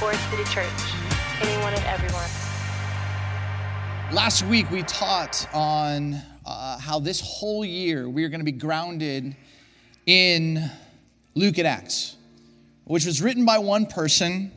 Forest 0.00 0.30
City 0.30 0.44
Church. 0.44 0.66
Anyone 1.42 1.74
and 1.74 1.84
everyone. 1.84 2.24
Last 4.10 4.42
week 4.46 4.70
we 4.70 4.82
taught 4.84 5.46
on 5.52 6.14
uh, 6.46 6.78
how 6.78 7.00
this 7.00 7.20
whole 7.20 7.66
year 7.66 8.08
we 8.08 8.24
are 8.24 8.30
going 8.30 8.40
to 8.40 8.44
be 8.46 8.50
grounded 8.50 9.36
in 10.06 10.70
Luke 11.34 11.58
and 11.58 11.66
Acts, 11.66 12.16
which 12.84 13.04
was 13.04 13.20
written 13.20 13.44
by 13.44 13.58
one 13.58 13.84
person, 13.84 14.50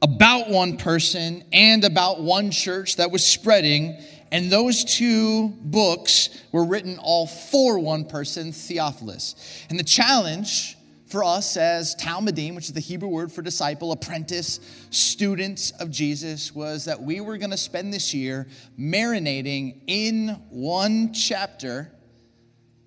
about 0.00 0.48
one 0.48 0.78
person, 0.78 1.44
and 1.52 1.84
about 1.84 2.22
one 2.22 2.50
church 2.50 2.96
that 2.96 3.10
was 3.10 3.22
spreading. 3.22 3.98
And 4.30 4.50
those 4.50 4.82
two 4.82 5.48
books 5.60 6.30
were 6.52 6.64
written 6.64 6.98
all 7.02 7.26
for 7.26 7.78
one 7.78 8.06
person, 8.06 8.52
Theophilus. 8.52 9.34
And 9.68 9.78
the 9.78 9.84
challenge 9.84 10.78
for 11.12 11.22
us 11.22 11.58
as 11.58 11.94
Talmidim, 11.94 12.54
which 12.54 12.64
is 12.64 12.72
the 12.72 12.80
Hebrew 12.80 13.08
word 13.08 13.30
for 13.30 13.42
disciple, 13.42 13.92
apprentice, 13.92 14.58
students 14.90 15.70
of 15.72 15.90
Jesus, 15.90 16.54
was 16.54 16.86
that 16.86 17.02
we 17.02 17.20
were 17.20 17.36
going 17.36 17.50
to 17.50 17.56
spend 17.56 17.92
this 17.92 18.14
year 18.14 18.48
marinating 18.80 19.82
in 19.86 20.28
one 20.48 21.12
chapter 21.12 21.92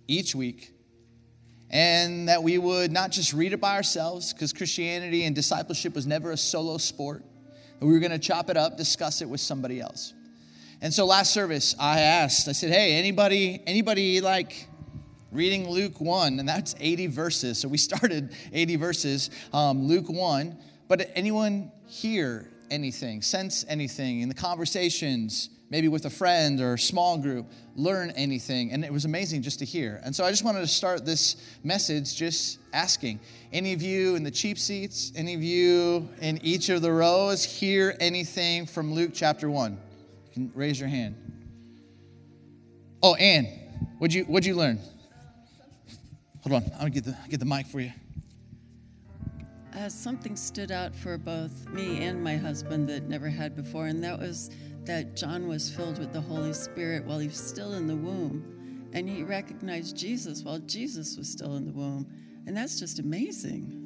each 0.08 0.34
week. 0.34 0.74
And 1.70 2.28
that 2.28 2.42
we 2.42 2.58
would 2.58 2.92
not 2.92 3.12
just 3.12 3.32
read 3.32 3.54
it 3.54 3.62
by 3.62 3.76
ourselves, 3.76 4.34
because 4.34 4.54
Christianity 4.54 5.24
and 5.26 5.36
discipleship 5.36 5.94
was 5.94 6.08
never 6.08 6.32
a 6.32 6.38
solo 6.38 6.78
sport. 6.78 7.24
We 7.80 7.92
were 7.92 8.00
going 8.00 8.12
to 8.12 8.20
chop 8.20 8.50
it 8.50 8.58
up, 8.58 8.76
discuss 8.76 9.22
it 9.22 9.30
with 9.30 9.42
somebody 9.42 9.80
else. 9.80 10.14
And 10.82 10.94
so 10.94 11.06
last 11.06 11.32
service, 11.34 11.76
I 11.80 12.00
asked, 12.00 12.48
I 12.48 12.54
said, 12.54 12.72
hey, 12.72 12.98
anybody, 12.98 13.62
anybody 13.68 14.20
like 14.22 14.68
reading 15.36 15.70
Luke 15.70 16.00
1, 16.00 16.40
and 16.40 16.48
that's 16.48 16.76
80 16.80 17.08
verses. 17.08 17.60
So 17.60 17.68
we 17.68 17.78
started 17.90 18.34
80 18.54 18.78
verses, 18.78 19.30
um, 19.54 19.88
Luke 19.88 20.10
1. 20.10 20.58
But 20.88 21.12
anyone 21.16 21.72
hear 21.88 22.48
anything, 22.72 23.22
sense 23.22 23.66
anything 23.68 24.22
in 24.22 24.30
the 24.30 24.36
conversations, 24.36 25.50
maybe 25.70 25.88
with 25.88 26.06
a 26.06 26.10
friend 26.10 26.62
or 26.62 26.76
a 26.76 26.80
small 26.80 27.18
group, 27.18 27.52
learn 27.76 28.12
anything? 28.12 28.72
And 28.72 28.86
it 28.86 28.94
was 28.94 29.04
amazing 29.06 29.42
just 29.42 29.60
to 29.60 29.66
hear. 29.66 30.00
And 30.04 30.16
so 30.16 30.24
I 30.24 30.30
just 30.30 30.44
wanted 30.44 30.62
to 30.62 30.68
start 30.68 31.06
this 31.06 31.36
message 31.64 32.16
just 32.16 32.60
asking 32.72 33.20
any 33.52 33.74
of 33.74 33.82
you 33.82 34.16
in 34.16 34.24
the 34.24 34.32
cheap 34.32 34.58
seats, 34.58 35.12
any 35.16 35.34
of 35.34 35.44
you 35.44 36.08
in 36.22 36.40
each 36.44 36.70
of 36.70 36.82
the 36.82 36.92
rows, 36.92 37.44
hear 37.44 37.96
anything 38.00 38.66
from 38.68 38.94
Luke 38.94 39.12
chapter 39.14 39.50
1? 39.50 39.72
You 39.74 40.34
can 40.34 40.52
raise 40.56 40.80
your 40.80 40.90
hand. 40.90 41.16
Oh, 43.02 43.16
Anne, 43.16 43.46
what'd 43.98 44.14
you, 44.14 44.24
what'd 44.26 44.46
you 44.46 44.56
learn? 44.56 44.80
Hold 46.48 46.64
on, 46.64 46.72
I'll 46.80 46.90
get 46.90 47.04
the, 47.04 47.18
get 47.28 47.40
the 47.40 47.46
mic 47.46 47.66
for 47.66 47.80
you. 47.80 47.92
Uh, 49.76 49.90
something 49.90 50.36
stood 50.36 50.72
out 50.72 50.96
for 50.96 51.18
both 51.18 51.68
me 51.70 52.04
and 52.04 52.24
my 52.24 52.38
husband 52.38 52.88
that 52.88 53.10
never 53.10 53.28
had 53.28 53.56
before, 53.56 53.88
and 53.88 54.04
that 54.04 54.20
was 54.20 54.52
that 54.84 55.16
John 55.16 55.48
was 55.48 55.72
filled 55.72 55.98
with 55.98 56.14
the 56.14 56.22
Holy 56.22 56.54
Spirit 56.54 57.04
while 57.04 57.18
he 57.18 57.28
was 57.28 57.38
still 57.38 57.74
in 57.74 57.88
the 57.88 57.96
womb, 57.96 58.90
and 58.94 59.10
he 59.10 59.24
recognized 59.24 59.98
Jesus 59.98 60.44
while 60.44 60.60
Jesus 60.60 61.18
was 61.18 61.28
still 61.28 61.56
in 61.56 61.66
the 61.66 61.74
womb, 61.74 62.08
and 62.46 62.56
that's 62.56 62.80
just 62.80 63.00
amazing. 63.00 63.82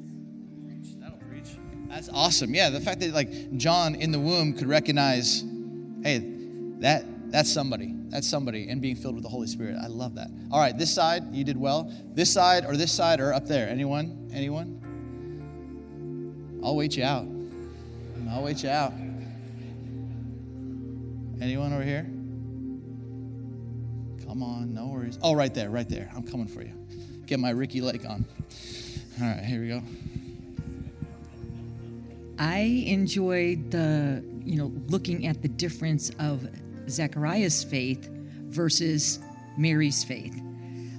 That'll 1.00 1.16
preach. 1.30 1.56
That's 1.88 2.10
awesome. 2.10 2.54
Yeah, 2.54 2.68
the 2.68 2.80
fact 2.80 3.00
that 3.00 3.14
like 3.14 3.56
John 3.56 3.94
in 3.94 4.12
the 4.12 4.20
womb 4.20 4.52
could 4.52 4.68
recognize, 4.68 5.42
hey, 6.02 6.18
that 6.80 7.06
that's 7.30 7.52
somebody. 7.52 7.94
That's 8.08 8.26
somebody 8.28 8.68
and 8.68 8.82
being 8.82 8.96
filled 8.96 9.14
with 9.14 9.22
the 9.22 9.30
Holy 9.30 9.46
Spirit. 9.46 9.76
I 9.80 9.86
love 9.86 10.16
that. 10.16 10.28
All 10.50 10.60
right, 10.60 10.76
this 10.76 10.92
side, 10.92 11.32
you 11.34 11.44
did 11.44 11.56
well. 11.56 11.92
This 12.14 12.32
side 12.32 12.64
or 12.66 12.76
this 12.76 12.92
side 12.92 13.20
or 13.20 13.32
up 13.32 13.46
there? 13.46 13.68
Anyone? 13.68 14.28
Anyone? 14.32 14.80
I'll 16.64 16.76
wait 16.76 16.96
you 16.96 17.04
out. 17.04 17.26
I'll 18.30 18.42
wait 18.42 18.62
you 18.62 18.68
out. 18.68 18.92
Anyone 21.40 21.72
over 21.72 21.82
here? 21.82 22.02
Come 24.26 24.42
on, 24.42 24.74
no 24.74 24.86
worries. 24.88 25.18
Oh, 25.22 25.34
right 25.34 25.54
there, 25.54 25.70
right 25.70 25.88
there. 25.88 26.10
I'm 26.14 26.22
coming 26.22 26.46
for 26.46 26.62
you. 26.62 26.72
Get 27.26 27.40
my 27.40 27.50
Ricki 27.50 27.80
Lake 27.80 28.04
on. 28.04 28.24
All 29.20 29.26
right, 29.26 29.44
here 29.44 29.60
we 29.60 29.68
go. 29.68 29.82
I 32.38 32.60
enjoyed 32.86 33.70
the, 33.70 34.24
you 34.44 34.56
know, 34.56 34.72
looking 34.88 35.26
at 35.26 35.42
the 35.42 35.48
difference 35.48 36.10
of 36.18 36.48
Zechariah's 36.90 37.64
faith 37.64 38.08
versus 38.48 39.18
Mary's 39.56 40.04
faith. 40.04 40.38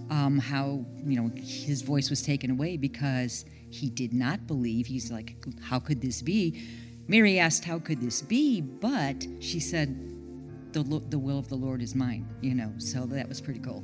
Um, 0.09 0.39
how, 0.39 0.85
you 1.05 1.21
know, 1.21 1.31
his 1.35 1.81
voice 1.81 2.09
was 2.09 2.21
taken 2.21 2.51
away 2.51 2.77
because 2.77 3.45
he 3.69 3.89
did 3.89 4.13
not 4.13 4.45
believe. 4.47 4.87
He's 4.87 5.11
like, 5.11 5.35
How 5.61 5.79
could 5.79 6.01
this 6.01 6.21
be? 6.21 6.61
Mary 7.07 7.39
asked, 7.39 7.63
How 7.63 7.79
could 7.79 8.01
this 8.01 8.21
be? 8.21 8.61
But 8.61 9.25
she 9.39 9.59
said, 9.59 10.73
The, 10.73 10.83
the 10.83 11.19
will 11.19 11.39
of 11.39 11.47
the 11.47 11.55
Lord 11.55 11.81
is 11.81 11.95
mine, 11.95 12.27
you 12.41 12.55
know, 12.55 12.73
so 12.77 13.05
that 13.05 13.29
was 13.29 13.39
pretty 13.39 13.61
cool. 13.61 13.83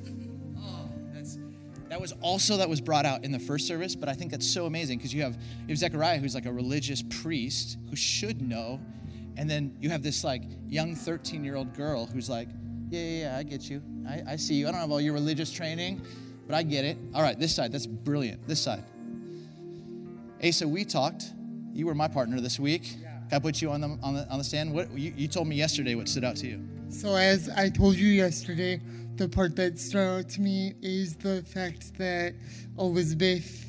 Oh, 0.60 0.90
that 1.90 2.02
was 2.02 2.12
also 2.22 2.58
that 2.58 2.68
was 2.68 2.82
brought 2.82 3.06
out 3.06 3.24
in 3.24 3.32
the 3.32 3.40
first 3.40 3.66
service, 3.66 3.96
but 3.96 4.10
I 4.10 4.14
think 4.14 4.32
that's 4.32 4.48
so 4.48 4.66
amazing 4.66 4.98
because 4.98 5.14
you 5.14 5.22
have 5.22 5.36
you 5.36 5.70
have 5.70 5.78
Zechariah 5.78 6.18
who's 6.18 6.36
like 6.36 6.46
a 6.46 6.52
religious 6.52 7.02
priest 7.02 7.78
who 7.90 7.96
should 7.96 8.42
know 8.42 8.82
and 9.38 9.50
then 9.50 9.76
you 9.80 9.90
have 9.90 10.02
this 10.02 10.24
like 10.24 10.44
young 10.68 10.96
13 10.96 11.44
year 11.44 11.56
old 11.56 11.74
girl 11.76 12.08
who's 12.08 12.30
like, 12.30 12.50
yeah, 12.90 13.00
yeah, 13.00 13.20
yeah, 13.20 13.38
I 13.38 13.44
get 13.44 13.70
you. 13.70 13.82
I, 14.08 14.24
I 14.30 14.36
see 14.36 14.56
you. 14.56 14.68
I 14.68 14.72
don't 14.72 14.82
have 14.82 14.92
all 14.92 15.02
your 15.02 15.14
religious 15.14 15.52
training, 15.52 16.02
but 16.48 16.56
I 16.56 16.64
get 16.64 16.86
it. 16.86 16.98
All 17.14 17.22
right, 17.22 17.40
this 17.40 17.56
side, 17.56 17.72
that's 17.72 17.86
brilliant. 17.86 18.48
This 18.48 18.60
side. 18.60 18.84
Asa, 20.44 20.68
we 20.68 20.86
talked. 20.86 21.34
You 21.74 21.86
were 21.86 21.96
my 21.96 22.08
partner 22.08 22.42
this 22.42 22.60
week. 22.60 22.96
I 23.32 23.40
put 23.40 23.62
you 23.62 23.70
on 23.72 23.82
the, 23.82 24.00
on 24.02 24.14
the, 24.16 24.28
on 24.30 24.38
the 24.38 24.44
stand? 24.44 24.74
What, 24.74 24.92
you, 24.98 25.14
you 25.16 25.28
told 25.28 25.48
me 25.48 25.56
yesterday 25.56 25.96
what 25.96 26.08
stood 26.08 26.24
out 26.24 26.38
to 26.38 26.48
you. 26.48 26.66
So, 26.90 27.16
as 27.16 27.50
I 27.50 27.70
told 27.70 27.96
you 27.96 28.08
yesterday, 28.08 28.80
the 29.16 29.28
part 29.28 29.56
that 29.58 29.78
stood 29.78 30.20
out 30.20 30.30
to 30.30 30.42
me 30.42 30.74
is 30.82 31.18
the 31.18 31.44
fact 31.44 31.98
that 31.98 32.34
Elizabeth 32.80 33.67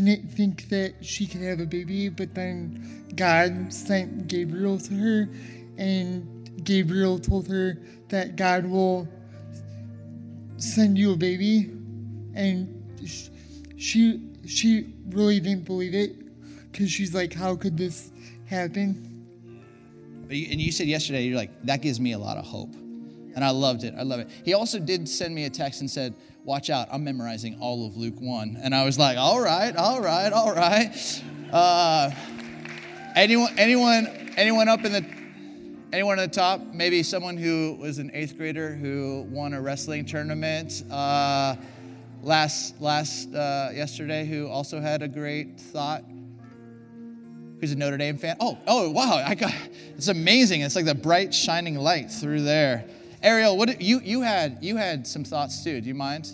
didn't 0.00 0.30
think 0.30 0.68
that 0.68 0.94
she 1.04 1.26
could 1.26 1.40
have 1.42 1.60
a 1.60 1.66
baby, 1.66 2.08
but 2.08 2.34
then 2.34 3.04
God 3.14 3.72
sent 3.72 4.28
Gabriel 4.28 4.78
to 4.78 4.94
her, 4.94 5.28
and 5.78 6.64
Gabriel 6.64 7.18
told 7.18 7.48
her 7.48 7.78
that 8.08 8.36
God 8.36 8.66
will 8.66 9.08
send 10.56 10.98
you 10.98 11.12
a 11.12 11.16
baby, 11.16 11.70
and 12.34 12.72
she 13.76 14.22
she 14.46 14.92
really 15.08 15.40
didn't 15.40 15.64
believe 15.64 15.94
it 15.94 16.12
because 16.70 16.90
she's 16.90 17.14
like, 17.14 17.32
how 17.32 17.56
could 17.56 17.76
this 17.76 18.10
happen? 18.46 19.02
And 20.28 20.60
you 20.60 20.72
said 20.72 20.86
yesterday, 20.86 21.22
you're 21.24 21.36
like, 21.36 21.50
that 21.64 21.82
gives 21.82 22.00
me 22.00 22.12
a 22.12 22.18
lot 22.18 22.36
of 22.36 22.44
hope. 22.44 22.74
And 23.34 23.44
I 23.44 23.50
loved 23.50 23.84
it. 23.84 23.94
I 23.96 24.02
love 24.02 24.20
it. 24.20 24.28
He 24.44 24.54
also 24.54 24.78
did 24.78 25.08
send 25.08 25.34
me 25.34 25.44
a 25.44 25.50
text 25.50 25.80
and 25.80 25.90
said, 25.90 26.14
watch 26.46 26.70
out, 26.70 26.86
I'm 26.92 27.02
memorizing 27.02 27.58
all 27.60 27.86
of 27.86 27.96
Luke 27.96 28.20
1. 28.20 28.60
And 28.62 28.72
I 28.72 28.84
was 28.84 28.98
like, 28.98 29.18
all 29.18 29.40
right, 29.40 29.74
all 29.76 30.00
right, 30.00 30.32
all 30.32 30.54
right. 30.54 31.22
Uh, 31.52 32.10
anyone, 33.16 33.52
anyone, 33.58 34.06
anyone 34.36 34.68
up 34.68 34.84
in 34.84 34.92
the, 34.92 35.04
anyone 35.92 36.20
at 36.20 36.32
the 36.32 36.36
top? 36.36 36.60
Maybe 36.72 37.02
someone 37.02 37.36
who 37.36 37.76
was 37.80 37.98
an 37.98 38.12
eighth 38.14 38.36
grader 38.36 38.72
who 38.72 39.26
won 39.28 39.54
a 39.54 39.60
wrestling 39.60 40.06
tournament 40.06 40.84
uh, 40.88 41.56
last, 42.22 42.80
last, 42.80 43.34
uh, 43.34 43.70
yesterday 43.74 44.24
who 44.24 44.46
also 44.46 44.80
had 44.80 45.02
a 45.02 45.08
great 45.08 45.60
thought 45.60 46.04
who's 47.60 47.72
a 47.72 47.76
Notre 47.76 47.96
Dame 47.96 48.18
fan. 48.18 48.36
Oh, 48.38 48.58
oh, 48.66 48.90
wow! 48.90 49.16
I 49.26 49.34
got 49.34 49.50
it's 49.96 50.08
amazing. 50.08 50.60
It's 50.60 50.76
like 50.76 50.84
the 50.84 50.94
bright 50.94 51.32
shining 51.34 51.76
light 51.76 52.10
through 52.10 52.42
there. 52.42 52.84
Ariel, 53.26 53.56
what 53.56 53.80
you 53.80 53.98
you 54.04 54.20
had 54.22 54.58
you 54.60 54.76
had 54.76 55.04
some 55.04 55.24
thoughts 55.24 55.64
too. 55.64 55.80
Do 55.80 55.88
you 55.88 55.96
mind? 55.96 56.30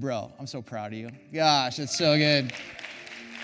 Bro, 0.00 0.32
I'm 0.38 0.46
so 0.46 0.62
proud 0.62 0.94
of 0.94 0.98
you. 0.98 1.10
Gosh, 1.30 1.78
it's 1.78 1.94
so 1.94 2.16
good. 2.16 2.54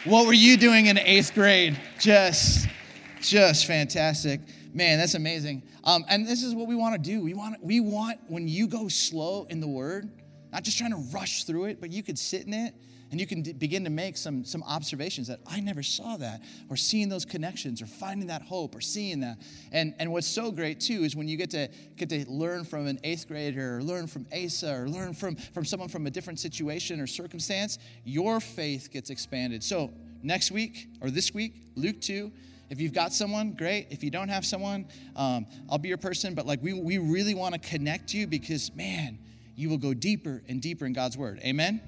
What 0.06 0.26
were 0.26 0.32
you 0.32 0.56
doing 0.56 0.86
in 0.86 0.96
eighth 0.96 1.34
grade? 1.34 1.78
Just, 1.98 2.66
just 3.20 3.66
fantastic. 3.66 4.40
Man, 4.72 4.96
that's 4.96 5.12
amazing. 5.12 5.64
Um, 5.84 6.06
and 6.08 6.26
this 6.26 6.42
is 6.42 6.54
what 6.54 6.66
we 6.66 6.74
want 6.74 6.94
to 6.94 7.10
do. 7.10 7.22
We 7.22 7.34
want, 7.34 7.62
we 7.62 7.80
want 7.80 8.20
when 8.28 8.48
you 8.48 8.68
go 8.68 8.88
slow 8.88 9.46
in 9.50 9.60
the 9.60 9.68
word, 9.68 10.08
Not 10.50 10.62
just 10.62 10.78
trying 10.78 10.92
to 10.92 11.04
rush 11.12 11.44
through 11.44 11.66
it, 11.66 11.78
but 11.78 11.92
you 11.92 12.02
could 12.02 12.18
sit 12.18 12.46
in 12.46 12.54
it 12.54 12.74
and 13.10 13.20
you 13.20 13.26
can 13.26 13.42
d- 13.42 13.52
begin 13.52 13.84
to 13.84 13.90
make 13.90 14.16
some, 14.16 14.44
some 14.44 14.62
observations 14.64 15.28
that 15.28 15.40
I 15.46 15.60
never 15.60 15.82
saw 15.82 16.16
that, 16.16 16.42
or 16.68 16.76
seeing 16.76 17.08
those 17.08 17.24
connections, 17.24 17.80
or 17.80 17.86
finding 17.86 18.28
that 18.28 18.42
hope, 18.42 18.74
or 18.74 18.80
seeing 18.80 19.20
that. 19.20 19.38
And, 19.72 19.94
and 19.98 20.12
what's 20.12 20.26
so 20.26 20.50
great 20.50 20.80
too 20.80 21.04
is 21.04 21.14
when 21.14 21.28
you 21.28 21.36
get 21.36 21.50
to 21.50 21.68
get 21.96 22.08
to 22.10 22.28
learn 22.30 22.64
from 22.64 22.86
an 22.86 22.98
eighth 23.04 23.28
grader, 23.28 23.78
or 23.78 23.82
learn 23.82 24.06
from 24.06 24.26
Asa, 24.32 24.74
or 24.74 24.88
learn 24.88 25.14
from, 25.14 25.36
from 25.36 25.64
someone 25.64 25.88
from 25.88 26.06
a 26.06 26.10
different 26.10 26.40
situation 26.40 27.00
or 27.00 27.06
circumstance, 27.06 27.78
your 28.04 28.40
faith 28.40 28.90
gets 28.92 29.10
expanded. 29.10 29.62
So 29.62 29.90
next 30.22 30.50
week 30.50 30.88
or 31.00 31.10
this 31.10 31.32
week, 31.32 31.54
Luke 31.76 32.00
2. 32.00 32.32
If 32.68 32.80
you've 32.80 32.92
got 32.92 33.12
someone, 33.12 33.52
great. 33.52 33.86
If 33.90 34.02
you 34.02 34.10
don't 34.10 34.28
have 34.28 34.44
someone, 34.44 34.86
um, 35.14 35.46
I'll 35.70 35.78
be 35.78 35.88
your 35.88 35.98
person. 35.98 36.34
But 36.34 36.46
like 36.46 36.60
we, 36.62 36.72
we 36.72 36.98
really 36.98 37.34
want 37.34 37.54
to 37.54 37.60
connect 37.60 38.12
you 38.12 38.26
because, 38.26 38.74
man, 38.74 39.18
you 39.54 39.68
will 39.68 39.78
go 39.78 39.94
deeper 39.94 40.42
and 40.48 40.60
deeper 40.60 40.84
in 40.84 40.92
God's 40.92 41.16
word. 41.16 41.40
Amen? 41.44 41.80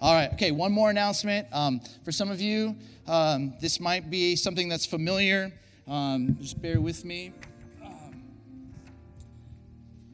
All 0.00 0.12
right, 0.12 0.32
okay, 0.34 0.50
one 0.50 0.72
more 0.72 0.90
announcement. 0.90 1.46
Um, 1.52 1.80
for 2.04 2.12
some 2.12 2.30
of 2.30 2.40
you, 2.40 2.76
um, 3.06 3.54
this 3.60 3.78
might 3.80 4.10
be 4.10 4.36
something 4.36 4.68
that's 4.68 4.84
familiar. 4.84 5.52
Um, 5.86 6.36
just 6.40 6.60
bear 6.60 6.80
with 6.80 7.04
me. 7.04 7.32
Um, 7.82 8.22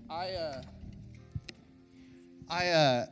I, 0.08 0.30
uh, 0.32 0.62
I 2.48 2.68
uh, 2.68 3.06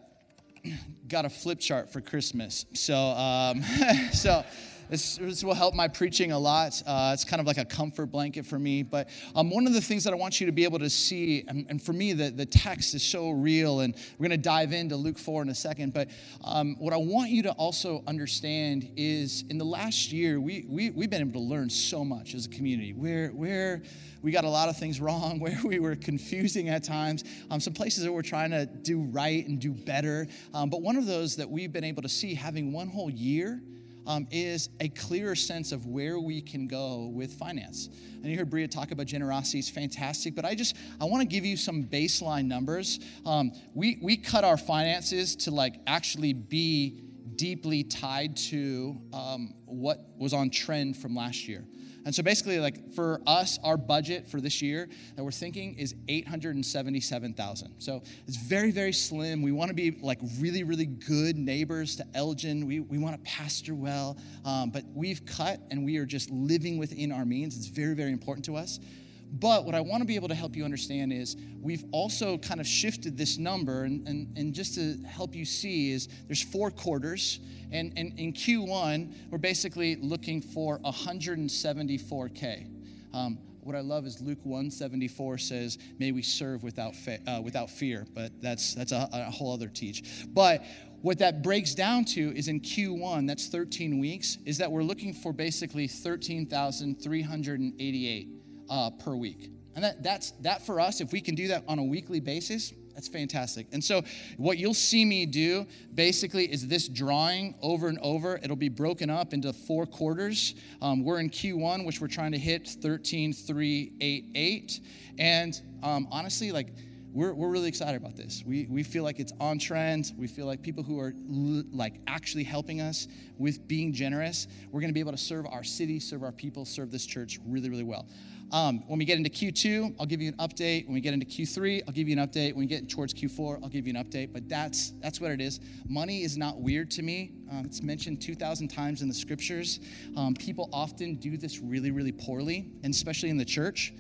got 1.09 1.25
a 1.25 1.31
flip 1.31 1.59
chart 1.59 1.91
for 1.93 2.01
Christmas. 2.01 2.67
So, 2.75 2.97
um, 2.97 3.63
so 4.13 4.45
this, 4.91 5.17
this, 5.17 5.45
will 5.45 5.55
help 5.55 5.75
my 5.75 5.89
preaching 5.89 6.33
a 6.33 6.39
lot. 6.39 6.83
Uh, 6.87 7.11
it's 7.13 7.25
kind 7.25 7.41
of 7.41 7.47
like 7.47 7.59
a 7.59 7.65
comfort 7.65 8.07
blanket 8.07 8.47
for 8.47 8.59
me. 8.59 8.83
But 8.83 9.09
um, 9.35 9.51
one 9.51 9.67
of 9.67 9.75
the 9.75 9.81
things 9.81 10.05
that 10.05 10.13
I 10.13 10.17
want 10.17 10.41
you 10.41 10.47
to 10.47 10.53
be 10.53 10.65
able 10.65 10.79
to 10.79 10.91
see, 10.91 11.45
and, 11.47 11.67
and 11.69 11.83
for 11.83 11.93
me, 11.93 12.13
the, 12.13 12.31
the 12.31 12.47
text 12.47 12.95
is 12.95 13.03
so 13.03 13.31
real, 13.31 13.81
and 13.81 13.95
we're 14.19 14.29
going 14.29 14.39
to 14.41 14.43
dive 14.43 14.73
into 14.73 14.97
Luke 14.97 15.19
4 15.19 15.43
in 15.43 15.49
a 15.51 15.55
second. 15.55 15.93
But 15.93 16.09
um, 16.45 16.77
what 16.79 16.93
I 16.93 16.97
want 16.97 17.31
you 17.31 17.43
to 17.45 17.53
also 17.53 18.03
understand 18.07 18.91
is 18.97 19.45
in 19.51 19.59
the 19.59 19.65
last 19.65 20.13
year, 20.13 20.41
we, 20.41 20.65
we, 20.69 20.91
we've 20.91 21.11
been 21.11 21.21
able 21.21 21.41
to 21.41 21.47
learn 21.47 21.71
so 21.71 22.05
much 22.05 22.35
as 22.35 22.47
a 22.47 22.49
community. 22.49 22.93
Where, 22.93 23.29
where 23.29 23.83
we 24.23 24.33
got 24.33 24.45
a 24.45 24.51
lot 24.51 24.69
of 24.69 24.77
things 24.77 25.01
wrong, 25.01 25.39
where 25.41 25.59
we 25.65 25.79
were 25.79 25.97
confusing 25.97 26.69
at 26.69 26.85
times, 26.85 27.25
um, 27.51 27.61
some 27.61 27.73
places 27.73 28.05
that 28.05 28.13
we're 28.13 28.23
trying 28.23 28.51
to 28.51 28.67
do 28.67 29.03
right 29.03 29.47
and 29.47 29.61
do 29.61 29.73
better. 29.73 30.27
Um, 30.55 30.71
but 30.71 30.83
one 30.83 30.97
of 30.97 31.07
those 31.07 31.37
that 31.37 31.49
we've 31.49 31.73
been 31.73 31.85
able 31.85 32.03
to 32.03 32.09
see 32.09 32.35
having 32.35 32.73
one 32.73 32.89
whole 32.89 33.11
year 33.11 33.61
um, 34.09 34.27
is 34.31 34.71
a 34.81 34.89
clearer 34.89 35.37
sense 35.37 35.71
of 35.71 35.87
where 35.87 36.19
we 36.19 36.41
can 36.41 36.67
go 36.67 37.13
with 37.15 37.35
finance. 37.35 37.89
And 38.23 38.27
you 38.27 38.37
heard 38.37 38.51
Bria 38.51 38.67
talk 38.67 38.91
about 38.91 39.07
generosity; 39.07 39.61
it's 39.61 39.71
fantastic. 39.71 40.35
But 40.35 40.45
I 40.45 40.57
just 40.57 40.75
I 41.01 41.05
want 41.05 41.21
to 41.21 41.29
give 41.29 41.45
you 41.45 41.57
some 41.57 41.85
baseline 41.85 42.47
numbers. 42.47 42.99
Um, 43.25 43.53
we 43.75 43.99
we 44.03 44.17
cut 44.17 44.43
our 44.43 44.57
finances 44.57 45.37
to 45.37 45.53
like 45.53 45.77
actually 45.87 46.33
be 46.33 47.05
deeply 47.37 47.85
tied 47.85 48.37
to 48.37 48.97
um, 49.13 49.55
what 49.67 50.01
was 50.19 50.33
on 50.33 50.51
trend 50.51 50.97
from 50.97 51.15
last 51.15 51.47
year. 51.47 51.65
And 52.09 52.15
so 52.15 52.23
basically, 52.23 52.59
like 52.59 52.95
for 52.95 53.21
us, 53.27 53.59
our 53.63 53.77
budget 53.77 54.27
for 54.27 54.41
this 54.41 54.63
year 54.63 54.89
that 55.15 55.23
we're 55.23 55.31
thinking 55.31 55.75
is 55.75 55.95
877,000. 56.09 57.75
So 57.81 58.03
it's 58.27 58.39
very, 58.39 58.71
very 58.71 58.95
slim. 58.95 59.43
We 59.43 59.53
want 59.53 59.69
to 59.69 59.75
be 59.75 59.91
like 60.01 60.19
really, 60.41 60.63
really 60.63 60.87
good 60.87 61.37
neighbors 61.37 61.97
to 61.97 62.07
Elgin. 62.15 62.67
We, 62.67 62.81
we 62.81 62.97
want 62.97 63.23
to 63.23 63.31
pastor 63.31 63.75
well, 63.75 64.17
um, 64.47 64.71
but 64.71 64.85
we've 64.95 65.27
cut 65.27 65.61
and 65.71 65.85
we 65.85 65.99
are 65.99 66.07
just 66.07 66.31
living 66.31 66.79
within 66.79 67.13
our 67.13 67.27
means. 67.27 67.59
It's 67.59 67.67
very, 67.67 67.95
very 67.95 68.13
important 68.13 68.47
to 68.47 68.57
us. 68.57 68.81
But 69.31 69.65
what 69.65 69.75
I 69.75 69.81
want 69.81 70.03
to 70.03 70.07
be 70.07 70.15
able 70.17 70.29
to 70.29 70.35
help 70.35 70.57
you 70.57 70.65
understand 70.65 71.13
is 71.13 71.37
we've 71.61 71.85
also 71.93 72.39
kind 72.39 72.61
of 72.61 72.67
shifted 72.67 73.19
this 73.19 73.39
number, 73.39 73.85
and, 73.85 74.09
and, 74.09 74.27
and 74.37 74.55
just 74.55 74.75
to 74.77 74.97
help 75.07 75.35
you 75.35 75.45
see, 75.45 75.93
is 75.93 76.09
there's 76.27 76.43
four 76.43 76.71
quarters, 76.71 77.41
and, 77.71 77.93
and 77.97 78.19
in 78.19 78.33
Q1, 78.33 79.13
we're 79.31 79.37
basically 79.39 79.97
looking 79.97 80.41
for 80.41 80.79
174K. 80.81 82.67
Um, 83.13 83.39
what 83.61 83.77
I 83.77 83.81
love 83.81 84.07
is 84.07 84.23
Luke 84.23 84.39
174 84.45 85.37
says, 85.37 85.77
"May 85.99 86.11
we 86.11 86.23
serve 86.23 86.63
without 86.63 86.97
fe- 86.97 87.21
uh, 87.27 87.43
without 87.43 87.69
fear." 87.69 88.07
But 88.15 88.33
that's 88.41 88.73
that's 88.75 88.93
a, 88.93 89.07
a 89.13 89.31
whole 89.31 89.53
other 89.53 89.69
teach. 89.69 90.25
But 90.29 90.65
what 91.03 91.19
that 91.19 91.43
breaks 91.43 91.75
down 91.75 92.07
to 92.07 92.35
is 92.35 92.49
in 92.49 92.61
Q1, 92.61 93.27
that's 93.27 93.49
13 93.49 93.99
weeks, 93.99 94.39
is 94.47 94.57
that 94.59 94.73
we're 94.73 94.83
looking 94.83 95.13
for 95.13 95.35
basically 95.35 95.87
13,388 95.87 98.38
uh, 98.71 98.91
per 98.91 99.15
week. 99.15 99.51
And 99.75 99.85
that, 99.85 100.03
that's 100.03 100.33
that 100.43 100.67
for 100.67 100.81
us, 100.81 101.01
if 101.01 101.13
we 101.13 101.21
can 101.21 101.35
do 101.35 101.49
that 101.49 101.63
on 101.69 101.79
a 101.79 101.85
weekly 101.85 102.19
basis, 102.19 102.73
that's 102.99 103.07
fantastic. 103.07 103.69
And 103.71 103.83
so, 103.83 104.03
what 104.39 104.59
you'll 104.59 104.75
see 104.75 105.05
me 105.05 105.25
do 105.25 105.69
basically 105.95 106.51
is 106.53 106.67
this 106.67 106.89
drawing 106.89 107.55
over 107.63 107.87
and 107.87 107.97
over. 108.03 108.41
It'll 108.43 108.57
be 108.57 108.69
broken 108.69 109.09
up 109.09 109.33
into 109.33 109.53
four 109.53 109.87
quarters. 109.87 110.57
Um, 110.83 111.05
we're 111.05 111.21
in 111.21 111.31
Q1, 111.31 111.87
which 111.87 112.01
we're 112.01 112.09
trying 112.09 112.33
to 112.33 112.39
hit 112.39 112.67
13, 112.69 113.33
3, 113.33 113.93
8, 114.01 114.25
8. 114.35 114.81
And 115.21 115.63
um, 115.85 116.09
honestly, 116.11 116.51
like, 116.51 116.75
we're, 117.13 117.33
we're 117.35 117.51
really 117.51 117.69
excited 117.69 117.97
about 117.97 118.17
this. 118.17 118.43
We, 118.45 118.67
we 118.69 118.83
feel 118.83 119.05
like 119.05 119.21
it's 119.21 119.33
on 119.41 119.61
trend. 119.61 120.13
We 120.19 120.27
feel 120.27 120.47
like 120.47 120.61
people 120.61 120.83
who 120.83 120.99
are 120.99 121.15
l- 121.31 121.63
like 121.73 122.01
actually 122.09 122.45
helping 122.45 122.81
us 122.81 123.07
with 123.39 123.67
being 123.69 123.93
generous, 123.93 124.49
we're 124.73 124.81
going 124.81 124.91
to 124.91 124.95
be 124.95 125.01
able 125.01 125.13
to 125.13 125.19
serve 125.19 125.47
our 125.47 125.63
city, 125.63 126.01
serve 126.01 126.25
our 126.25 126.33
people, 126.33 126.65
serve 126.65 126.91
this 126.91 127.07
church 127.07 127.39
really, 127.47 127.71
really 127.71 127.85
well. 127.85 128.07
Um, 128.51 128.83
when 128.87 128.99
we 128.99 129.05
get 129.05 129.19
into 129.19 129.29
Q2, 129.31 129.97
I'll 130.01 130.07
give 130.07 130.23
you 130.23 130.29
an 130.29 130.37
update. 130.39 130.87
When 130.87 130.95
we 130.95 131.01
get 131.01 131.13
into 131.13 131.27
Q3, 131.27 131.83
I'll 131.87 131.93
give 131.93 132.09
you 132.09 132.19
an 132.19 132.27
update. 132.27 132.55
When 132.55 132.61
we 132.61 132.67
get 132.67 132.89
towards 132.89 133.13
Q4, 133.13 133.63
I'll 133.63 133.69
give 133.69 133.87
you 133.87 133.95
an 133.95 134.03
update. 134.03 134.33
But 134.33 134.49
that's 134.49 134.93
that's 135.01 135.21
what 135.21 135.31
it 135.31 135.41
is. 135.41 135.61
Money 135.87 136.23
is 136.23 136.39
not 136.39 136.61
weird 136.61 136.91
to 136.93 137.03
me. 137.03 137.33
Um, 137.51 137.65
it's 137.65 137.83
mentioned 137.83 138.23
2,000 138.23 138.69
times 138.69 139.03
in 139.03 139.09
the 139.09 139.15
scriptures. 139.15 139.81
Um, 140.17 140.35
people 140.35 140.71
often 140.73 141.17
do 141.17 141.37
this 141.37 141.61
really, 141.61 141.91
really 141.91 142.13
poorly, 142.13 142.71
and 142.83 142.95
especially 142.95 143.29
in 143.31 143.37
the 143.37 143.45
church. 143.45 143.93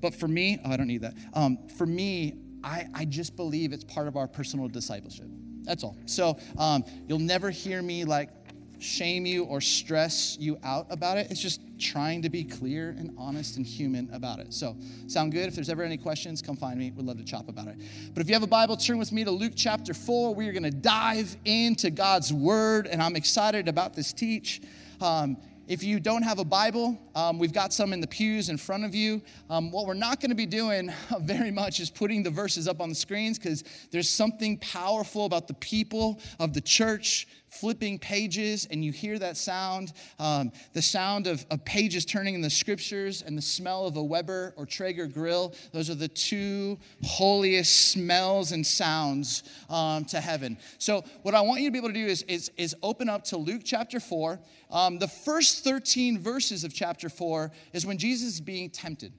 But 0.00 0.14
for 0.14 0.28
me, 0.28 0.58
oh, 0.64 0.70
I 0.70 0.76
don't 0.76 0.88
need 0.88 1.02
that. 1.02 1.14
Um, 1.34 1.68
for 1.76 1.86
me, 1.86 2.36
I, 2.62 2.86
I 2.94 3.04
just 3.04 3.36
believe 3.36 3.72
it's 3.72 3.84
part 3.84 4.08
of 4.08 4.16
our 4.16 4.28
personal 4.28 4.68
discipleship. 4.68 5.26
That's 5.62 5.82
all. 5.82 5.96
So 6.06 6.38
um, 6.58 6.84
you'll 7.08 7.18
never 7.18 7.50
hear 7.50 7.82
me 7.82 8.04
like 8.04 8.30
shame 8.78 9.26
you 9.26 9.44
or 9.44 9.60
stress 9.60 10.36
you 10.38 10.58
out 10.62 10.86
about 10.90 11.18
it. 11.18 11.30
It's 11.30 11.40
just 11.40 11.60
trying 11.78 12.22
to 12.22 12.30
be 12.30 12.44
clear 12.44 12.90
and 12.90 13.14
honest 13.18 13.56
and 13.56 13.66
human 13.66 14.08
about 14.12 14.38
it. 14.38 14.52
So, 14.52 14.76
sound 15.06 15.32
good? 15.32 15.46
If 15.46 15.54
there's 15.54 15.68
ever 15.68 15.82
any 15.82 15.96
questions, 15.96 16.42
come 16.42 16.56
find 16.56 16.78
me. 16.78 16.92
We'd 16.94 17.06
love 17.06 17.18
to 17.18 17.24
chop 17.24 17.48
about 17.48 17.68
it. 17.68 17.76
But 18.14 18.22
if 18.22 18.28
you 18.28 18.34
have 18.34 18.42
a 18.42 18.48
Bible, 18.48 18.76
turn 18.76 18.98
with 18.98 19.12
me 19.12 19.24
to 19.24 19.30
Luke 19.30 19.52
chapter 19.54 19.94
4. 19.94 20.34
We 20.34 20.48
are 20.48 20.52
going 20.52 20.62
to 20.62 20.70
dive 20.70 21.36
into 21.44 21.90
God's 21.90 22.32
word, 22.32 22.86
and 22.86 23.02
I'm 23.02 23.16
excited 23.16 23.68
about 23.68 23.94
this 23.94 24.12
teach. 24.12 24.60
Um, 25.00 25.36
if 25.68 25.82
you 25.82 25.98
don't 25.98 26.22
have 26.22 26.38
a 26.38 26.44
Bible, 26.44 26.96
um, 27.16 27.40
we've 27.40 27.52
got 27.52 27.72
some 27.72 27.92
in 27.92 28.00
the 28.00 28.06
pews 28.06 28.50
in 28.50 28.56
front 28.56 28.84
of 28.84 28.94
you. 28.94 29.20
Um, 29.50 29.72
what 29.72 29.86
we're 29.86 29.94
not 29.94 30.20
going 30.20 30.30
to 30.30 30.36
be 30.36 30.46
doing 30.46 30.92
very 31.20 31.50
much 31.50 31.80
is 31.80 31.90
putting 31.90 32.22
the 32.22 32.30
verses 32.30 32.68
up 32.68 32.80
on 32.80 32.88
the 32.88 32.94
screens 32.94 33.36
because 33.36 33.64
there's 33.90 34.08
something 34.08 34.58
powerful 34.58 35.24
about 35.24 35.48
the 35.48 35.54
people 35.54 36.20
of 36.38 36.54
the 36.54 36.60
church 36.60 37.26
flipping 37.60 37.98
pages 37.98 38.66
and 38.70 38.84
you 38.84 38.92
hear 38.92 39.18
that 39.18 39.36
sound 39.36 39.92
um, 40.18 40.52
the 40.72 40.82
sound 40.82 41.26
of, 41.26 41.44
of, 41.50 41.64
pages 41.64 42.04
turning 42.04 42.34
in 42.34 42.40
the 42.40 42.50
scriptures 42.50 43.22
and 43.22 43.36
the 43.36 43.42
smell 43.42 43.86
of 43.86 43.96
a 43.96 44.02
Weber 44.02 44.54
or 44.56 44.66
Traeger 44.66 45.06
grill. 45.06 45.54
Those 45.72 45.90
are 45.90 45.94
the 45.94 46.08
two 46.08 46.78
holiest 47.04 47.90
smells 47.90 48.52
and 48.52 48.66
sounds 48.66 49.42
um, 49.68 50.04
to 50.06 50.20
heaven. 50.20 50.58
So, 50.78 51.04
what 51.22 51.34
I 51.34 51.40
want 51.40 51.60
you 51.60 51.68
to 51.68 51.72
be 51.72 51.78
able 51.78 51.88
to 51.88 51.94
do 51.94 52.06
is, 52.06 52.22
is, 52.22 52.50
is 52.56 52.76
open 52.82 53.08
up 53.08 53.24
to 53.24 53.36
Luke 53.36 53.62
chapter 53.64 54.00
4. 54.00 54.38
Um, 54.70 54.98
the 54.98 55.08
first 55.08 55.64
13 55.64 56.18
verses 56.18 56.64
of 56.64 56.72
chapter 56.72 57.08
4 57.08 57.50
is 57.72 57.86
when 57.86 57.98
Jesus 57.98 58.34
is 58.34 58.40
being 58.40 58.70
tempted. 58.70 59.12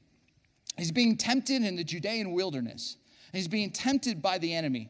He's 0.78 0.92
being 0.92 1.18
tempted 1.18 1.64
in 1.64 1.76
the 1.76 1.84
Judean 1.84 2.32
wilderness. 2.32 2.98
He's 3.34 3.48
being 3.48 3.72
tempted 3.72 4.22
by 4.22 4.38
the 4.38 4.54
enemy. 4.54 4.90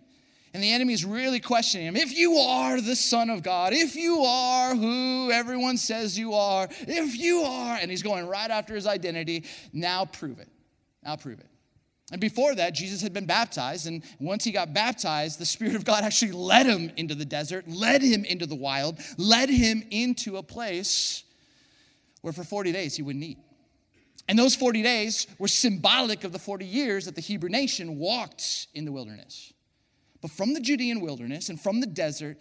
And 0.57 0.63
the 0.63 0.73
enemy 0.73 0.93
is 0.93 1.05
really 1.05 1.39
questioning 1.39 1.85
him. 1.85 1.95
If 1.95 2.17
you 2.17 2.33
are 2.37 2.81
the 2.81 2.95
Son 2.95 3.29
of 3.29 3.43
God, 3.43 3.73
if 3.73 3.95
you 3.95 4.23
are 4.23 4.73
who 4.73 5.29
everyone 5.31 5.77
says 5.77 6.17
you 6.17 6.33
are, 6.33 6.67
if 6.87 7.15
you 7.15 7.43
are, 7.43 7.77
and 7.79 7.91
he's 7.91 8.01
going 8.01 8.25
right 8.25 8.49
after 8.49 8.73
his 8.73 8.87
identity, 8.87 9.43
now 9.71 10.05
prove 10.05 10.39
it. 10.39 10.49
Now 11.03 11.15
prove 11.15 11.39
it. 11.39 11.45
And 12.11 12.19
before 12.19 12.55
that, 12.55 12.73
Jesus 12.73 13.03
had 13.03 13.13
been 13.13 13.27
baptized. 13.27 13.85
And 13.85 14.01
once 14.19 14.43
he 14.43 14.51
got 14.51 14.73
baptized, 14.73 15.37
the 15.37 15.45
Spirit 15.45 15.75
of 15.75 15.85
God 15.85 16.03
actually 16.03 16.31
led 16.31 16.65
him 16.65 16.91
into 16.97 17.13
the 17.13 17.23
desert, 17.23 17.67
led 17.67 18.01
him 18.01 18.25
into 18.25 18.47
the 18.47 18.55
wild, 18.55 18.97
led 19.19 19.49
him 19.49 19.83
into 19.91 20.37
a 20.37 20.41
place 20.41 21.23
where 22.21 22.33
for 22.33 22.43
40 22.43 22.71
days 22.71 22.95
he 22.95 23.03
wouldn't 23.03 23.23
eat. 23.23 23.37
And 24.27 24.39
those 24.39 24.55
40 24.55 24.81
days 24.81 25.27
were 25.37 25.47
symbolic 25.47 26.23
of 26.23 26.31
the 26.31 26.39
40 26.39 26.65
years 26.65 27.05
that 27.05 27.13
the 27.13 27.21
Hebrew 27.21 27.49
nation 27.49 27.99
walked 27.99 28.65
in 28.73 28.85
the 28.85 28.91
wilderness. 28.91 29.53
But 30.21 30.31
from 30.31 30.53
the 30.53 30.59
Judean 30.59 31.01
wilderness 31.01 31.49
and 31.49 31.59
from 31.59 31.79
the 31.79 31.87
desert, 31.87 32.37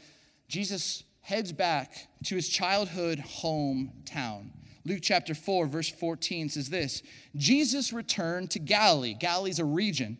Jesus 0.48 1.04
heads 1.20 1.52
back 1.52 2.08
to 2.24 2.36
his 2.36 2.48
childhood 2.48 3.22
hometown. 3.42 4.50
Luke 4.84 5.00
chapter 5.02 5.34
4, 5.34 5.66
verse 5.66 5.88
14 5.88 6.50
says 6.50 6.70
this 6.70 7.02
Jesus 7.34 7.92
returned 7.92 8.50
to 8.52 8.58
Galilee. 8.60 9.14
Galilee's 9.14 9.58
a 9.58 9.64
region 9.64 10.18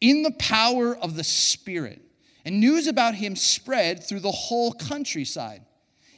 in 0.00 0.22
the 0.22 0.32
power 0.32 0.96
of 0.96 1.16
the 1.16 1.24
Spirit. 1.24 2.02
and 2.44 2.60
news 2.60 2.86
about 2.86 3.14
him 3.14 3.34
spread 3.34 4.04
through 4.04 4.20
the 4.20 4.30
whole 4.30 4.72
countryside. 4.74 5.62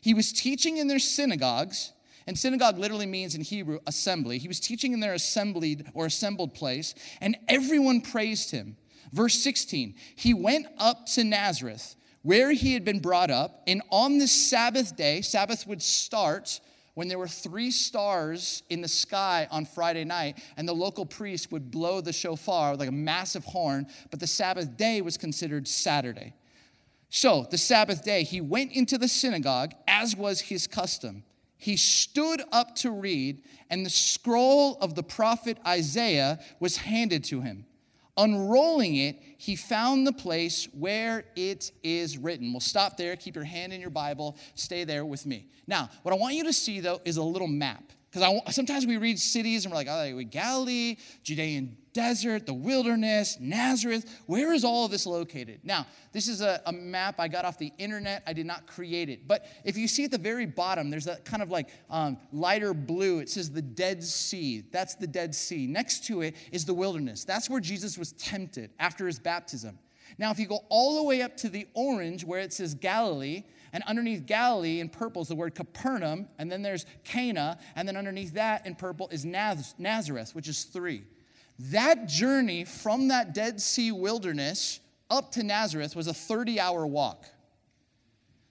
He 0.01 0.13
was 0.13 0.33
teaching 0.33 0.79
in 0.79 0.89
their 0.89 0.99
synagogues, 0.99 1.93
and 2.27 2.37
synagogue 2.37 2.79
literally 2.79 3.07
means 3.07 3.37
in 3.37 3.43
Hebrew 3.43 3.79
assembly. 3.87 4.39
He 4.39 4.49
was 4.49 4.59
teaching 4.59 4.93
in 4.93 4.99
their 4.99 5.15
assembled 5.15 5.65
or 5.95 6.07
assembled 6.07 6.55
place, 6.55 6.97
and 7.21 7.37
everyone 7.47 8.01
praised 8.01 8.51
him. 8.51 8.77
Verse 9.13 9.35
16, 9.35 9.95
he 10.17 10.35
went 10.35 10.67
up 10.79 11.07
to 11.07 11.25
Nazareth, 11.25 11.97
where 12.23 12.53
he 12.53 12.75
had 12.75 12.85
been 12.85 13.01
brought 13.01 13.31
up, 13.31 13.63
and 13.67 13.83
on 13.91 14.19
the 14.19 14.27
Sabbath 14.27 14.97
day, 14.97 15.23
Sabbath 15.23 15.67
would 15.67 15.83
start 15.83 16.61
when 16.95 17.09
there 17.09 17.19
were 17.19 17.29
three 17.29 17.71
stars 17.71 18.63
in 18.71 18.81
the 18.81 18.89
sky 18.89 19.47
on 19.51 19.67
Friday 19.67 20.05
night, 20.05 20.43
and 20.57 20.67
the 20.67 20.73
local 20.73 21.05
priest 21.05 21.53
would 21.53 21.71
blow 21.71 22.01
the 22.01 22.13
shofar 22.13 22.75
like 22.75 22.89
a 22.89 22.93
massive 22.93 23.45
horn, 23.45 23.87
but 24.11 24.19
the 24.19 24.27
Sabbath 24.27 24.79
day 24.79 25.03
was 25.03 25.19
considered 25.19 25.69
Saturday. 25.69 26.33
So, 27.11 27.47
the 27.51 27.59
Sabbath 27.59 28.03
day, 28.03 28.25
he 28.25 28.41
went 28.41 28.73
into 28.73 28.97
the 28.97 29.09
synagogue, 29.09 29.75
as 29.87 30.17
was 30.17 30.41
his 30.41 30.67
custom. 30.67 31.23
He 31.59 31.77
stood 31.77 32.43
up 32.51 32.75
to 32.77 32.91
read, 32.91 33.43
and 33.69 33.85
the 33.85 33.91
scroll 33.91 34.77
of 34.81 34.95
the 34.95 35.03
prophet 35.03 35.59
Isaiah 35.67 36.41
was 36.61 36.79
handed 36.79 37.25
to 37.25 37.43
him. 37.43 37.67
Unrolling 38.17 38.97
it, 38.97 39.21
he 39.37 39.57
found 39.57 40.07
the 40.07 40.13
place 40.13 40.69
where 40.73 41.25
it 41.37 41.71
is 41.83 42.17
written. 42.17 42.53
We'll 42.53 42.61
stop 42.61 42.97
there. 42.97 43.15
Keep 43.17 43.35
your 43.35 43.45
hand 43.45 43.73
in 43.73 43.81
your 43.81 43.91
Bible. 43.91 44.37
Stay 44.55 44.85
there 44.85 45.05
with 45.05 45.27
me. 45.27 45.49
Now, 45.67 45.91
what 46.03 46.15
I 46.15 46.17
want 46.17 46.35
you 46.35 46.45
to 46.45 46.53
see, 46.53 46.81
though, 46.81 47.01
is 47.05 47.19
a 47.19 47.23
little 47.23 47.49
map. 47.49 47.93
Because 48.11 48.55
sometimes 48.55 48.87
we 48.87 48.97
read 48.97 49.19
cities 49.19 49.65
and 49.67 49.73
we're 49.73 49.77
like, 49.77 49.89
oh, 49.89 50.23
Galilee, 50.23 50.97
Judean 51.23 51.77
desert, 51.97 52.45
the 52.45 52.53
wilderness, 52.53 53.39
Nazareth. 53.41 54.05
Where 54.27 54.53
is 54.53 54.65
all 54.65 54.85
of 54.85 54.91
this 54.91 55.07
located? 55.07 55.61
Now, 55.65 55.87
this 56.13 56.29
is 56.29 56.43
a, 56.43 56.61
a, 56.67 56.73
map 56.73 57.15
I 57.19 57.27
got 57.27 57.47
off 57.47 57.59
the 57.59 57.73
internet. 57.79 58.23
I 58.27 58.35
did 58.35 58.45
not 58.45 58.67
create 58.67 59.09
it. 59.09 59.27
But 59.27 59.47
if 59.65 59.79
you 59.79 59.89
see 59.89 60.05
at 60.05 60.11
the 60.11 60.19
very 60.19 60.45
bottom, 60.45 60.91
there's 60.91 61.07
a 61.07 61.17
kind 61.21 61.43
of 61.43 61.51
like 61.51 61.71
um, 61.89 62.19
lighter 62.33 62.75
blue. 62.75 63.21
It 63.21 63.31
says 63.31 63.51
the 63.51 63.63
Dead 63.63 64.05
Sea. 64.05 64.63
That's 64.71 64.95
the 64.95 65.07
Dead 65.07 65.35
Sea. 65.35 65.67
Next 65.67 66.05
to 66.09 66.21
it 66.21 66.37
is 66.53 66.67
the 66.67 66.75
wilderness. 66.75 67.25
That's 67.25 67.49
where 67.49 67.61
Jesus 67.61 67.97
was 67.97 68.13
tempted 68.13 68.73
after 68.79 69.07
his 69.07 69.19
baptism. 69.19 69.79
Now, 70.19 70.31
if 70.31 70.39
you 70.39 70.47
go 70.47 70.67
all 70.69 70.97
the 70.97 71.03
way 71.03 71.23
up 71.23 71.35
to 71.39 71.49
the 71.49 71.67
orange 71.73 72.25
where 72.25 72.41
it 72.41 72.53
says 72.53 72.75
Galilee, 72.75 73.45
and 73.73 73.83
underneath 73.85 74.27
Galilee 74.27 74.81
in 74.81 74.91
purple 74.91 75.23
is 75.23 75.29
the 75.29 75.35
word 75.35 75.55
Capernaum, 75.55 76.29
and 76.39 76.53
then 76.53 76.61
there's 76.61 76.85
Cana, 77.05 77.59
and 77.75 77.89
then 77.89 77.97
underneath 77.97 78.35
that 78.35 78.67
in 78.67 78.75
purple 78.75 79.09
is 79.11 79.25
Naz- 79.25 79.75
Nazareth, 79.79 80.35
which 80.35 80.47
is 80.47 80.65
three. 80.65 81.05
That 81.59 82.07
journey 82.07 82.65
from 82.65 83.09
that 83.09 83.35
Dead 83.35 83.61
Sea 83.61 83.93
wilderness 83.93 84.81
up 85.11 85.33
to 85.33 85.43
Nazareth 85.43 85.97
was 85.97 86.07
a 86.07 86.15
30 86.15 86.61
hour 86.61 86.87
walk. 86.87 87.27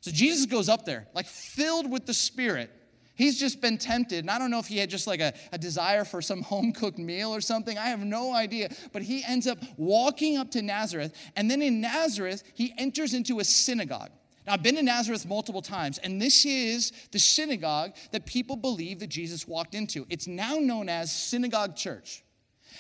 So 0.02 0.12
Jesus 0.12 0.46
goes 0.46 0.70
up 0.70 0.86
there, 0.86 1.08
like 1.14 1.26
filled 1.26 1.90
with 1.90 2.06
the 2.06 2.14
Spirit. 2.14 2.72
He's 3.16 3.40
just 3.40 3.62
been 3.62 3.78
tempted. 3.78 4.20
And 4.20 4.30
I 4.30 4.38
don't 4.38 4.52
know 4.52 4.60
if 4.60 4.68
he 4.68 4.78
had 4.78 4.90
just 4.90 5.08
like 5.08 5.22
a, 5.22 5.34
a 5.52 5.58
desire 5.58 6.04
for 6.04 6.22
some 6.22 6.42
home 6.44 6.74
cooked 6.74 7.00
meal 7.00 7.34
or 7.34 7.42
something. 7.42 7.78
I 7.78 7.88
have 7.88 8.02
no 8.02 8.34
idea. 8.34 8.70
But 8.92 9.02
he 9.02 9.24
ends 9.24 9.48
up 9.48 9.58
walking 9.78 10.38
up 10.38 10.52
to 10.52 10.62
Nazareth. 10.62 11.14
And 11.36 11.50
then 11.50 11.62
in 11.62 11.82
Nazareth, 11.82 12.44
he 12.54 12.74
enters 12.78 13.14
into 13.14 13.40
a 13.40 13.44
synagogue. 13.44 14.12
Now, 14.46 14.54
I've 14.54 14.64
been 14.64 14.76
to 14.76 14.84
Nazareth 14.84 15.26
multiple 15.26 15.64
times, 15.64 15.98
and 15.98 16.22
this 16.22 16.46
is 16.46 16.92
the 17.12 17.18
synagogue 17.18 17.96
that 18.12 18.28
people 18.28 18.56
believe 18.56 19.00
that 19.00 19.08
Jesus 19.08 19.48
walked 19.48 19.74
into. 19.74 20.06
It's 20.08 20.28
now 20.28 20.58
known 20.58 20.88
as 20.88 21.12
Synagogue 21.12 21.76
Church. 21.76 22.24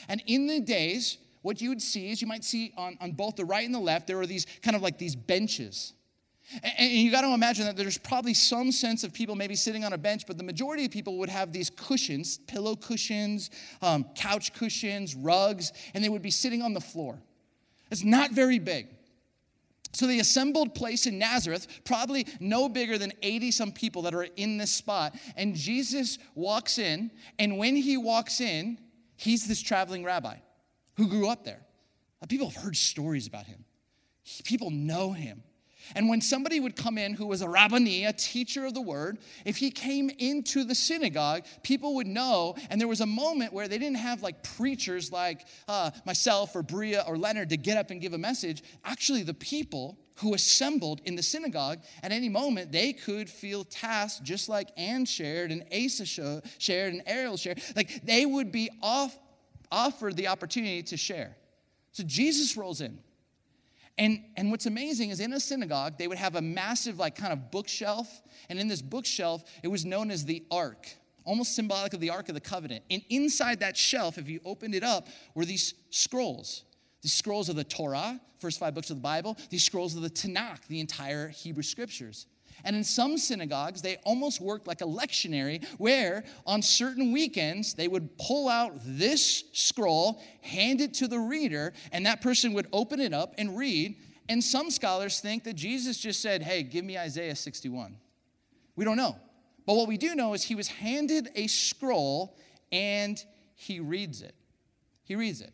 And 0.07 0.21
in 0.25 0.47
the 0.47 0.59
days, 0.59 1.17
what 1.41 1.61
you 1.61 1.69
would 1.69 1.81
see 1.81 2.11
is 2.11 2.21
you 2.21 2.27
might 2.27 2.43
see 2.43 2.73
on, 2.75 2.97
on 2.99 3.11
both 3.11 3.35
the 3.35 3.45
right 3.45 3.65
and 3.65 3.73
the 3.73 3.79
left, 3.79 4.07
there 4.07 4.17
were 4.17 4.25
these 4.25 4.47
kind 4.61 4.75
of 4.75 4.81
like 4.81 4.97
these 4.97 5.15
benches. 5.15 5.93
And, 6.63 6.73
and 6.77 6.91
you 6.91 7.11
got 7.11 7.21
to 7.21 7.33
imagine 7.33 7.65
that 7.65 7.77
there's 7.77 7.97
probably 7.97 8.33
some 8.33 8.71
sense 8.71 9.03
of 9.03 9.13
people 9.13 9.35
maybe 9.35 9.55
sitting 9.55 9.83
on 9.83 9.93
a 9.93 9.97
bench, 9.97 10.23
but 10.27 10.37
the 10.37 10.43
majority 10.43 10.85
of 10.85 10.91
people 10.91 11.17
would 11.19 11.29
have 11.29 11.51
these 11.51 11.69
cushions, 11.69 12.37
pillow 12.47 12.75
cushions, 12.75 13.49
um, 13.81 14.05
couch 14.15 14.53
cushions, 14.53 15.15
rugs, 15.15 15.71
and 15.93 16.03
they 16.03 16.09
would 16.09 16.21
be 16.21 16.31
sitting 16.31 16.61
on 16.61 16.73
the 16.73 16.81
floor. 16.81 17.21
It's 17.91 18.03
not 18.03 18.31
very 18.31 18.59
big. 18.59 18.87
So 19.93 20.07
the 20.07 20.19
assembled 20.19 20.75
place 20.75 21.05
in 21.05 21.17
Nazareth, 21.17 21.67
probably 21.85 22.27
no 22.41 22.67
bigger 22.67 22.97
than 22.97 23.13
80 23.21 23.51
some 23.51 23.71
people 23.71 24.01
that 24.01 24.13
are 24.13 24.27
in 24.35 24.57
this 24.57 24.71
spot. 24.71 25.15
And 25.37 25.55
Jesus 25.55 26.17
walks 26.33 26.77
in, 26.77 27.11
and 27.39 27.57
when 27.57 27.77
he 27.77 27.95
walks 27.95 28.41
in, 28.41 28.77
He's 29.17 29.47
this 29.47 29.61
traveling 29.61 30.03
rabbi 30.03 30.37
who 30.97 31.07
grew 31.07 31.29
up 31.29 31.43
there. 31.43 31.61
People 32.27 32.49
have 32.49 32.63
heard 32.63 32.75
stories 32.75 33.27
about 33.27 33.45
him, 33.45 33.65
people 34.43 34.71
know 34.71 35.11
him. 35.11 35.43
And 35.93 36.09
when 36.09 36.21
somebody 36.21 36.59
would 36.59 36.75
come 36.75 36.97
in 36.97 37.13
who 37.13 37.27
was 37.27 37.41
a 37.41 37.49
rabbani, 37.49 38.05
a 38.05 38.13
teacher 38.13 38.65
of 38.65 38.73
the 38.73 38.81
word, 38.81 39.19
if 39.45 39.57
he 39.57 39.69
came 39.69 40.09
into 40.09 40.63
the 40.63 40.75
synagogue, 40.75 41.43
people 41.63 41.95
would 41.95 42.07
know. 42.07 42.55
And 42.69 42.79
there 42.81 42.87
was 42.87 43.01
a 43.01 43.05
moment 43.05 43.53
where 43.53 43.67
they 43.67 43.77
didn't 43.77 43.97
have 43.97 44.23
like 44.23 44.43
preachers 44.43 45.11
like 45.11 45.45
uh, 45.67 45.91
myself 46.05 46.55
or 46.55 46.63
Bria 46.63 47.03
or 47.07 47.17
Leonard 47.17 47.49
to 47.49 47.57
get 47.57 47.77
up 47.77 47.91
and 47.91 48.01
give 48.01 48.13
a 48.13 48.17
message. 48.17 48.63
Actually, 48.83 49.23
the 49.23 49.33
people 49.33 49.97
who 50.17 50.33
assembled 50.33 51.01
in 51.03 51.15
the 51.15 51.23
synagogue 51.23 51.79
at 52.01 52.11
any 52.11 52.29
moment, 52.29 52.71
they 52.71 52.93
could 52.93 53.29
feel 53.29 53.63
tasked 53.63 54.23
just 54.23 54.47
like 54.47 54.69
Ann 54.77 55.05
shared 55.05 55.51
and 55.51 55.63
Asa 55.73 56.41
shared 56.57 56.93
and 56.93 57.03
Ariel 57.05 57.37
shared. 57.37 57.61
Like 57.75 58.05
they 58.05 58.25
would 58.25 58.51
be 58.51 58.69
off, 58.81 59.17
offered 59.71 60.15
the 60.15 60.27
opportunity 60.27 60.83
to 60.83 60.97
share. 60.97 61.35
So 61.91 62.03
Jesus 62.03 62.55
rolls 62.55 62.81
in. 62.81 62.99
And, 63.97 64.23
and 64.35 64.51
what's 64.51 64.65
amazing 64.65 65.09
is 65.09 65.19
in 65.19 65.31
a 65.33 65.39
synagogue, 65.39 65.97
they 65.97 66.07
would 66.07 66.17
have 66.17 66.35
a 66.35 66.41
massive, 66.41 66.99
like, 66.99 67.15
kind 67.15 67.31
of 67.31 67.49
bookshelf. 67.49 68.21
And 68.49 68.59
in 68.59 68.67
this 68.67 68.81
bookshelf, 68.81 69.43
it 69.63 69.69
was 69.69 69.85
known 69.85 70.11
as 70.11 70.25
the 70.25 70.43
Ark, 70.51 70.89
almost 71.23 71.55
symbolic 71.55 71.93
of 71.93 72.01
the 72.01 72.09
Ark 72.09 72.27
of 72.27 72.35
the 72.35 72.41
Covenant. 72.41 72.83
And 72.91 73.01
inside 73.09 73.61
that 73.61 73.77
shelf, 73.77 74.17
if 74.17 74.27
you 74.27 74.41
opened 74.43 74.75
it 74.75 74.83
up, 74.83 75.07
were 75.33 75.45
these 75.45 75.73
scrolls. 75.91 76.63
These 77.01 77.13
scrolls 77.13 77.47
of 77.47 77.55
the 77.55 77.63
Torah, 77.63 78.19
first 78.39 78.59
five 78.59 78.73
books 78.73 78.89
of 78.89 78.97
the 78.97 79.01
Bible, 79.01 79.37
these 79.49 79.63
scrolls 79.63 79.95
of 79.95 80.01
the 80.01 80.09
Tanakh, 80.09 80.67
the 80.67 80.79
entire 80.81 81.29
Hebrew 81.29 81.63
scriptures. 81.63 82.27
And 82.65 82.75
in 82.75 82.83
some 82.83 83.17
synagogues, 83.19 83.83
they 83.83 83.97
almost 84.03 84.41
worked 84.41 84.67
like 84.67 84.81
a 84.81 84.85
lectionary 84.85 85.63
where 85.77 86.23
on 86.47 86.63
certain 86.63 87.11
weekends 87.11 87.75
they 87.75 87.87
would 87.87 88.17
pull 88.17 88.49
out 88.49 88.73
this 88.83 89.43
scroll, 89.53 90.19
hand 90.41 90.81
it 90.81 90.95
to 90.95 91.07
the 91.07 91.19
reader, 91.19 91.73
and 91.91 92.07
that 92.07 92.21
person 92.21 92.53
would 92.53 92.67
open 92.73 92.99
it 92.99 93.13
up 93.13 93.35
and 93.37 93.55
read. 93.55 93.95
And 94.27 94.43
some 94.43 94.71
scholars 94.71 95.19
think 95.19 95.43
that 95.43 95.53
Jesus 95.53 95.99
just 95.99 96.21
said, 96.21 96.41
Hey, 96.41 96.63
give 96.63 96.83
me 96.83 96.97
Isaiah 96.97 97.35
61. 97.35 97.97
We 98.75 98.83
don't 98.83 98.97
know. 98.97 99.15
But 99.67 99.75
what 99.75 99.87
we 99.87 99.97
do 99.97 100.15
know 100.15 100.33
is 100.33 100.43
he 100.43 100.55
was 100.55 100.67
handed 100.67 101.29
a 101.35 101.45
scroll 101.45 102.35
and 102.71 103.23
he 103.53 103.79
reads 103.79 104.23
it. 104.23 104.33
He 105.03 105.15
reads 105.15 105.39
it. 105.41 105.53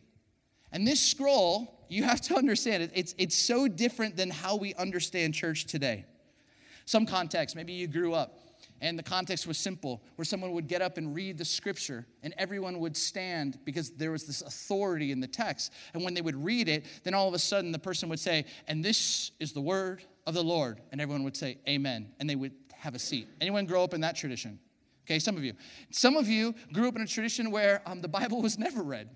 And 0.72 0.86
this 0.86 1.00
scroll, 1.00 1.84
you 1.90 2.04
have 2.04 2.22
to 2.22 2.36
understand 2.36 2.82
it, 2.84 2.90
it's, 2.94 3.14
it's 3.18 3.36
so 3.36 3.68
different 3.68 4.16
than 4.16 4.30
how 4.30 4.56
we 4.56 4.72
understand 4.74 5.34
church 5.34 5.66
today. 5.66 6.06
Some 6.84 7.06
context, 7.06 7.56
maybe 7.56 7.72
you 7.72 7.86
grew 7.86 8.14
up 8.14 8.42
and 8.82 8.98
the 8.98 9.02
context 9.02 9.46
was 9.46 9.56
simple, 9.56 10.02
where 10.16 10.24
someone 10.24 10.50
would 10.52 10.66
get 10.66 10.82
up 10.82 10.98
and 10.98 11.14
read 11.14 11.38
the 11.38 11.44
scripture, 11.44 12.04
and 12.24 12.34
everyone 12.36 12.80
would 12.80 12.96
stand 12.96 13.58
because 13.64 13.90
there 13.90 14.10
was 14.10 14.24
this 14.24 14.42
authority 14.42 15.12
in 15.12 15.20
the 15.20 15.28
text. 15.28 15.72
And 15.94 16.02
when 16.02 16.14
they 16.14 16.20
would 16.20 16.34
read 16.34 16.68
it, 16.68 16.84
then 17.04 17.14
all 17.14 17.28
of 17.28 17.34
a 17.34 17.38
sudden 17.38 17.70
the 17.70 17.78
person 17.78 18.08
would 18.08 18.18
say, 18.18 18.44
And 18.66 18.84
this 18.84 19.30
is 19.38 19.52
the 19.52 19.60
word 19.60 20.02
of 20.26 20.34
the 20.34 20.42
Lord. 20.42 20.80
And 20.90 21.00
everyone 21.00 21.22
would 21.22 21.36
say, 21.36 21.58
Amen. 21.68 22.10
And 22.18 22.28
they 22.28 22.34
would 22.34 22.52
have 22.74 22.96
a 22.96 22.98
seat. 22.98 23.28
Anyone 23.40 23.66
grow 23.66 23.84
up 23.84 23.94
in 23.94 24.00
that 24.00 24.16
tradition? 24.16 24.58
Okay, 25.06 25.20
some 25.20 25.36
of 25.36 25.44
you. 25.44 25.52
Some 25.90 26.16
of 26.16 26.26
you 26.26 26.52
grew 26.72 26.88
up 26.88 26.96
in 26.96 27.02
a 27.02 27.06
tradition 27.06 27.52
where 27.52 27.82
um, 27.86 28.00
the 28.00 28.08
Bible 28.08 28.42
was 28.42 28.58
never 28.58 28.82
read. 28.82 29.08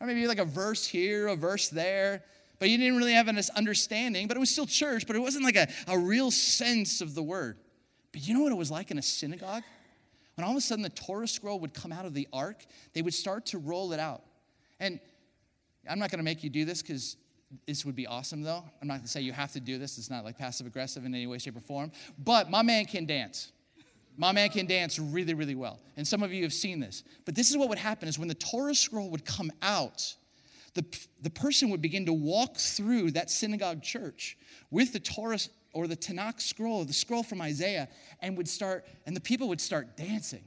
Or 0.00 0.06
maybe 0.06 0.26
like 0.26 0.38
a 0.38 0.46
verse 0.46 0.86
here, 0.86 1.26
a 1.26 1.36
verse 1.36 1.68
there 1.68 2.24
but 2.58 2.68
you 2.68 2.78
didn't 2.78 2.96
really 2.96 3.12
have 3.12 3.28
an 3.28 3.40
understanding, 3.56 4.26
but 4.26 4.36
it 4.36 4.40
was 4.40 4.50
still 4.50 4.66
church, 4.66 5.06
but 5.06 5.16
it 5.16 5.20
wasn't 5.20 5.44
like 5.44 5.56
a, 5.56 5.68
a 5.86 5.98
real 5.98 6.30
sense 6.30 7.00
of 7.00 7.14
the 7.14 7.22
word. 7.22 7.58
But 8.12 8.26
you 8.26 8.34
know 8.34 8.42
what 8.42 8.52
it 8.52 8.56
was 8.56 8.70
like 8.70 8.90
in 8.90 8.98
a 8.98 9.02
synagogue? 9.02 9.62
When 10.34 10.44
all 10.44 10.52
of 10.52 10.56
a 10.56 10.60
sudden 10.60 10.82
the 10.82 10.88
Torah 10.88 11.28
scroll 11.28 11.58
would 11.60 11.74
come 11.74 11.92
out 11.92 12.04
of 12.04 12.14
the 12.14 12.28
ark, 12.32 12.64
they 12.94 13.02
would 13.02 13.14
start 13.14 13.46
to 13.46 13.58
roll 13.58 13.92
it 13.92 14.00
out. 14.00 14.22
And 14.80 15.00
I'm 15.88 15.98
not 15.98 16.10
going 16.10 16.18
to 16.18 16.24
make 16.24 16.44
you 16.44 16.50
do 16.50 16.64
this 16.64 16.82
because 16.82 17.16
this 17.66 17.84
would 17.84 17.96
be 17.96 18.06
awesome, 18.06 18.42
though. 18.42 18.62
I'm 18.80 18.88
not 18.88 18.94
going 18.94 19.04
to 19.04 19.08
say 19.08 19.20
you 19.20 19.32
have 19.32 19.52
to 19.52 19.60
do 19.60 19.78
this. 19.78 19.98
It's 19.98 20.10
not 20.10 20.24
like 20.24 20.38
passive 20.38 20.66
aggressive 20.66 21.04
in 21.04 21.14
any 21.14 21.26
way, 21.26 21.38
shape, 21.38 21.56
or 21.56 21.60
form. 21.60 21.90
But 22.18 22.50
my 22.50 22.62
man 22.62 22.84
can 22.84 23.06
dance. 23.06 23.52
My 24.16 24.32
man 24.32 24.48
can 24.50 24.66
dance 24.66 24.98
really, 24.98 25.34
really 25.34 25.54
well. 25.54 25.78
And 25.96 26.06
some 26.06 26.22
of 26.22 26.32
you 26.32 26.42
have 26.42 26.52
seen 26.52 26.80
this. 26.80 27.04
But 27.24 27.34
this 27.34 27.50
is 27.50 27.56
what 27.56 27.68
would 27.68 27.78
happen 27.78 28.08
is 28.08 28.18
when 28.18 28.28
the 28.28 28.34
Torah 28.34 28.74
scroll 28.74 29.10
would 29.10 29.24
come 29.24 29.50
out, 29.62 30.14
the, 30.78 30.84
the 31.22 31.30
person 31.30 31.70
would 31.70 31.82
begin 31.82 32.06
to 32.06 32.12
walk 32.12 32.56
through 32.56 33.10
that 33.10 33.30
synagogue 33.30 33.82
church 33.82 34.38
with 34.70 34.92
the 34.92 35.00
Torah 35.00 35.40
or 35.72 35.88
the 35.88 35.96
Tanakh 35.96 36.40
scroll, 36.40 36.84
the 36.84 36.92
scroll 36.92 37.24
from 37.24 37.40
Isaiah, 37.40 37.88
and 38.20 38.36
would 38.36 38.48
start, 38.48 38.86
and 39.04 39.16
the 39.16 39.20
people 39.20 39.48
would 39.48 39.60
start 39.60 39.96
dancing 39.96 40.44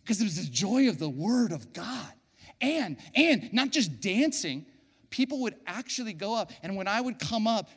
because 0.00 0.20
it 0.20 0.24
was 0.24 0.36
the 0.36 0.48
joy 0.48 0.88
of 0.88 1.00
the 1.00 1.08
word 1.08 1.50
of 1.50 1.72
God. 1.72 2.12
And, 2.60 2.98
and 3.16 3.52
not 3.52 3.70
just 3.70 4.00
dancing, 4.00 4.64
people 5.10 5.40
would 5.40 5.56
actually 5.66 6.12
go 6.12 6.36
up. 6.36 6.52
And 6.62 6.76
when 6.76 6.86
I 6.86 7.00
would 7.00 7.18
come 7.18 7.48
up 7.48 7.68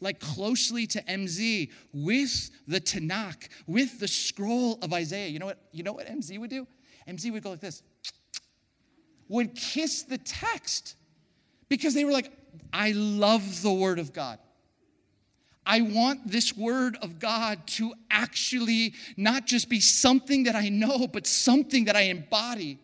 like 0.00 0.18
closely 0.18 0.86
to 0.86 1.02
MZ 1.02 1.70
with 1.92 2.50
the 2.66 2.80
Tanakh, 2.80 3.48
with 3.66 4.00
the 4.00 4.08
scroll 4.08 4.78
of 4.80 4.94
Isaiah, 4.94 5.28
you 5.28 5.38
know 5.38 5.46
what, 5.46 5.58
you 5.70 5.82
know 5.82 5.92
what 5.92 6.06
MZ 6.06 6.38
would 6.38 6.48
do? 6.48 6.66
MZ 7.06 7.30
would 7.30 7.42
go 7.42 7.50
like 7.50 7.60
this, 7.60 7.82
would 9.28 9.54
kiss 9.54 10.02
the 10.02 10.16
text 10.18 10.96
because 11.68 11.94
they 11.94 12.04
were 12.04 12.12
like, 12.12 12.30
I 12.72 12.92
love 12.92 13.62
the 13.62 13.72
word 13.72 13.98
of 13.98 14.12
God. 14.12 14.38
I 15.64 15.80
want 15.80 16.30
this 16.30 16.56
word 16.56 16.96
of 17.02 17.18
God 17.18 17.66
to 17.68 17.92
actually 18.08 18.94
not 19.16 19.46
just 19.46 19.68
be 19.68 19.80
something 19.80 20.44
that 20.44 20.54
I 20.54 20.68
know, 20.68 21.08
but 21.08 21.26
something 21.26 21.86
that 21.86 21.96
I 21.96 22.02
embody. 22.02 22.78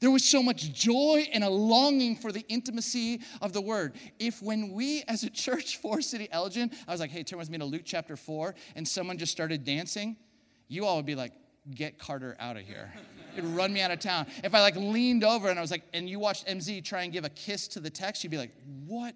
There 0.00 0.12
was 0.12 0.24
so 0.24 0.42
much 0.42 0.72
joy 0.72 1.26
and 1.32 1.42
a 1.42 1.50
longing 1.50 2.14
for 2.14 2.30
the 2.30 2.44
intimacy 2.48 3.20
of 3.42 3.52
the 3.52 3.60
word. 3.60 3.94
If 4.20 4.40
when 4.40 4.72
we 4.72 5.02
as 5.08 5.24
a 5.24 5.30
church, 5.30 5.78
Forest 5.78 6.10
City 6.10 6.28
Elgin, 6.30 6.70
I 6.86 6.92
was 6.92 7.00
like, 7.00 7.10
hey, 7.10 7.24
turn 7.24 7.38
with 7.38 7.50
me 7.50 7.58
to 7.58 7.64
Luke 7.64 7.82
chapter 7.84 8.16
4, 8.16 8.54
and 8.76 8.86
someone 8.86 9.18
just 9.18 9.32
started 9.32 9.64
dancing, 9.64 10.16
you 10.68 10.86
all 10.86 10.96
would 10.96 11.06
be 11.06 11.16
like, 11.16 11.32
get 11.74 11.98
Carter 11.98 12.36
out 12.38 12.56
of 12.56 12.62
here. 12.62 12.92
It'd 13.36 13.44
run 13.44 13.72
me 13.72 13.80
out 13.80 13.90
of 13.90 13.98
town. 13.98 14.26
If 14.42 14.54
I 14.54 14.60
like 14.60 14.76
leaned 14.76 15.24
over 15.24 15.48
and 15.48 15.58
I 15.58 15.62
was 15.62 15.70
like, 15.70 15.82
and 15.92 16.08
you 16.08 16.18
watched 16.18 16.46
MZ 16.46 16.84
try 16.84 17.02
and 17.02 17.12
give 17.12 17.24
a 17.24 17.30
kiss 17.30 17.68
to 17.68 17.80
the 17.80 17.90
text, 17.90 18.24
you'd 18.24 18.30
be 18.30 18.38
like, 18.38 18.52
what 18.86 19.14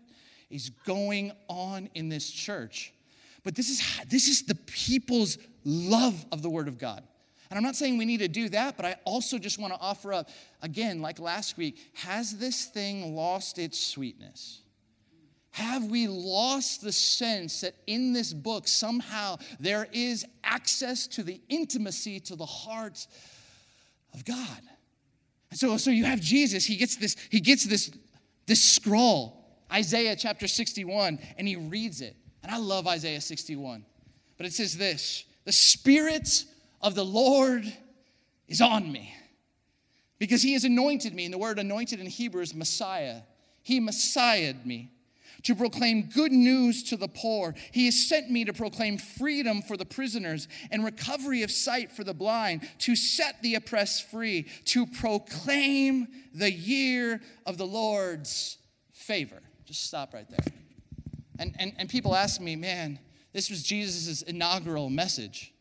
is 0.50 0.70
going 0.84 1.32
on 1.48 1.88
in 1.94 2.08
this 2.08 2.30
church? 2.30 2.92
But 3.42 3.54
this 3.54 3.68
is, 3.68 3.82
this 4.08 4.28
is 4.28 4.42
the 4.42 4.54
people's 4.54 5.38
love 5.64 6.24
of 6.32 6.42
the 6.42 6.50
Word 6.50 6.68
of 6.68 6.78
God. 6.78 7.02
And 7.50 7.58
I'm 7.58 7.62
not 7.62 7.76
saying 7.76 7.98
we 7.98 8.04
need 8.04 8.20
to 8.20 8.28
do 8.28 8.48
that, 8.48 8.76
but 8.76 8.86
I 8.86 8.96
also 9.04 9.38
just 9.38 9.58
want 9.58 9.74
to 9.74 9.80
offer 9.80 10.12
up, 10.12 10.28
again, 10.62 11.02
like 11.02 11.20
last 11.20 11.56
week, 11.56 11.78
has 11.94 12.38
this 12.38 12.64
thing 12.64 13.14
lost 13.14 13.58
its 13.58 13.78
sweetness? 13.78 14.62
Have 15.50 15.84
we 15.84 16.08
lost 16.08 16.82
the 16.82 16.90
sense 16.90 17.60
that 17.60 17.76
in 17.86 18.12
this 18.12 18.32
book 18.32 18.66
somehow 18.66 19.36
there 19.60 19.86
is 19.92 20.26
access 20.42 21.06
to 21.06 21.22
the 21.22 21.40
intimacy 21.48 22.18
to 22.20 22.34
the 22.34 22.44
heart 22.44 23.06
of 24.14 24.24
God? 24.24 24.60
And 25.50 25.58
so, 25.58 25.76
so 25.76 25.90
you 25.90 26.04
have 26.04 26.20
Jesus, 26.20 26.64
he 26.64 26.76
gets 26.76 26.96
this, 26.96 27.16
he 27.30 27.40
gets 27.40 27.64
this, 27.64 27.90
this 28.46 28.62
scroll, 28.62 29.44
Isaiah 29.72 30.16
chapter 30.16 30.48
61, 30.48 31.18
and 31.36 31.46
he 31.48 31.56
reads 31.56 32.00
it. 32.00 32.16
And 32.42 32.52
I 32.52 32.58
love 32.58 32.86
Isaiah 32.86 33.20
61. 33.20 33.84
But 34.36 34.46
it 34.46 34.52
says 34.52 34.76
this 34.76 35.24
the 35.44 35.52
Spirit 35.52 36.44
of 36.80 36.94
the 36.94 37.04
Lord 37.04 37.64
is 38.48 38.60
on 38.60 38.90
me 38.90 39.14
because 40.18 40.42
he 40.42 40.52
has 40.54 40.64
anointed 40.64 41.14
me. 41.14 41.24
And 41.24 41.34
the 41.34 41.38
word 41.38 41.58
anointed 41.58 42.00
in 42.00 42.06
Hebrew 42.06 42.42
is 42.42 42.54
Messiah. 42.54 43.20
He 43.62 43.80
Messiahed 43.80 44.66
me 44.66 44.90
to 45.44 45.54
proclaim 45.54 46.08
good 46.14 46.32
news 46.32 46.82
to 46.84 46.96
the 46.96 47.08
poor. 47.08 47.54
He 47.72 47.86
has 47.86 48.08
sent 48.08 48.30
me 48.30 48.44
to 48.44 48.52
proclaim 48.52 48.98
freedom 48.98 49.62
for 49.62 49.76
the 49.76 49.84
prisoners 49.86 50.48
and 50.70 50.84
recovery 50.84 51.42
of 51.42 51.50
sight 51.50 51.92
for 51.92 52.04
the 52.04 52.14
blind, 52.14 52.68
to 52.80 52.96
set 52.96 53.40
the 53.42 53.54
oppressed 53.54 54.10
free, 54.10 54.46
to 54.66 54.86
proclaim 54.86 56.08
the 56.34 56.50
year 56.50 57.20
of 57.46 57.58
the 57.58 57.66
Lord's 57.66 58.58
favor. 58.92 59.40
Just 59.64 59.84
stop 59.84 60.12
right 60.12 60.28
there. 60.28 60.52
And, 61.38 61.54
and, 61.58 61.72
and 61.78 61.88
people 61.88 62.14
ask 62.14 62.40
me, 62.40 62.56
man, 62.56 62.98
this 63.32 63.50
was 63.50 63.62
Jesus' 63.62 64.22
inaugural 64.22 64.88
message. 64.90 65.52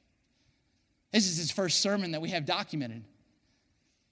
This 1.12 1.28
is 1.28 1.38
his 1.38 1.52
first 1.52 1.80
sermon 1.80 2.12
that 2.12 2.22
we 2.22 2.30
have 2.30 2.46
documented. 2.46 3.04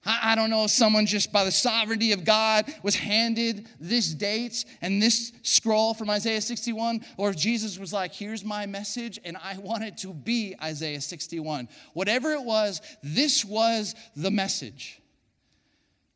I, 0.04 0.34
don't 0.34 0.50
know 0.50 0.64
if 0.64 0.72
someone 0.72 1.06
just 1.06 1.30
by 1.30 1.44
the 1.44 1.52
sovereignty 1.52 2.10
of 2.10 2.24
God 2.24 2.72
was 2.82 2.96
handed 2.96 3.68
this 3.78 4.12
date 4.12 4.64
and 4.80 5.00
this 5.00 5.32
scroll 5.42 5.94
from 5.94 6.10
Isaiah 6.10 6.40
61, 6.40 7.04
or 7.16 7.30
if 7.30 7.36
Jesus 7.36 7.78
was 7.78 7.92
like, 7.92 8.12
here's 8.12 8.44
my 8.44 8.66
message, 8.66 9.20
and 9.24 9.36
I 9.36 9.58
want 9.58 9.84
it 9.84 9.98
to 9.98 10.12
be 10.12 10.56
Isaiah 10.60 11.00
61. 11.00 11.68
Whatever 11.92 12.32
it 12.32 12.42
was, 12.42 12.80
this 13.04 13.44
was 13.44 13.94
the 14.16 14.30
message. 14.30 15.00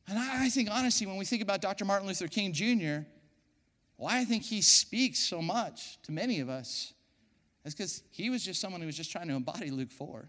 And 0.08 0.18
I 0.18 0.48
think, 0.48 0.68
honestly, 0.70 1.06
when 1.06 1.16
we 1.16 1.24
think 1.24 1.42
about 1.42 1.61
Dr. 1.61 1.84
Martin 1.84 2.08
Luther 2.08 2.28
King 2.28 2.52
Jr., 2.52 3.06
why 3.96 4.18
I 4.18 4.24
think 4.24 4.42
he 4.42 4.62
speaks 4.62 5.20
so 5.20 5.40
much 5.40 6.02
to 6.02 6.12
many 6.12 6.40
of 6.40 6.48
us 6.48 6.92
is 7.64 7.74
because 7.74 8.02
he 8.11 8.30
was 8.30 8.44
just 8.44 8.61
someone 8.61 8.80
who 8.80 8.87
was 8.87 8.96
just 8.96 9.11
trying 9.12 9.28
to 9.28 9.34
embody 9.34 9.70
Luke 9.70 9.90
4. 9.90 10.28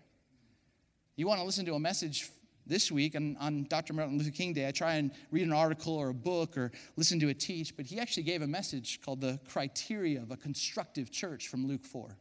You 1.16 1.28
want 1.28 1.40
to 1.40 1.46
listen 1.46 1.66
to 1.66 1.74
a 1.74 1.80
message 1.80 2.30
this 2.68 2.92
week 2.92 3.16
on, 3.16 3.38
on 3.40 3.64
Dr. 3.70 3.94
Martin 3.94 4.18
Luther 4.18 4.32
King 4.32 4.54
Day, 4.54 4.68
I 4.68 4.72
try 4.72 4.96
and 4.96 5.12
read 5.32 5.44
an 5.44 5.54
article 5.54 5.96
or 5.96 6.10
a 6.10 6.14
book 6.14 6.58
or 6.58 6.72
listen 6.96 7.20
to 7.20 7.30
a 7.30 7.34
teach, 7.34 7.76
but 7.76 7.86
he 7.86 8.00
actually 8.00 8.24
gave 8.24 8.42
a 8.42 8.48
message 8.48 9.02
called 9.02 9.22
The 9.22 9.40
Criteria 9.50 10.22
of 10.22 10.32
a 10.32 10.38
Constructive 10.38 11.12
Church 11.12 11.48
from 11.48 11.68
Luke 11.68 11.86
4. 11.86 12.18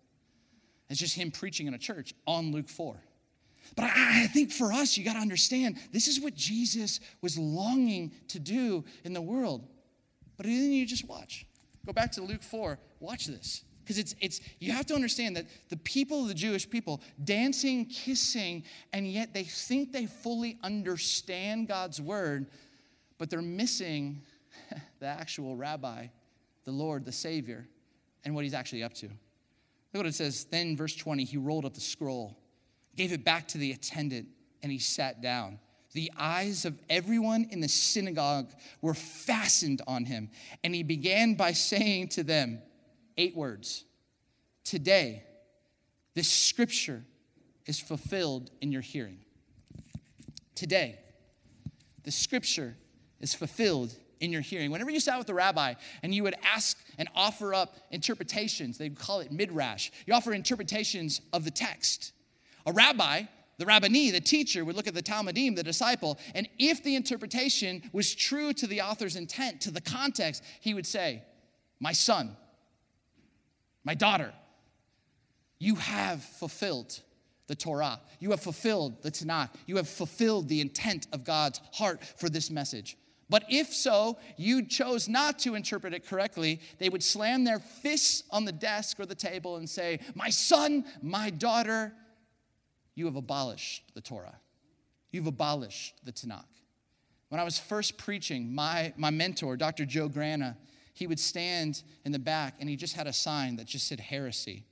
It's 0.88 1.00
just 1.00 1.14
him 1.14 1.30
preaching 1.30 1.66
in 1.66 1.74
a 1.74 1.78
church 1.78 2.14
on 2.26 2.52
Luke 2.52 2.68
4. 2.68 2.96
But 3.74 3.86
I, 3.86 4.22
I 4.22 4.26
think 4.28 4.52
for 4.52 4.72
us, 4.72 4.96
you 4.96 5.04
got 5.04 5.14
to 5.14 5.20
understand 5.20 5.78
this 5.92 6.06
is 6.06 6.20
what 6.20 6.34
Jesus 6.34 7.00
was 7.20 7.36
longing 7.36 8.12
to 8.28 8.38
do 8.38 8.84
in 9.04 9.12
the 9.12 9.22
world. 9.22 9.66
But 10.36 10.46
then 10.46 10.72
you 10.72 10.86
just 10.86 11.08
watch. 11.08 11.46
Go 11.84 11.92
back 11.92 12.12
to 12.12 12.22
Luke 12.22 12.42
4. 12.42 12.78
Watch 13.00 13.26
this. 13.26 13.64
Because 13.86 13.98
it's, 13.98 14.16
it's, 14.20 14.40
you 14.58 14.72
have 14.72 14.84
to 14.86 14.94
understand 14.96 15.36
that 15.36 15.46
the 15.68 15.76
people, 15.76 16.24
the 16.24 16.34
Jewish 16.34 16.68
people, 16.68 17.00
dancing, 17.22 17.86
kissing, 17.86 18.64
and 18.92 19.06
yet 19.06 19.32
they 19.32 19.44
think 19.44 19.92
they 19.92 20.06
fully 20.06 20.58
understand 20.64 21.68
God's 21.68 22.00
word, 22.00 22.46
but 23.16 23.30
they're 23.30 23.40
missing 23.40 24.22
the 24.98 25.06
actual 25.06 25.54
rabbi, 25.54 26.08
the 26.64 26.72
Lord, 26.72 27.04
the 27.04 27.12
Savior, 27.12 27.68
and 28.24 28.34
what 28.34 28.42
he's 28.42 28.54
actually 28.54 28.82
up 28.82 28.92
to. 28.94 29.06
Look 29.06 29.18
what 29.94 30.06
it 30.06 30.16
says. 30.16 30.46
Then, 30.46 30.76
verse 30.76 30.96
20, 30.96 31.22
he 31.22 31.36
rolled 31.36 31.64
up 31.64 31.74
the 31.74 31.80
scroll, 31.80 32.36
gave 32.96 33.12
it 33.12 33.24
back 33.24 33.46
to 33.48 33.58
the 33.58 33.70
attendant, 33.70 34.26
and 34.64 34.72
he 34.72 34.80
sat 34.80 35.22
down. 35.22 35.60
The 35.92 36.10
eyes 36.18 36.64
of 36.64 36.76
everyone 36.90 37.46
in 37.52 37.60
the 37.60 37.68
synagogue 37.68 38.50
were 38.82 38.94
fastened 38.94 39.80
on 39.86 40.06
him. 40.06 40.30
And 40.64 40.74
he 40.74 40.82
began 40.82 41.34
by 41.34 41.52
saying 41.52 42.08
to 42.08 42.24
them, 42.24 42.60
eight 43.16 43.36
words 43.36 43.84
Today, 44.64 45.22
this 46.14 46.28
scripture 46.28 47.04
is 47.66 47.78
fulfilled 47.78 48.50
in 48.60 48.72
your 48.72 48.82
hearing. 48.82 49.18
Today, 50.56 50.98
the 52.02 52.10
scripture 52.10 52.76
is 53.20 53.32
fulfilled 53.32 53.94
in 54.18 54.32
your 54.32 54.40
hearing. 54.40 54.72
Whenever 54.72 54.90
you 54.90 54.98
sat 54.98 55.18
with 55.18 55.28
the 55.28 55.34
rabbi 55.34 55.74
and 56.02 56.12
you 56.12 56.24
would 56.24 56.34
ask 56.42 56.78
and 56.98 57.08
offer 57.14 57.54
up 57.54 57.76
interpretations, 57.92 58.76
they 58.78 58.88
call 58.88 59.20
it 59.20 59.30
midrash, 59.30 59.90
you 60.04 60.14
offer 60.14 60.32
interpretations 60.32 61.20
of 61.32 61.44
the 61.44 61.50
text. 61.50 62.12
A 62.66 62.72
rabbi 62.72 63.22
the 63.58 63.66
rabbani, 63.66 64.10
the 64.10 64.20
teacher, 64.20 64.64
would 64.64 64.76
look 64.76 64.86
at 64.86 64.94
the 64.94 65.02
Talmidim, 65.02 65.56
the 65.56 65.62
disciple, 65.62 66.18
and 66.34 66.46
if 66.58 66.82
the 66.82 66.94
interpretation 66.94 67.82
was 67.92 68.14
true 68.14 68.52
to 68.52 68.66
the 68.66 68.82
author's 68.82 69.16
intent, 69.16 69.62
to 69.62 69.70
the 69.70 69.80
context, 69.80 70.42
he 70.60 70.74
would 70.74 70.86
say, 70.86 71.22
My 71.80 71.92
son, 71.92 72.36
my 73.86 73.94
daughter, 73.94 74.34
you 75.60 75.76
have 75.76 76.22
fulfilled 76.22 77.00
the 77.46 77.54
Torah. 77.54 78.00
You 78.18 78.32
have 78.32 78.40
fulfilled 78.40 79.00
the 79.04 79.12
Tanakh. 79.12 79.50
You 79.66 79.76
have 79.76 79.88
fulfilled 79.88 80.48
the 80.48 80.60
intent 80.60 81.06
of 81.12 81.22
God's 81.24 81.60
heart 81.72 82.04
for 82.04 82.28
this 82.28 82.50
message. 82.50 82.98
But 83.30 83.44
if 83.48 83.72
so, 83.72 84.18
you 84.36 84.66
chose 84.66 85.08
not 85.08 85.38
to 85.40 85.54
interpret 85.54 85.94
it 85.94 86.04
correctly, 86.04 86.60
they 86.78 86.88
would 86.88 87.02
slam 87.02 87.44
their 87.44 87.60
fists 87.60 88.24
on 88.32 88.44
the 88.44 88.52
desk 88.52 88.98
or 88.98 89.06
the 89.06 89.14
table 89.14 89.56
and 89.56 89.70
say, 89.70 90.00
My 90.16 90.30
son, 90.30 90.84
my 91.00 91.30
daughter, 91.30 91.92
you 92.96 93.06
have 93.06 93.16
abolished 93.16 93.94
the 93.94 94.00
Torah. 94.00 94.40
You've 95.12 95.28
abolished 95.28 95.94
the 96.04 96.12
Tanakh. 96.12 96.44
When 97.28 97.40
I 97.40 97.44
was 97.44 97.56
first 97.56 97.98
preaching, 97.98 98.52
my, 98.52 98.92
my 98.96 99.10
mentor, 99.10 99.56
Dr. 99.56 99.84
Joe 99.84 100.08
Grana, 100.08 100.56
he 100.96 101.06
would 101.06 101.20
stand 101.20 101.82
in 102.06 102.12
the 102.12 102.18
back 102.18 102.54
and 102.58 102.70
he 102.70 102.74
just 102.74 102.96
had 102.96 103.06
a 103.06 103.12
sign 103.12 103.56
that 103.56 103.66
just 103.66 103.86
said 103.86 104.00
heresy. 104.00 104.64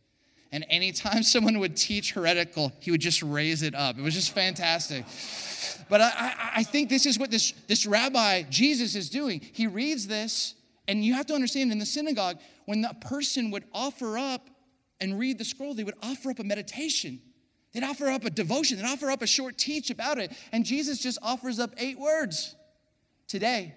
And 0.51 0.65
anytime 0.71 1.23
someone 1.23 1.59
would 1.59 1.77
teach 1.77 2.13
heretical, 2.13 2.73
he 2.81 2.91
would 2.91 3.03
just 3.03 3.23
raise 3.23 3.63
it 3.63 3.75
up. 3.75 3.99
It 3.99 4.03
was 4.03 4.15
just 4.15 4.35
fantastic. 4.35 5.05
But 5.91 6.01
I, 6.01 6.53
I, 6.57 6.63
think 6.63 6.89
this 6.89 7.05
is 7.05 7.19
what 7.19 7.31
this, 7.31 7.53
this 7.69 7.85
rabbi, 7.85 8.43
Jesus, 8.45 8.95
is 8.95 9.11
doing. 9.11 9.43
He 9.53 9.67
reads 9.67 10.07
this, 10.07 10.55
and 10.89 11.05
you 11.05 11.13
have 11.13 11.27
to 11.27 11.35
understand 11.35 11.71
in 11.73 11.79
the 11.79 11.85
synagogue, 11.85 12.39
when 12.65 12.81
the 12.81 12.97
person 13.03 13.51
would 13.51 13.65
offer 13.75 14.17
up 14.17 14.49
and 14.99 15.19
read 15.19 15.37
the 15.37 15.45
scroll, 15.45 15.75
they 15.75 15.85
would 15.85 15.99
offer 16.03 16.31
up 16.31 16.39
a 16.39 16.45
meditation. 16.45 17.21
They'd 17.75 17.85
offer 17.85 18.09
up 18.09 18.25
a 18.25 18.31
devotion, 18.31 18.79
they'd 18.79 18.87
offer 18.87 19.11
up 19.11 19.21
a 19.21 19.27
short 19.27 19.59
teach 19.59 19.91
about 19.91 20.19
it. 20.19 20.33
And 20.53 20.65
Jesus 20.65 21.01
just 21.01 21.19
offers 21.21 21.59
up 21.59 21.75
eight 21.77 21.99
words. 21.99 22.55
Today, 23.29 23.75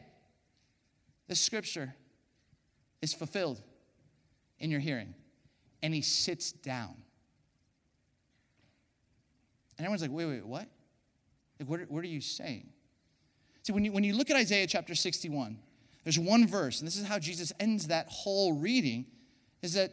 the 1.28 1.36
scripture 1.36 1.94
is 3.02 3.14
fulfilled 3.14 3.62
in 4.60 4.72
your 4.72 4.80
hearing. 4.80 5.14
And 5.84 5.94
he 5.94 6.02
sits 6.02 6.52
down. 6.52 6.96
And 9.78 9.86
everyone's 9.86 10.02
like, 10.02 10.12
wait, 10.12 10.26
wait, 10.26 10.46
what? 10.46 10.68
Like, 11.60 11.70
what, 11.70 11.80
what 11.92 12.04
are 12.04 12.08
you 12.08 12.22
saying? 12.22 12.70
See, 13.64 13.74
when 13.74 13.86
you, 13.86 13.92
when 13.92 14.04
you 14.04 14.16
look 14.16 14.30
at 14.30 14.36
Isaiah 14.36 14.66
chapter 14.66 14.96
61, 14.96 15.60
There's 16.08 16.18
one 16.18 16.48
verse, 16.48 16.80
and 16.80 16.88
this 16.88 16.96
is 16.96 17.06
how 17.06 17.20
Jesus 17.20 17.52
ends 17.60 17.88
that 17.88 18.08
whole 18.08 18.54
reading, 18.54 19.08
is 19.62 19.74
that 19.74 19.92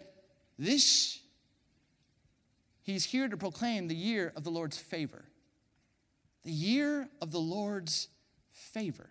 this, 0.56 1.18
he's 2.84 3.04
here 3.04 3.26
to 3.26 3.36
proclaim 3.36 3.88
the 3.88 3.96
year 3.96 4.32
of 4.36 4.44
the 4.44 4.50
Lord's 4.50 4.78
favor. 4.78 5.24
The 6.44 6.52
year 6.52 7.08
of 7.20 7.32
the 7.32 7.40
Lord's 7.40 8.06
favor. 8.52 9.10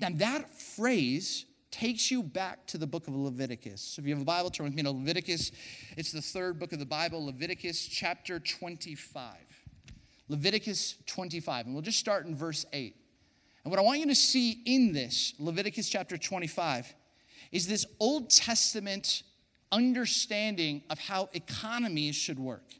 Now, 0.00 0.10
that 0.12 0.48
phrase 0.56 1.44
takes 1.70 2.10
you 2.10 2.22
back 2.22 2.66
to 2.66 2.78
the 2.78 2.86
book 2.86 3.08
of 3.08 3.14
Leviticus. 3.14 3.80
So 3.80 4.00
if 4.00 4.06
you 4.06 4.14
have 4.14 4.22
a 4.22 4.24
Bible, 4.24 4.50
turn 4.50 4.64
with 4.64 4.74
me 4.74 4.82
to 4.82 4.90
Leviticus. 4.90 5.52
It's 5.96 6.12
the 6.12 6.22
third 6.22 6.58
book 6.58 6.72
of 6.72 6.78
the 6.78 6.86
Bible, 6.86 7.26
Leviticus 7.26 7.86
chapter 7.86 8.38
25. 8.38 9.34
Leviticus 10.28 10.96
25. 11.06 11.66
And 11.66 11.74
we'll 11.74 11.82
just 11.82 11.98
start 11.98 12.26
in 12.26 12.34
verse 12.34 12.64
8. 12.72 12.94
And 13.64 13.70
what 13.70 13.78
I 13.78 13.82
want 13.82 14.00
you 14.00 14.06
to 14.06 14.14
see 14.14 14.62
in 14.64 14.92
this, 14.92 15.34
Leviticus 15.38 15.88
chapter 15.88 16.16
25, 16.16 16.94
is 17.52 17.66
this 17.66 17.84
Old 18.00 18.30
Testament 18.30 19.22
understanding 19.72 20.82
of 20.90 20.98
how 20.98 21.28
economies 21.34 22.14
should 22.14 22.38
work, 22.38 22.74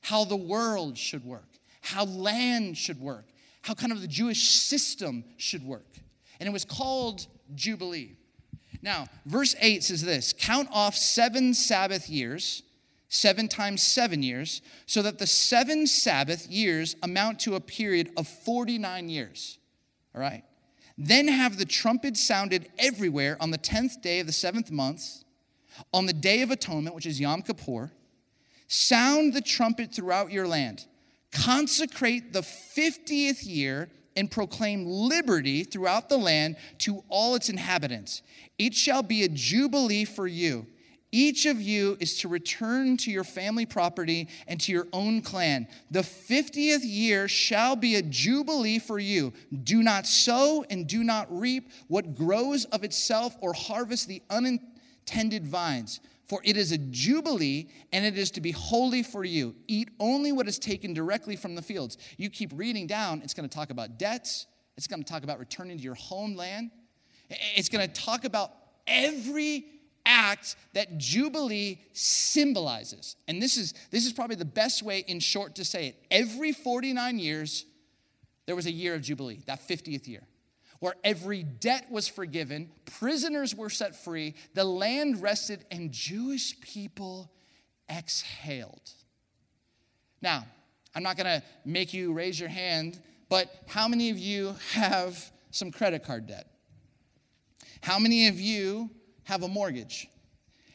how 0.00 0.24
the 0.24 0.36
world 0.36 0.98
should 0.98 1.24
work, 1.24 1.48
how 1.80 2.04
land 2.04 2.76
should 2.76 3.00
work, 3.00 3.26
how 3.62 3.74
kind 3.74 3.92
of 3.92 4.00
the 4.00 4.08
Jewish 4.08 4.48
system 4.48 5.24
should 5.36 5.62
work. 5.64 5.86
And 6.40 6.48
it 6.48 6.52
was 6.52 6.64
called 6.64 7.26
Jubilee. 7.54 8.16
Now, 8.84 9.06
verse 9.24 9.56
8 9.62 9.82
says 9.82 10.02
this 10.02 10.34
Count 10.34 10.68
off 10.70 10.94
seven 10.94 11.54
Sabbath 11.54 12.10
years, 12.10 12.62
seven 13.08 13.48
times 13.48 13.82
seven 13.82 14.22
years, 14.22 14.60
so 14.84 15.00
that 15.00 15.18
the 15.18 15.26
seven 15.26 15.86
Sabbath 15.86 16.46
years 16.48 16.94
amount 17.02 17.40
to 17.40 17.54
a 17.54 17.60
period 17.60 18.10
of 18.18 18.28
49 18.28 19.08
years. 19.08 19.58
All 20.14 20.20
right? 20.20 20.44
Then 20.98 21.28
have 21.28 21.56
the 21.56 21.64
trumpet 21.64 22.18
sounded 22.18 22.68
everywhere 22.78 23.38
on 23.40 23.50
the 23.50 23.58
10th 23.58 24.02
day 24.02 24.20
of 24.20 24.26
the 24.26 24.32
seventh 24.32 24.70
month, 24.70 25.24
on 25.94 26.04
the 26.04 26.12
day 26.12 26.42
of 26.42 26.50
atonement, 26.50 26.94
which 26.94 27.06
is 27.06 27.18
Yom 27.18 27.40
Kippur. 27.40 27.90
Sound 28.68 29.32
the 29.32 29.40
trumpet 29.40 29.94
throughout 29.94 30.30
your 30.30 30.46
land. 30.46 30.84
Consecrate 31.32 32.34
the 32.34 32.42
50th 32.42 33.46
year 33.46 33.88
and 34.16 34.30
proclaim 34.30 34.86
liberty 34.86 35.64
throughout 35.64 36.08
the 36.08 36.16
land 36.16 36.56
to 36.78 37.02
all 37.08 37.34
its 37.34 37.48
inhabitants. 37.48 38.22
It 38.58 38.74
shall 38.74 39.02
be 39.02 39.24
a 39.24 39.28
jubilee 39.28 40.04
for 40.04 40.26
you. 40.26 40.66
Each 41.14 41.46
of 41.46 41.60
you 41.60 41.96
is 42.00 42.18
to 42.18 42.28
return 42.28 42.96
to 42.96 43.10
your 43.10 43.22
family 43.22 43.66
property 43.66 44.28
and 44.48 44.60
to 44.62 44.72
your 44.72 44.88
own 44.92 45.22
clan. 45.22 45.68
The 45.88 46.00
50th 46.00 46.80
year 46.82 47.28
shall 47.28 47.76
be 47.76 47.94
a 47.94 48.02
jubilee 48.02 48.80
for 48.80 48.98
you. 48.98 49.32
Do 49.62 49.84
not 49.84 50.08
sow 50.08 50.64
and 50.70 50.88
do 50.88 51.04
not 51.04 51.28
reap 51.30 51.70
what 51.86 52.16
grows 52.16 52.64
of 52.64 52.82
itself 52.82 53.36
or 53.40 53.52
harvest 53.52 54.08
the 54.08 54.22
unintended 54.28 55.46
vines. 55.46 56.00
For 56.26 56.40
it 56.44 56.56
is 56.56 56.72
a 56.72 56.78
jubilee 56.78 57.68
and 57.92 58.04
it 58.04 58.16
is 58.16 58.30
to 58.32 58.40
be 58.40 58.50
holy 58.50 59.02
for 59.02 59.24
you. 59.24 59.54
Eat 59.68 59.90
only 60.00 60.32
what 60.32 60.48
is 60.48 60.58
taken 60.58 60.94
directly 60.94 61.36
from 61.36 61.54
the 61.54 61.62
fields. 61.62 61.98
You 62.16 62.30
keep 62.30 62.50
reading 62.54 62.86
down, 62.86 63.20
it's 63.22 63.34
going 63.34 63.48
to 63.48 63.54
talk 63.54 63.70
about 63.70 63.98
debts, 63.98 64.46
it's 64.76 64.86
going 64.86 65.02
to 65.02 65.10
talk 65.10 65.22
about 65.22 65.38
returning 65.38 65.76
to 65.76 65.82
your 65.82 65.94
homeland, 65.94 66.70
it's 67.28 67.68
going 67.68 67.86
to 67.86 67.92
talk 67.92 68.24
about 68.24 68.52
every 68.86 69.66
act 70.06 70.56
that 70.72 70.98
Jubilee 70.98 71.80
symbolizes. 71.92 73.16
And 73.28 73.40
this 73.40 73.56
is, 73.56 73.74
this 73.90 74.06
is 74.06 74.12
probably 74.12 74.36
the 74.36 74.44
best 74.44 74.82
way, 74.82 75.04
in 75.06 75.20
short, 75.20 75.54
to 75.56 75.64
say 75.64 75.88
it. 75.88 76.04
Every 76.10 76.52
49 76.52 77.18
years, 77.18 77.64
there 78.46 78.56
was 78.56 78.66
a 78.66 78.72
year 78.72 78.94
of 78.94 79.02
Jubilee, 79.02 79.40
that 79.46 79.66
50th 79.66 80.06
year, 80.06 80.22
where 80.84 80.96
every 81.02 81.42
debt 81.42 81.90
was 81.90 82.06
forgiven, 82.06 82.70
prisoners 82.84 83.54
were 83.54 83.70
set 83.70 83.96
free, 83.96 84.34
the 84.52 84.64
land 84.64 85.22
rested, 85.22 85.64
and 85.70 85.90
Jewish 85.90 86.60
people 86.60 87.32
exhaled. 87.88 88.90
Now, 90.20 90.44
I'm 90.94 91.02
not 91.02 91.16
gonna 91.16 91.42
make 91.64 91.94
you 91.94 92.12
raise 92.12 92.38
your 92.38 92.50
hand, 92.50 93.00
but 93.30 93.50
how 93.66 93.88
many 93.88 94.10
of 94.10 94.18
you 94.18 94.56
have 94.72 95.32
some 95.50 95.70
credit 95.70 96.04
card 96.04 96.26
debt? 96.26 96.48
How 97.80 97.98
many 97.98 98.28
of 98.28 98.38
you 98.38 98.90
have 99.22 99.42
a 99.42 99.48
mortgage? 99.48 100.06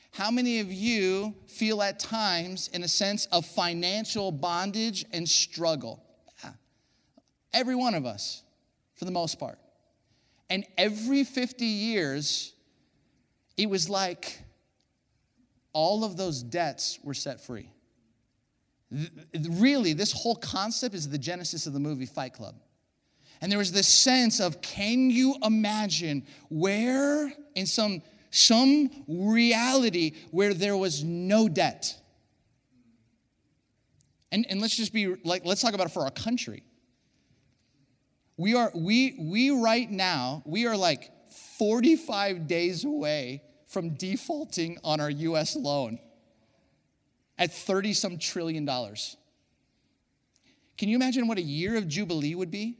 How 0.10 0.32
many 0.32 0.60
of 0.60 0.74
you 0.74 1.36
feel 1.46 1.84
at 1.84 2.00
times 2.00 2.68
in 2.74 2.82
a 2.82 2.88
sense 2.88 3.28
of 3.28 3.46
financial 3.46 4.32
bondage 4.32 5.06
and 5.14 5.30
struggle? 5.30 6.04
Every 7.54 7.76
one 7.76 7.94
of 7.94 8.08
us, 8.08 8.42
for 8.96 9.06
the 9.06 9.12
most 9.12 9.38
part. 9.38 9.60
And 10.50 10.66
every 10.78 11.24
50 11.24 11.66
years, 11.66 12.54
it 13.58 13.70
was 13.70 13.90
like 13.90 14.42
all 15.74 16.04
of 16.04 16.18
those 16.18 16.42
debts 16.42 17.00
were 17.04 17.14
set 17.14 17.42
free. 17.42 17.70
Really, 19.52 19.94
this 19.94 20.12
whole 20.12 20.36
concept 20.36 20.96
is 20.96 21.08
the 21.08 21.18
genesis 21.18 21.68
of 21.68 21.74
the 21.74 21.80
movie 21.80 22.08
Fight 22.08 22.34
Club. 22.34 22.56
And 23.42 23.52
there 23.52 23.60
was 23.60 23.72
this 23.72 23.88
sense 23.88 24.40
of 24.40 24.62
can 24.62 25.12
you 25.12 25.36
imagine 25.44 26.26
where 26.50 27.32
in 27.56 27.66
some 27.66 28.02
some 28.32 28.90
reality 29.08 30.14
where 30.32 30.54
there 30.54 30.78
was 30.78 31.04
no 31.04 31.50
debt. 31.50 31.96
And, 34.32 34.46
and 34.50 34.62
let's 34.62 34.76
just 34.76 34.94
be 34.94 35.16
like, 35.24 35.46
let's 35.46 35.62
talk 35.62 35.74
about 35.74 35.88
it 35.88 35.92
for 35.92 36.04
our 36.04 36.12
country. 36.12 36.64
We 38.40 38.56
are, 38.56 38.72
we, 38.74 39.18
we 39.20 39.50
right 39.50 39.92
now, 39.92 40.44
we 40.46 40.66
are 40.66 40.78
like 40.78 41.12
45 41.58 42.48
days 42.48 42.86
away 42.86 43.44
from 43.68 43.96
defaulting 43.96 44.78
on 44.82 45.02
our 45.02 45.10
US 45.10 45.58
loan 45.58 46.00
at 47.38 47.52
30 47.52 47.92
some 47.92 48.18
trillion 48.18 48.64
dollars. 48.64 49.18
Can 50.78 50.88
you 50.88 50.96
imagine 50.96 51.28
what 51.28 51.38
a 51.38 51.42
year 51.42 51.76
of 51.76 51.90
Jubilee 51.90 52.34
would 52.34 52.50
be? 52.50 52.78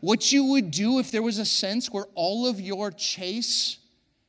What 0.00 0.32
you 0.32 0.44
would 0.44 0.70
do 0.70 0.98
if 0.98 1.10
there 1.10 1.22
was 1.22 1.38
a 1.38 1.44
sense 1.44 1.90
where 1.90 2.06
all 2.14 2.46
of 2.46 2.58
your 2.58 2.90
chase 2.90 3.76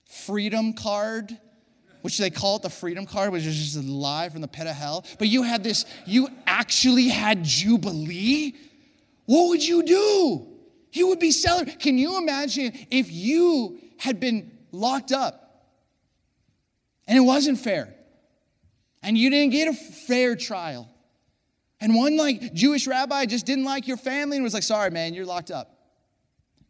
freedom 0.04 0.74
card, 0.74 1.32
which 2.02 2.18
they 2.18 2.30
call 2.30 2.58
it 2.58 2.64
the 2.64 2.70
freedom 2.70 3.06
card, 3.06 3.32
which 3.32 3.46
is 3.46 3.56
just 3.56 3.78
a 3.78 3.90
lie 3.90 4.28
from 4.28 4.42
the 4.42 4.50
pit 4.50 4.68
of 4.68 4.76
hell. 4.76 5.06
But 5.18 5.30
you 5.30 5.44
had 5.44 5.64
this, 5.64 5.86
you 6.06 6.28
actually 6.46 7.08
had 7.08 7.46
Jubilee. 7.46 8.56
What 9.30 9.50
would 9.50 9.64
you 9.64 9.84
do? 9.84 10.48
You 10.92 11.10
would 11.10 11.20
be 11.20 11.30
celebrating. 11.30 11.80
Can 11.80 11.98
you 12.00 12.18
imagine 12.18 12.74
if 12.90 13.12
you 13.12 13.78
had 14.00 14.20
been 14.20 14.58
locked 14.72 15.12
up 15.12 15.68
and 17.08 17.16
it 17.16 17.22
wasn't 17.22 17.60
fair 17.60 17.94
and 19.04 19.16
you 19.16 19.30
didn't 19.30 19.52
get 19.52 19.68
a 19.68 19.74
fair 19.74 20.36
trial? 20.36 20.90
And 21.80 21.94
one 21.94 22.18
like 22.18 22.56
Jewish 22.56 22.88
rabbi 22.88 23.28
just 23.28 23.46
didn't 23.46 23.66
like 23.66 23.88
your 23.88 23.98
family 23.98 24.38
and 24.38 24.44
was 24.44 24.56
like, 24.56 24.64
sorry, 24.64 24.90
man, 24.90 25.14
you're 25.14 25.28
locked 25.28 25.52
up. 25.52 25.78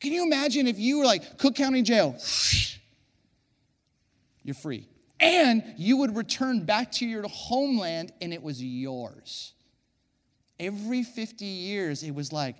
Can 0.01 0.11
you 0.11 0.25
imagine 0.25 0.67
if 0.67 0.77
you 0.77 0.99
were 0.99 1.05
like 1.05 1.37
Cook 1.37 1.55
County 1.55 1.81
Jail? 1.81 2.17
you're 4.43 4.53
free. 4.53 4.85
And 5.21 5.63
you 5.77 5.95
would 5.95 6.13
return 6.13 6.65
back 6.65 6.91
to 6.93 7.07
your 7.07 7.25
homeland 7.29 8.11
and 8.19 8.33
it 8.33 8.43
was 8.43 8.61
yours. 8.61 9.53
Every 10.59 11.03
50 11.03 11.45
years, 11.45 12.03
it 12.03 12.13
was 12.13 12.33
like, 12.33 12.55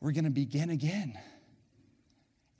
we're 0.00 0.12
going 0.12 0.24
to 0.24 0.30
begin 0.30 0.70
again. 0.70 1.18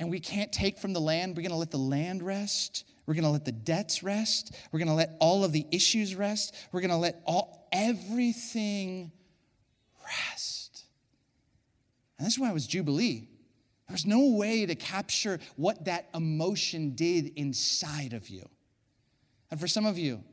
And 0.01 0.11
we 0.11 0.21
can't 0.21 0.53
take 0.53 0.79
from 0.79 0.93
the 0.93 1.01
land. 1.01 1.37
We're 1.37 1.43
going 1.43 1.53
to 1.53 1.59
let 1.59 1.71
the 1.71 1.77
land 1.77 2.23
rest. 2.23 2.85
We're 3.07 3.15
going 3.15 3.25
to 3.25 3.31
let 3.31 3.45
the 3.45 3.53
debts 3.53 4.03
rest. 4.03 4.55
We're 4.73 4.79
going 4.79 4.89
to 4.89 4.95
let 4.95 5.17
all 5.21 5.45
of 5.45 5.53
the 5.53 5.67
issues 5.71 6.15
rest. 6.15 6.55
We're 6.73 6.81
going 6.81 6.91
to 6.91 6.97
let 6.97 7.23
all 7.27 7.69
everything 7.71 9.13
rest. 10.05 10.85
And 12.19 12.27
that's 12.27 12.39
why 12.39 12.51
it 12.51 12.55
was 12.55 12.67
Jubilee. 12.67 13.29
There's 13.89 14.07
no 14.07 14.31
way 14.31 14.65
to 14.65 14.75
capture 14.75 15.39
what 15.57 15.85
that 15.85 16.09
emotion 16.15 16.95
did 16.95 17.33
inside 17.37 18.15
of 18.15 18.29
you. 18.29 18.49
And 19.51 19.61
for 19.61 19.69
some 19.69 19.85
of 19.85 19.99
you, 19.99 20.25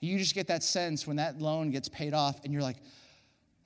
you 0.00 0.18
just 0.18 0.34
get 0.34 0.46
that 0.48 0.62
sense 0.62 1.06
when 1.06 1.16
that 1.16 1.40
loan 1.40 1.70
gets 1.70 1.88
paid 1.88 2.14
off 2.14 2.40
and 2.44 2.52
you're 2.52 2.62
like, 2.62 2.76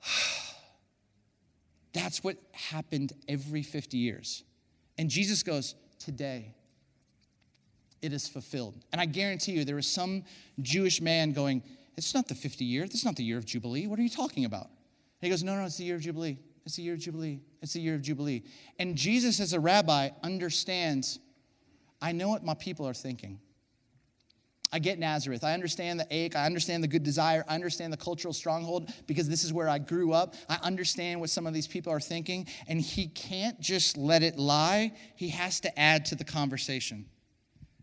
that's 1.93 2.23
what 2.23 2.37
happened 2.51 3.13
every 3.27 3.63
50 3.63 3.97
years. 3.97 4.43
And 4.97 5.09
Jesus 5.09 5.43
goes, 5.43 5.75
today, 5.99 6.53
it 8.01 8.13
is 8.13 8.27
fulfilled. 8.27 8.75
And 8.91 8.99
I 8.99 9.05
guarantee 9.05 9.53
you, 9.53 9.65
there 9.65 9.75
was 9.75 9.87
some 9.87 10.23
Jewish 10.61 11.01
man 11.01 11.33
going, 11.33 11.63
it's 11.97 12.13
not 12.13 12.27
the 12.27 12.35
50 12.35 12.65
year, 12.65 12.85
this 12.85 12.95
is 12.95 13.05
not 13.05 13.15
the 13.15 13.23
year 13.23 13.37
of 13.37 13.45
Jubilee. 13.45 13.87
What 13.87 13.99
are 13.99 14.03
you 14.03 14.09
talking 14.09 14.45
about? 14.45 14.65
And 14.65 15.27
he 15.27 15.29
goes, 15.29 15.43
no, 15.43 15.55
no, 15.55 15.65
it's 15.65 15.77
the 15.77 15.83
year 15.83 15.95
of 15.95 16.01
Jubilee. 16.01 16.37
It's 16.65 16.75
the 16.75 16.83
year 16.83 16.93
of 16.93 16.99
Jubilee. 16.99 17.41
It's 17.61 17.73
the 17.73 17.81
year 17.81 17.95
of 17.95 18.01
Jubilee. 18.01 18.43
And 18.79 18.95
Jesus, 18.95 19.39
as 19.39 19.53
a 19.53 19.59
rabbi, 19.59 20.09
understands 20.23 21.19
I 22.01 22.11
know 22.11 22.29
what 22.29 22.43
my 22.43 22.55
people 22.55 22.87
are 22.87 22.93
thinking. 22.93 23.39
I 24.73 24.79
get 24.79 24.99
Nazareth. 24.99 25.43
I 25.43 25.53
understand 25.53 25.99
the 25.99 26.07
ache. 26.09 26.35
I 26.35 26.45
understand 26.45 26.83
the 26.83 26.87
good 26.87 27.03
desire. 27.03 27.43
I 27.47 27.55
understand 27.55 27.91
the 27.91 27.97
cultural 27.97 28.33
stronghold 28.33 28.89
because 29.05 29.27
this 29.27 29.43
is 29.43 29.51
where 29.51 29.67
I 29.67 29.79
grew 29.79 30.13
up. 30.13 30.35
I 30.49 30.59
understand 30.63 31.19
what 31.19 31.29
some 31.29 31.45
of 31.45 31.53
these 31.53 31.67
people 31.67 31.91
are 31.91 31.99
thinking. 31.99 32.47
And 32.67 32.79
he 32.79 33.07
can't 33.07 33.59
just 33.59 33.97
let 33.97 34.23
it 34.23 34.37
lie, 34.37 34.93
he 35.15 35.29
has 35.29 35.59
to 35.61 35.79
add 35.79 36.05
to 36.05 36.15
the 36.15 36.23
conversation. 36.23 37.05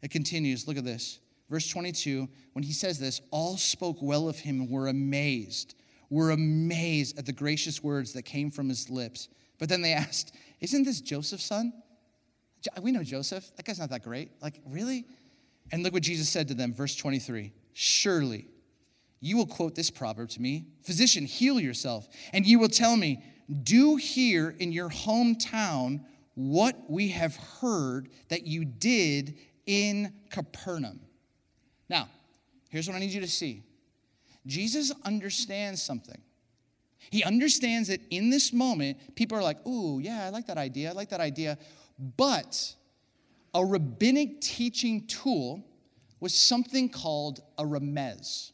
It 0.02 0.10
continues. 0.10 0.66
Look 0.66 0.78
at 0.78 0.84
this. 0.84 1.18
Verse 1.50 1.68
22 1.68 2.28
when 2.52 2.62
he 2.64 2.72
says 2.72 2.98
this, 2.98 3.20
all 3.30 3.56
spoke 3.56 3.98
well 4.00 4.28
of 4.28 4.38
him 4.38 4.60
and 4.60 4.70
were 4.70 4.88
amazed. 4.88 5.74
Were 6.10 6.30
amazed 6.30 7.18
at 7.18 7.26
the 7.26 7.32
gracious 7.32 7.82
words 7.82 8.14
that 8.14 8.22
came 8.22 8.50
from 8.50 8.68
his 8.68 8.90
lips. 8.90 9.28
But 9.58 9.68
then 9.68 9.82
they 9.82 9.92
asked, 9.92 10.34
Isn't 10.60 10.84
this 10.84 11.00
Joseph's 11.00 11.44
son? 11.44 11.72
We 12.82 12.90
know 12.90 13.04
Joseph. 13.04 13.54
That 13.56 13.64
guy's 13.64 13.78
not 13.78 13.90
that 13.90 14.02
great. 14.02 14.32
Like, 14.42 14.60
really? 14.66 15.06
And 15.70 15.82
look 15.82 15.92
what 15.92 16.02
Jesus 16.02 16.28
said 16.28 16.48
to 16.48 16.54
them, 16.54 16.72
verse 16.72 16.94
23 16.96 17.52
Surely 17.72 18.48
you 19.20 19.36
will 19.36 19.46
quote 19.46 19.74
this 19.74 19.90
proverb 19.90 20.28
to 20.30 20.42
me 20.42 20.66
Physician, 20.82 21.26
heal 21.26 21.60
yourself. 21.60 22.08
And 22.32 22.46
you 22.46 22.58
will 22.58 22.68
tell 22.68 22.96
me, 22.96 23.22
Do 23.62 23.96
here 23.96 24.54
in 24.58 24.72
your 24.72 24.90
hometown 24.90 26.04
what 26.34 26.88
we 26.88 27.08
have 27.08 27.36
heard 27.60 28.08
that 28.28 28.46
you 28.46 28.64
did 28.64 29.36
in 29.66 30.12
Capernaum. 30.30 31.00
Now, 31.88 32.08
here's 32.68 32.86
what 32.86 32.96
I 32.96 33.00
need 33.00 33.10
you 33.10 33.20
to 33.20 33.28
see 33.28 33.64
Jesus 34.46 34.92
understands 35.04 35.82
something. 35.82 36.20
He 37.10 37.24
understands 37.24 37.88
that 37.88 38.00
in 38.10 38.30
this 38.30 38.52
moment, 38.52 39.16
people 39.16 39.36
are 39.36 39.42
like, 39.42 39.64
Ooh, 39.66 39.98
yeah, 39.98 40.26
I 40.26 40.28
like 40.30 40.46
that 40.46 40.58
idea. 40.58 40.90
I 40.90 40.92
like 40.92 41.10
that 41.10 41.20
idea. 41.20 41.58
But 42.16 42.74
a 43.58 43.64
rabbinic 43.64 44.40
teaching 44.40 45.04
tool 45.08 45.64
was 46.20 46.32
something 46.32 46.88
called 46.88 47.40
a 47.58 47.64
remez. 47.64 48.52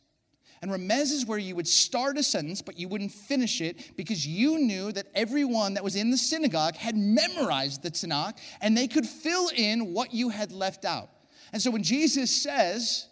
And 0.62 0.70
remez 0.70 1.12
is 1.12 1.26
where 1.26 1.36
you 1.36 1.54
would 1.56 1.68
start 1.68 2.16
a 2.16 2.22
sentence, 2.22 2.62
but 2.62 2.78
you 2.78 2.88
wouldn't 2.88 3.12
finish 3.12 3.60
it 3.60 3.96
because 3.98 4.26
you 4.26 4.58
knew 4.58 4.92
that 4.92 5.08
everyone 5.14 5.74
that 5.74 5.84
was 5.84 5.94
in 5.94 6.10
the 6.10 6.16
synagogue 6.16 6.74
had 6.74 6.96
memorized 6.96 7.82
the 7.82 7.90
Tanakh 7.90 8.38
and 8.62 8.74
they 8.74 8.88
could 8.88 9.04
fill 9.04 9.50
in 9.54 9.92
what 9.92 10.14
you 10.14 10.30
had 10.30 10.52
left 10.52 10.86
out. 10.86 11.10
And 11.52 11.60
so 11.60 11.70
when 11.70 11.82
Jesus 11.82 12.34
says, 12.34 13.06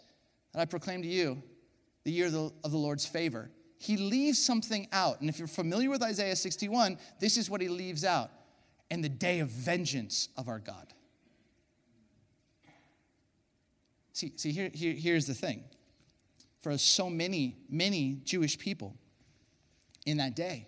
that 0.51 0.61
I 0.61 0.65
proclaim 0.65 1.03
to 1.03 1.07
you 1.07 1.43
the 2.05 2.11
year 2.11 2.25
of 2.25 2.31
the, 2.31 2.51
of 2.63 2.71
the 2.71 2.77
Lord's 2.77 3.05
favor, 3.05 3.51
he 3.77 3.97
leaves 3.97 4.43
something 4.43 4.87
out. 4.91 5.21
And 5.21 5.29
if 5.29 5.37
you're 5.37 5.47
familiar 5.47 5.91
with 5.91 6.01
Isaiah 6.01 6.35
61, 6.35 6.97
this 7.19 7.37
is 7.37 7.51
what 7.51 7.61
he 7.61 7.69
leaves 7.69 8.03
out 8.03 8.31
and 8.89 9.03
the 9.03 9.09
day 9.09 9.41
of 9.41 9.49
vengeance 9.49 10.29
of 10.35 10.47
our 10.47 10.59
God. 10.59 10.91
See, 14.13 14.31
see 14.35 14.51
here, 14.51 14.69
here, 14.73 14.93
here's 14.93 15.25
the 15.25 15.33
thing. 15.33 15.63
For 16.61 16.77
so 16.77 17.09
many, 17.09 17.57
many 17.69 18.21
Jewish 18.23 18.57
people 18.57 18.95
in 20.05 20.17
that 20.17 20.35
day, 20.35 20.67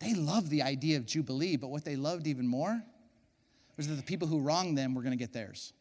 they 0.00 0.14
loved 0.14 0.50
the 0.50 0.62
idea 0.62 0.96
of 0.96 1.06
Jubilee, 1.06 1.56
but 1.56 1.68
what 1.68 1.84
they 1.84 1.96
loved 1.96 2.26
even 2.26 2.46
more 2.46 2.82
was 3.76 3.88
that 3.88 3.94
the 3.94 4.02
people 4.02 4.26
who 4.26 4.40
wronged 4.40 4.76
them 4.76 4.94
were 4.94 5.02
going 5.02 5.12
to 5.12 5.18
get 5.18 5.32
theirs. 5.32 5.72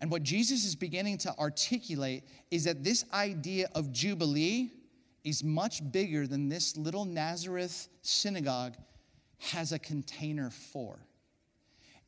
And 0.00 0.10
what 0.10 0.22
Jesus 0.22 0.64
is 0.64 0.76
beginning 0.76 1.18
to 1.18 1.36
articulate 1.38 2.24
is 2.50 2.64
that 2.64 2.84
this 2.84 3.04
idea 3.12 3.68
of 3.74 3.92
Jubilee 3.92 4.70
is 5.24 5.42
much 5.42 5.80
bigger 5.90 6.26
than 6.26 6.48
this 6.48 6.76
little 6.76 7.06
Nazareth 7.06 7.88
synagogue 8.02 8.76
has 9.38 9.72
a 9.72 9.78
container 9.78 10.50
for. 10.50 10.98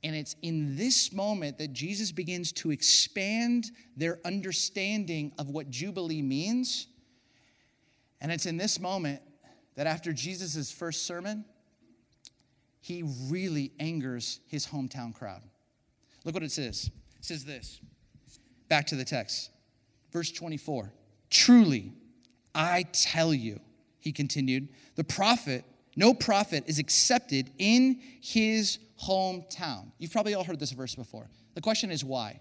And 0.04 0.14
it's 0.14 0.36
in 0.42 0.76
this 0.76 1.12
moment 1.12 1.58
that 1.58 1.72
Jesus 1.72 2.12
begins 2.12 2.52
to 2.52 2.70
expand 2.70 3.70
their 3.96 4.20
understanding 4.24 5.32
of 5.38 5.50
what 5.50 5.70
Jubilee 5.70 6.22
means. 6.22 6.86
And 8.20 8.30
it's 8.30 8.46
in 8.46 8.56
this 8.56 8.78
moment 8.78 9.22
that 9.74 9.86
after 9.86 10.12
Jesus' 10.12 10.70
first 10.70 11.06
sermon, 11.06 11.44
he 12.80 13.02
really 13.28 13.72
angers 13.80 14.40
his 14.46 14.66
hometown 14.66 15.14
crowd. 15.14 15.42
Look 16.24 16.34
what 16.34 16.42
it 16.42 16.52
says. 16.52 16.90
It 17.18 17.24
says 17.24 17.44
this. 17.44 17.80
Back 18.68 18.86
to 18.88 18.96
the 18.96 19.04
text. 19.04 19.50
Verse 20.12 20.30
24. 20.30 20.92
Truly, 21.30 21.92
I 22.54 22.84
tell 22.92 23.34
you, 23.34 23.60
he 23.98 24.12
continued, 24.12 24.68
the 24.94 25.04
prophet, 25.04 25.64
no 25.98 26.14
prophet 26.14 26.62
is 26.68 26.78
accepted 26.78 27.50
in 27.58 28.00
his 28.20 28.78
hometown. 29.02 29.90
You've 29.98 30.12
probably 30.12 30.32
all 30.32 30.44
heard 30.44 30.60
this 30.60 30.70
verse 30.70 30.94
before. 30.94 31.28
The 31.56 31.60
question 31.60 31.90
is 31.90 32.04
why? 32.04 32.40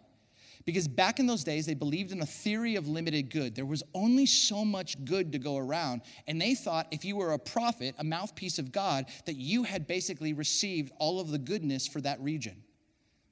Because 0.64 0.88
back 0.88 1.20
in 1.20 1.26
those 1.26 1.44
days, 1.44 1.66
they 1.66 1.74
believed 1.74 2.12
in 2.12 2.22
a 2.22 2.26
theory 2.26 2.76
of 2.76 2.88
limited 2.88 3.32
good. 3.32 3.56
There 3.56 3.66
was 3.66 3.82
only 3.96 4.28
so 4.28 4.64
much 4.64 5.04
good 5.06 5.32
to 5.32 5.40
go 5.40 5.58
around. 5.58 6.04
And 6.28 6.40
they 6.40 6.54
thought 6.54 6.86
if 6.92 7.04
you 7.04 7.16
were 7.16 7.34
a 7.34 7.40
prophet, 7.40 7.96
a 7.98 8.04
mouthpiece 8.04 8.60
of 8.60 8.72
God, 8.72 9.08
that 9.26 9.38
you 9.38 9.64
had 9.64 9.88
basically 9.88 10.34
received 10.34 10.92
all 11.00 11.20
of 11.20 11.32
the 11.32 11.40
goodness 11.40 11.88
for 11.88 12.00
that 12.02 12.20
region. 12.22 12.62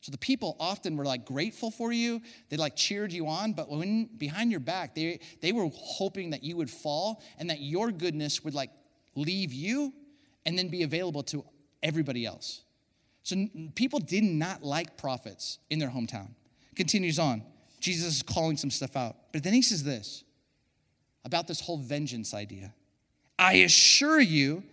So 0.02 0.12
the 0.12 0.18
people 0.18 0.56
often 0.60 0.98
were 0.98 1.06
like 1.06 1.26
grateful 1.26 1.70
for 1.70 1.92
you. 1.92 2.20
They 2.50 2.58
like 2.58 2.76
cheered 2.76 3.14
you 3.14 3.28
on, 3.28 3.54
but 3.54 3.70
when 3.70 4.10
behind 4.18 4.50
your 4.50 4.60
back, 4.60 4.96
they, 4.96 5.20
they 5.42 5.52
were 5.52 5.70
hoping 5.72 6.32
that 6.32 6.44
you 6.44 6.58
would 6.58 6.72
fall 6.72 7.22
and 7.38 7.52
that 7.52 7.60
your 7.60 7.92
goodness 7.92 8.44
would 8.44 8.56
like 8.56 8.72
leave 9.16 9.54
you 9.54 9.94
and 10.46 10.58
then 10.58 10.70
be 10.70 10.84
available 10.84 11.24
to 11.24 11.44
everybody 11.82 12.26
else. 12.26 12.64
So 13.24 13.48
people 13.74 14.00
did 14.00 14.24
not 14.24 14.64
like 14.64 14.98
prophets 14.98 15.60
in 15.70 15.80
their 15.80 15.90
hometown. 15.90 16.30
Continues 16.76 17.18
on. 17.18 17.44
Jesus 17.80 18.18
is 18.18 18.24
calling 18.24 18.58
some 18.58 18.70
stuff 18.70 18.96
out. 18.96 19.16
But 19.32 19.44
then 19.44 19.54
he 19.54 19.62
says 19.62 19.84
this 19.84 20.24
about 21.24 21.48
this 21.48 21.60
whole 21.62 21.78
vengeance 21.78 22.34
idea. 22.34 22.74
I 23.38 23.54
assure 23.56 24.20
you 24.20 24.64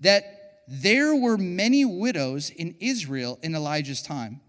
that 0.00 0.62
there 0.68 1.14
were 1.14 1.36
many 1.36 1.84
widows 1.84 2.50
in 2.50 2.76
Israel 2.78 3.38
in 3.42 3.54
Elijah's 3.54 4.02
time 4.02 4.40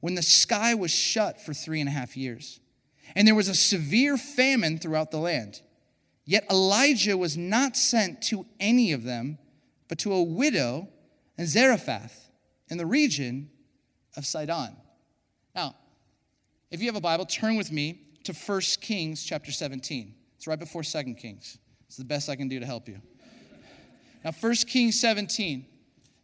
when 0.00 0.14
the 0.14 0.22
sky 0.22 0.74
was 0.74 0.90
shut 0.90 1.40
for 1.40 1.52
three 1.52 1.80
and 1.80 1.88
a 1.88 1.92
half 1.92 2.16
years, 2.16 2.60
and 3.14 3.26
there 3.26 3.34
was 3.34 3.48
a 3.48 3.54
severe 3.54 4.16
famine 4.16 4.78
throughout 4.78 5.10
the 5.10 5.18
land. 5.18 5.60
Yet 6.24 6.46
Elijah 6.50 7.16
was 7.16 7.36
not 7.36 7.76
sent 7.76 8.22
to 8.22 8.46
any 8.60 8.92
of 8.92 9.02
them, 9.02 9.38
but 9.88 9.98
to 9.98 10.12
a 10.12 10.22
widow 10.22 10.88
in 11.36 11.46
Zarephath 11.46 12.30
in 12.68 12.78
the 12.78 12.86
region 12.86 13.50
of 14.16 14.26
Sidon. 14.26 14.76
Now, 15.54 15.74
if 16.70 16.80
you 16.80 16.86
have 16.86 16.96
a 16.96 17.00
Bible, 17.00 17.24
turn 17.24 17.56
with 17.56 17.72
me 17.72 18.02
to 18.24 18.32
1 18.32 18.60
Kings 18.80 19.24
chapter 19.24 19.50
17. 19.50 20.14
It's 20.36 20.46
right 20.46 20.58
before 20.58 20.82
2 20.82 21.14
Kings. 21.14 21.58
It's 21.86 21.96
the 21.96 22.04
best 22.04 22.28
I 22.28 22.36
can 22.36 22.48
do 22.48 22.60
to 22.60 22.66
help 22.66 22.88
you. 22.88 23.00
Now, 24.24 24.32
1 24.32 24.54
Kings 24.66 25.00
17, 25.00 25.64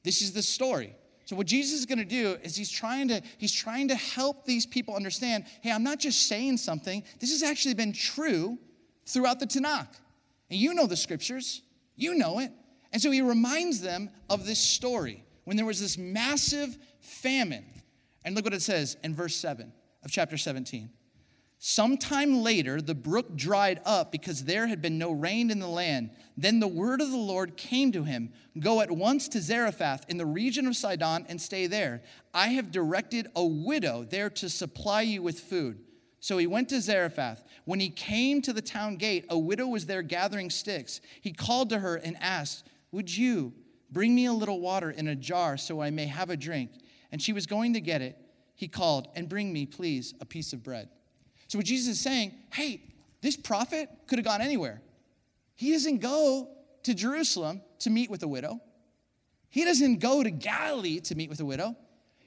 this 0.03 0.21
is 0.21 0.33
the 0.33 0.43
story. 0.43 0.95
So 1.25 1.37
what 1.37 1.47
Jesus 1.47 1.79
is 1.79 1.87
going 1.87 1.99
to 1.99 2.05
do 2.05 2.37
is 2.43 2.55
he's 2.55 2.71
trying 2.71 3.09
to 3.09 3.23
he's 3.39 3.53
trying 3.53 3.89
to 3.89 3.95
help 3.95 4.45
these 4.45 4.67
people 4.67 4.95
understand, 4.95 5.47
hey, 5.63 5.73
I'm 5.73 5.83
not 5.83 5.99
just 5.99 6.29
saying 6.29 6.59
something. 6.59 7.03
This 7.19 7.33
has 7.33 7.43
actually 7.43 7.75
been 7.75 7.95
true 7.95 8.59
throughout 9.07 9.41
the 9.41 9.47
Tanakh. 9.47 9.89
And 10.51 10.61
you 10.61 10.75
know 10.75 10.87
the 10.87 10.97
scriptures. 10.97 11.63
You 11.97 12.15
know 12.15 12.41
it. 12.41 12.53
And 12.95 13.03
so 13.03 13.11
he 13.11 13.21
reminds 13.23 13.81
them 13.81 14.09
of 14.31 14.47
this 14.47 14.61
story 14.61 15.25
when 15.43 15.57
there 15.57 15.67
was 15.67 15.81
this 15.81 15.99
massive 15.99 16.79
famine. 17.01 17.65
And 18.25 18.37
look 18.37 18.45
what 18.45 18.55
it 18.55 18.63
says 18.63 18.97
in 19.03 19.17
verse 19.17 19.35
7 19.35 19.73
of 20.05 20.13
chapter 20.13 20.39
17. 20.39 20.91
Sometime 21.59 22.43
later, 22.43 22.81
the 22.81 22.95
brook 22.95 23.35
dried 23.35 23.81
up 23.85 24.13
because 24.13 24.45
there 24.45 24.69
had 24.69 24.81
been 24.81 24.97
no 24.97 25.11
rain 25.11 25.51
in 25.51 25.59
the 25.59 25.67
land. 25.67 26.11
Then 26.37 26.61
the 26.61 26.69
word 26.69 27.01
of 27.01 27.11
the 27.11 27.17
Lord 27.17 27.57
came 27.57 27.91
to 27.93 28.05
him 28.05 28.33
Go 28.61 28.81
at 28.81 28.93
once 28.93 29.27
to 29.31 29.41
Zarephath 29.41 30.05
in 30.09 30.17
the 30.17 30.27
region 30.27 30.67
of 30.69 30.77
Sidon 30.77 31.27
and 31.29 31.41
stay 31.41 31.67
there. 31.67 32.03
I 32.33 32.49
have 32.49 32.71
directed 32.71 33.27
a 33.35 33.45
widow 33.45 34.05
there 34.05 34.31
to 34.31 34.49
supply 34.49 35.03
you 35.03 35.21
with 35.21 35.41
food. 35.41 35.81
So 36.21 36.39
he 36.39 36.47
went 36.47 36.69
to 36.69 36.81
Zarephath. 36.81 37.43
When 37.65 37.81
he 37.81 37.91
came 37.91 38.41
to 38.43 38.53
the 38.53 38.63
town 38.63 38.97
gate, 38.97 39.27
a 39.29 39.39
widow 39.39 39.67
was 39.67 39.87
there 39.87 40.03
gathering 40.03 40.49
sticks. 40.49 41.01
He 41.21 41.33
called 41.33 41.71
to 41.71 41.81
her 41.81 41.97
and 41.97 42.17
asked, 42.21 42.65
Would 42.95 43.17
you 43.17 43.53
bring 43.91 44.15
me 44.15 44.27
a 44.27 44.33
little 44.33 44.61
water 44.61 44.89
in 44.89 45.09
a 45.09 45.17
jar 45.17 45.57
so 45.57 45.83
I 45.83 45.91
may 45.91 46.07
have 46.07 46.31
a 46.31 46.37
drink? 46.37 46.71
And 47.11 47.21
she 47.21 47.33
was 47.33 47.45
going 47.45 47.75
to 47.75 47.81
get 47.81 48.03
it. 48.03 48.17
He 48.55 48.69
called, 48.69 49.09
And 49.17 49.29
bring 49.29 49.53
me, 49.53 49.67
please, 49.67 50.15
a 50.21 50.25
piece 50.25 50.53
of 50.53 50.63
bread. 50.63 50.89
So, 51.49 51.59
what 51.59 51.67
Jesus 51.67 51.97
is 51.97 52.01
saying, 52.01 52.35
hey, 52.53 52.81
this 53.21 53.37
prophet 53.37 53.89
could 54.07 54.21
have 54.21 54.25
gone 54.25 54.41
anywhere. 54.41 54.81
He 55.57 55.73
doesn't 55.73 55.99
go 55.99 56.51
to 56.85 56.95
Jerusalem 56.95 57.63
to 57.81 57.91
meet 57.91 58.11
with 58.11 58.23
a 58.23 58.29
widow, 58.29 58.61
he 59.51 59.65
doesn't 59.65 59.99
go 59.99 60.23
to 60.23 60.31
Galilee 60.31 61.01
to 61.01 61.17
meet 61.17 61.31
with 61.31 61.41
a 61.41 61.45
widow. 61.45 61.75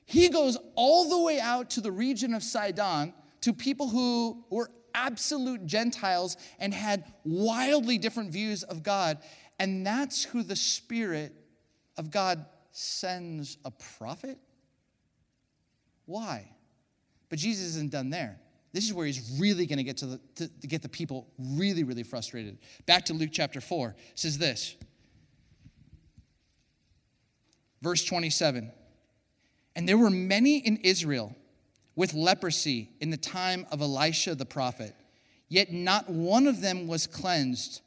He 0.06 0.28
goes 0.28 0.58
all 0.76 1.10
the 1.10 1.22
way 1.22 1.40
out 1.40 1.70
to 1.72 1.82
the 1.82 1.92
region 1.92 2.34
of 2.34 2.44
Sidon 2.44 3.14
to 3.42 3.54
people 3.54 3.88
who 3.90 4.44
were 4.50 4.70
absolute 4.98 5.66
Gentiles 5.66 6.36
and 6.60 6.74
had 6.74 7.06
wildly 7.24 7.98
different 7.98 8.32
views 8.32 8.64
of 8.64 8.84
God. 8.84 9.20
And 9.60 9.86
that's 9.86 10.24
who 10.24 10.44
the 10.44 10.56
Spirit 10.56 11.34
of 11.98 12.12
God 12.12 12.46
sends 12.72 13.58
a 13.66 13.72
prophet? 13.72 14.38
Why? 16.06 16.52
But 17.30 17.40
Jesus 17.40 17.68
isn't 17.70 17.92
done 17.92 18.10
there. 18.10 18.40
This 18.72 18.86
is 18.86 18.94
where 18.94 19.06
he's 19.06 19.38
really 19.40 19.66
going 19.66 19.78
to 19.78 19.84
get 19.84 19.98
to, 19.98 20.06
the, 20.06 20.20
to, 20.36 20.68
get 20.68 20.82
the 20.82 20.90
people 20.90 21.28
really, 21.40 21.84
really 21.84 22.04
frustrated. 22.04 22.60
Back 22.86 23.06
to 23.06 23.14
Luke 23.14 23.32
chapter 23.32 23.60
4 23.60 23.96
it 23.98 24.20
says 24.20 24.38
this. 24.38 24.76
Verse 27.82 28.04
27. 28.06 28.72
And 29.76 29.90
there 29.90 29.98
were 29.98 30.10
many 30.10 30.58
in 30.58 30.78
Israel 30.78 31.36
with 31.96 32.14
leprosy 32.14 32.92
in 33.00 33.10
the 33.10 33.18
time 33.18 33.66
of 33.72 33.82
Elisha 33.82 34.36
the 34.36 34.46
prophet, 34.46 34.96
yet 35.50 35.72
not 35.72 36.10
one 36.10 36.46
of 36.46 36.62
them 36.62 36.88
was 36.88 37.08
cleansed, 37.08 37.82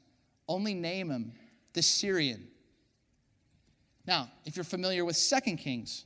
only 0.48 0.74
Naaman 0.74 1.32
the 1.72 1.82
Syrian. 1.82 2.48
Now, 4.06 4.30
if 4.44 4.56
you're 4.56 4.64
familiar 4.64 5.04
with 5.04 5.16
2 5.16 5.56
Kings, 5.56 6.04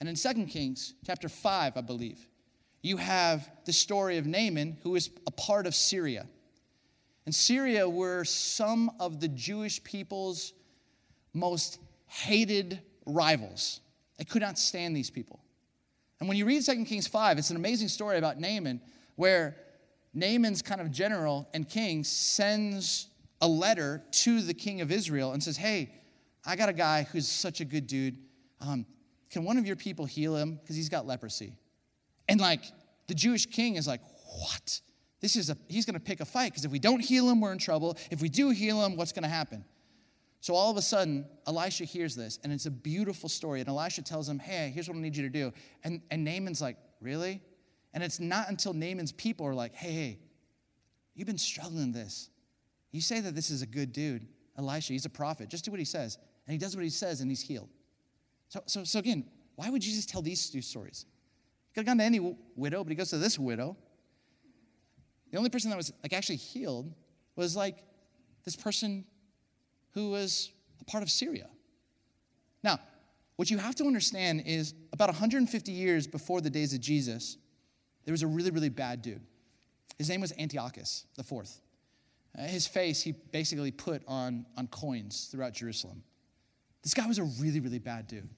and 0.00 0.08
in 0.08 0.14
2 0.14 0.46
Kings 0.46 0.94
chapter 1.04 1.28
5, 1.28 1.76
I 1.76 1.80
believe, 1.80 2.26
you 2.82 2.96
have 2.96 3.48
the 3.64 3.72
story 3.72 4.18
of 4.18 4.26
Naaman, 4.26 4.78
who 4.82 4.96
is 4.96 5.10
a 5.26 5.30
part 5.30 5.66
of 5.66 5.74
Syria. 5.74 6.26
And 7.26 7.34
Syria 7.34 7.88
were 7.88 8.24
some 8.24 8.90
of 8.98 9.20
the 9.20 9.28
Jewish 9.28 9.82
people's 9.84 10.52
most 11.32 11.78
hated 12.06 12.80
rivals. 13.06 13.80
They 14.18 14.24
could 14.24 14.42
not 14.42 14.58
stand 14.58 14.96
these 14.96 15.10
people. 15.10 15.40
And 16.18 16.28
when 16.28 16.36
you 16.36 16.44
read 16.44 16.64
2 16.64 16.84
Kings 16.84 17.06
5, 17.06 17.38
it's 17.38 17.50
an 17.50 17.56
amazing 17.56 17.88
story 17.88 18.18
about 18.18 18.40
Naaman, 18.40 18.80
where 19.16 19.56
Naaman's 20.14 20.62
kind 20.62 20.80
of 20.80 20.90
general 20.90 21.48
and 21.54 21.68
king 21.68 22.04
sends 22.04 23.08
a 23.42 23.48
letter 23.48 24.02
to 24.12 24.40
the 24.40 24.54
king 24.54 24.80
of 24.80 24.90
Israel 24.90 25.32
and 25.32 25.42
says, 25.42 25.58
Hey, 25.58 25.92
I 26.46 26.56
got 26.56 26.70
a 26.70 26.72
guy 26.72 27.02
who's 27.02 27.28
such 27.28 27.60
a 27.60 27.64
good 27.64 27.86
dude. 27.86 28.16
Um, 28.60 28.86
can 29.30 29.44
one 29.44 29.58
of 29.58 29.66
your 29.66 29.76
people 29.76 30.06
heal 30.06 30.36
him? 30.36 30.54
Because 30.54 30.76
he's 30.76 30.88
got 30.88 31.06
leprosy. 31.06 31.58
And 32.28 32.40
like 32.40 32.64
the 33.08 33.14
Jewish 33.14 33.46
king 33.46 33.74
is 33.74 33.86
like, 33.86 34.00
What? 34.38 34.80
This 35.20 35.36
is 35.36 35.50
a, 35.50 35.56
he's 35.68 35.84
going 35.84 35.94
to 35.94 36.00
pick 36.00 36.20
a 36.20 36.24
fight 36.24 36.52
because 36.52 36.64
if 36.64 36.72
we 36.72 36.78
don't 36.78 37.00
heal 37.00 37.28
him, 37.28 37.40
we're 37.40 37.52
in 37.52 37.58
trouble. 37.58 37.96
If 38.10 38.22
we 38.22 38.28
do 38.28 38.50
heal 38.50 38.84
him, 38.84 38.96
what's 38.96 39.12
going 39.12 39.22
to 39.24 39.28
happen? 39.28 39.64
So 40.40 40.54
all 40.54 40.70
of 40.70 40.76
a 40.76 40.82
sudden, 40.82 41.26
Elisha 41.46 41.84
hears 41.84 42.16
this, 42.16 42.40
and 42.42 42.52
it's 42.52 42.66
a 42.66 42.70
beautiful 42.70 43.28
story. 43.28 43.60
And 43.60 43.68
Elisha 43.68 44.02
tells 44.02 44.28
him, 44.28 44.38
Hey, 44.38 44.72
here's 44.74 44.88
what 44.88 44.96
I 44.96 45.00
need 45.00 45.16
you 45.16 45.22
to 45.22 45.28
do. 45.28 45.52
And, 45.84 46.00
and 46.10 46.24
Naaman's 46.24 46.60
like, 46.60 46.76
Really? 47.00 47.40
And 47.94 48.02
it's 48.02 48.20
not 48.20 48.48
until 48.48 48.72
Naaman's 48.72 49.12
people 49.12 49.46
are 49.46 49.54
like, 49.54 49.74
Hey, 49.74 49.92
hey, 49.92 50.18
you've 51.14 51.26
been 51.26 51.38
struggling 51.38 51.92
this. 51.92 52.30
You 52.92 53.00
say 53.00 53.20
that 53.20 53.34
this 53.34 53.50
is 53.50 53.62
a 53.62 53.66
good 53.66 53.92
dude, 53.92 54.26
Elisha, 54.56 54.92
he's 54.92 55.06
a 55.06 55.10
prophet. 55.10 55.48
Just 55.48 55.64
do 55.64 55.70
what 55.70 55.80
he 55.80 55.86
says. 55.86 56.18
And 56.46 56.52
he 56.52 56.58
does 56.58 56.76
what 56.76 56.84
he 56.84 56.90
says, 56.90 57.20
and 57.20 57.30
he's 57.30 57.40
healed. 57.40 57.70
So, 58.48 58.62
so, 58.66 58.84
so 58.84 58.98
again, 58.98 59.24
why 59.56 59.70
would 59.70 59.82
Jesus 59.82 60.06
tell 60.06 60.22
these 60.22 60.50
two 60.50 60.62
stories? 60.62 61.06
He 61.68 61.74
could 61.74 61.80
have 61.80 61.86
gone 61.86 61.98
to 61.98 62.04
any 62.04 62.36
widow, 62.54 62.84
but 62.84 62.90
he 62.90 62.94
goes 62.94 63.10
to 63.10 63.18
this 63.18 63.38
widow. 63.38 63.76
The 65.30 65.38
only 65.38 65.50
person 65.50 65.70
that 65.70 65.76
was 65.76 65.92
like 66.02 66.12
actually 66.12 66.36
healed 66.36 66.92
was 67.34 67.56
like 67.56 67.78
this 68.44 68.56
person 68.56 69.04
who 69.94 70.10
was 70.10 70.50
a 70.80 70.84
part 70.84 71.02
of 71.02 71.10
Syria. 71.10 71.48
Now, 72.62 72.78
what 73.36 73.50
you 73.50 73.58
have 73.58 73.74
to 73.76 73.84
understand 73.84 74.42
is 74.46 74.74
about 74.92 75.08
150 75.08 75.72
years 75.72 76.06
before 76.06 76.40
the 76.40 76.50
days 76.50 76.74
of 76.74 76.80
Jesus, 76.80 77.38
there 78.04 78.12
was 78.12 78.22
a 78.22 78.26
really, 78.26 78.50
really 78.50 78.68
bad 78.68 79.00
dude. 79.00 79.22
His 79.96 80.08
name 80.08 80.20
was 80.20 80.32
Antiochus 80.38 81.06
the 81.16 81.24
fourth. 81.24 81.60
Uh, 82.38 82.42
his 82.42 82.66
face 82.66 83.02
he 83.02 83.12
basically 83.12 83.70
put 83.70 84.02
on, 84.06 84.46
on 84.56 84.66
coins 84.68 85.28
throughout 85.30 85.52
Jerusalem. 85.52 86.02
This 86.82 86.94
guy 86.94 87.06
was 87.06 87.18
a 87.18 87.24
really, 87.24 87.60
really 87.60 87.78
bad 87.78 88.06
dude. 88.06 88.28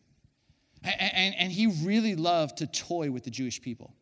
And, 0.82 0.94
and, 1.00 1.34
and 1.36 1.52
he 1.52 1.66
really 1.84 2.14
loved 2.14 2.58
to 2.58 2.66
toy 2.66 3.10
with 3.10 3.24
the 3.24 3.30
Jewish 3.30 3.60
people 3.62 3.94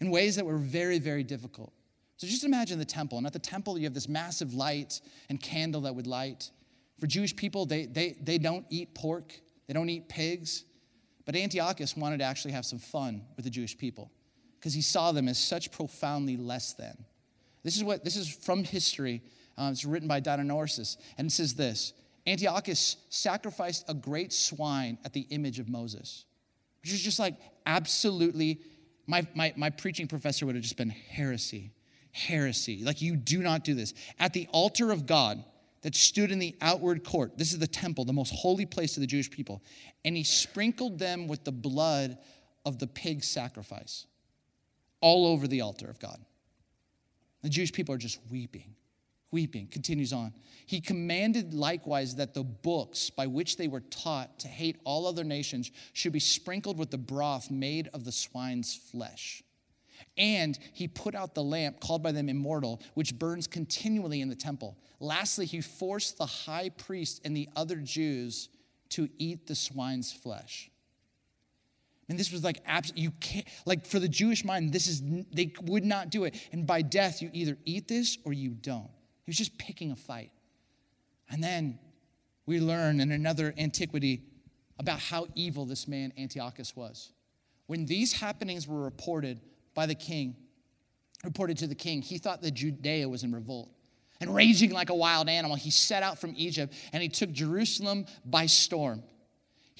in 0.00 0.10
ways 0.10 0.36
that 0.36 0.46
were 0.46 0.56
very, 0.56 0.98
very 0.98 1.22
difficult. 1.22 1.72
So 2.16 2.26
just 2.26 2.44
imagine 2.44 2.78
the 2.78 2.84
temple. 2.84 3.18
And 3.18 3.26
at 3.26 3.32
the 3.32 3.38
temple, 3.38 3.78
you 3.78 3.84
have 3.84 3.94
this 3.94 4.08
massive 4.08 4.54
light 4.54 5.00
and 5.28 5.40
candle 5.40 5.82
that 5.82 5.94
would 5.94 6.06
light. 6.06 6.50
For 6.98 7.06
Jewish 7.06 7.34
people, 7.34 7.64
they, 7.64 7.86
they, 7.86 8.16
they 8.20 8.38
don't 8.38 8.66
eat 8.68 8.94
pork, 8.94 9.32
they 9.66 9.74
don't 9.74 9.88
eat 9.88 10.08
pigs. 10.08 10.64
But 11.24 11.36
Antiochus 11.36 11.96
wanted 11.96 12.18
to 12.18 12.24
actually 12.24 12.52
have 12.52 12.64
some 12.64 12.78
fun 12.78 13.22
with 13.36 13.44
the 13.44 13.50
Jewish 13.50 13.78
people 13.78 14.10
because 14.58 14.74
he 14.74 14.82
saw 14.82 15.12
them 15.12 15.28
as 15.28 15.38
such 15.38 15.70
profoundly 15.70 16.36
less 16.36 16.72
than. 16.72 17.04
This 17.62 17.76
is 17.76 17.84
what 17.84 18.04
this 18.04 18.16
is 18.16 18.28
from 18.28 18.64
history. 18.64 19.22
Um, 19.58 19.72
it's 19.72 19.84
written 19.84 20.08
by 20.08 20.20
Dionysius, 20.20 20.96
and 21.18 21.28
it 21.28 21.30
says 21.32 21.54
this: 21.54 21.92
Antiochus 22.26 22.96
sacrificed 23.08 23.84
a 23.88 23.94
great 23.94 24.32
swine 24.32 24.98
at 25.04 25.12
the 25.12 25.26
image 25.30 25.58
of 25.58 25.68
Moses, 25.68 26.24
which 26.82 26.92
is 26.92 27.02
just 27.02 27.18
like 27.18 27.36
absolutely. 27.66 28.60
My, 29.06 29.26
my, 29.34 29.52
my 29.56 29.70
preaching 29.70 30.06
professor 30.06 30.46
would 30.46 30.54
have 30.54 30.62
just 30.62 30.76
been 30.76 30.90
heresy, 30.90 31.72
heresy. 32.12 32.84
Like 32.84 33.02
you 33.02 33.16
do 33.16 33.40
not 33.40 33.64
do 33.64 33.74
this 33.74 33.92
at 34.20 34.32
the 34.32 34.46
altar 34.52 34.92
of 34.92 35.04
God 35.04 35.42
that 35.82 35.96
stood 35.96 36.30
in 36.30 36.38
the 36.38 36.54
outward 36.60 37.02
court. 37.02 37.36
This 37.36 37.52
is 37.52 37.58
the 37.58 37.66
temple, 37.66 38.04
the 38.04 38.12
most 38.12 38.32
holy 38.32 38.66
place 38.66 38.96
of 38.96 39.00
the 39.00 39.08
Jewish 39.08 39.28
people. 39.28 39.62
And 40.04 40.16
he 40.16 40.22
sprinkled 40.22 40.98
them 41.00 41.26
with 41.26 41.42
the 41.42 41.52
blood 41.52 42.18
of 42.64 42.78
the 42.78 42.86
pig 42.86 43.24
sacrifice 43.24 44.06
all 45.00 45.26
over 45.26 45.48
the 45.48 45.62
altar 45.62 45.88
of 45.88 45.98
God. 45.98 46.20
The 47.42 47.48
Jewish 47.48 47.72
people 47.72 47.94
are 47.94 47.98
just 47.98 48.18
weeping, 48.30 48.74
weeping. 49.30 49.66
Continues 49.68 50.12
on. 50.12 50.34
He 50.66 50.80
commanded 50.80 51.54
likewise 51.54 52.16
that 52.16 52.34
the 52.34 52.44
books 52.44 53.10
by 53.10 53.26
which 53.26 53.56
they 53.56 53.68
were 53.68 53.80
taught 53.80 54.40
to 54.40 54.48
hate 54.48 54.76
all 54.84 55.06
other 55.06 55.24
nations 55.24 55.70
should 55.92 56.12
be 56.12 56.20
sprinkled 56.20 56.78
with 56.78 56.90
the 56.90 56.98
broth 56.98 57.50
made 57.50 57.88
of 57.94 58.04
the 58.04 58.12
swine's 58.12 58.74
flesh. 58.74 59.42
And 60.16 60.58
he 60.72 60.88
put 60.88 61.14
out 61.14 61.34
the 61.34 61.42
lamp 61.42 61.80
called 61.80 62.02
by 62.02 62.12
them 62.12 62.28
immortal, 62.28 62.80
which 62.94 63.18
burns 63.18 63.46
continually 63.46 64.20
in 64.20 64.28
the 64.28 64.34
temple. 64.34 64.78
Lastly, 64.98 65.46
he 65.46 65.60
forced 65.60 66.18
the 66.18 66.26
high 66.26 66.70
priest 66.70 67.20
and 67.24 67.36
the 67.36 67.48
other 67.56 67.76
Jews 67.76 68.48
to 68.90 69.08
eat 69.18 69.46
the 69.46 69.54
swine's 69.54 70.12
flesh. 70.12 70.70
And 72.10 72.18
this 72.18 72.32
was 72.32 72.42
like 72.42 72.60
absolutely, 72.66 73.04
you 73.04 73.10
can't, 73.20 73.46
like 73.64 73.86
for 73.86 74.00
the 74.00 74.08
Jewish 74.08 74.44
mind, 74.44 74.72
this 74.72 74.88
is, 74.88 75.00
they 75.32 75.52
would 75.62 75.84
not 75.84 76.10
do 76.10 76.24
it. 76.24 76.34
And 76.50 76.66
by 76.66 76.82
death, 76.82 77.22
you 77.22 77.30
either 77.32 77.56
eat 77.64 77.86
this 77.86 78.18
or 78.24 78.32
you 78.32 78.50
don't. 78.50 78.90
He 79.24 79.30
was 79.30 79.38
just 79.38 79.56
picking 79.56 79.92
a 79.92 79.96
fight. 79.96 80.32
And 81.30 81.42
then 81.42 81.78
we 82.46 82.58
learn 82.58 82.98
in 82.98 83.12
another 83.12 83.54
antiquity 83.56 84.24
about 84.80 84.98
how 84.98 85.28
evil 85.36 85.64
this 85.66 85.86
man 85.86 86.12
Antiochus 86.18 86.74
was. 86.74 87.12
When 87.68 87.86
these 87.86 88.12
happenings 88.12 88.66
were 88.66 88.82
reported 88.82 89.40
by 89.74 89.86
the 89.86 89.94
king, 89.94 90.34
reported 91.22 91.58
to 91.58 91.68
the 91.68 91.76
king, 91.76 92.02
he 92.02 92.18
thought 92.18 92.42
that 92.42 92.54
Judea 92.54 93.08
was 93.08 93.22
in 93.22 93.32
revolt. 93.32 93.70
And 94.20 94.34
raging 94.34 94.72
like 94.72 94.90
a 94.90 94.94
wild 94.96 95.28
animal, 95.28 95.56
he 95.56 95.70
set 95.70 96.02
out 96.02 96.18
from 96.18 96.34
Egypt 96.36 96.74
and 96.92 97.04
he 97.04 97.08
took 97.08 97.30
Jerusalem 97.30 98.06
by 98.24 98.46
storm. 98.46 99.04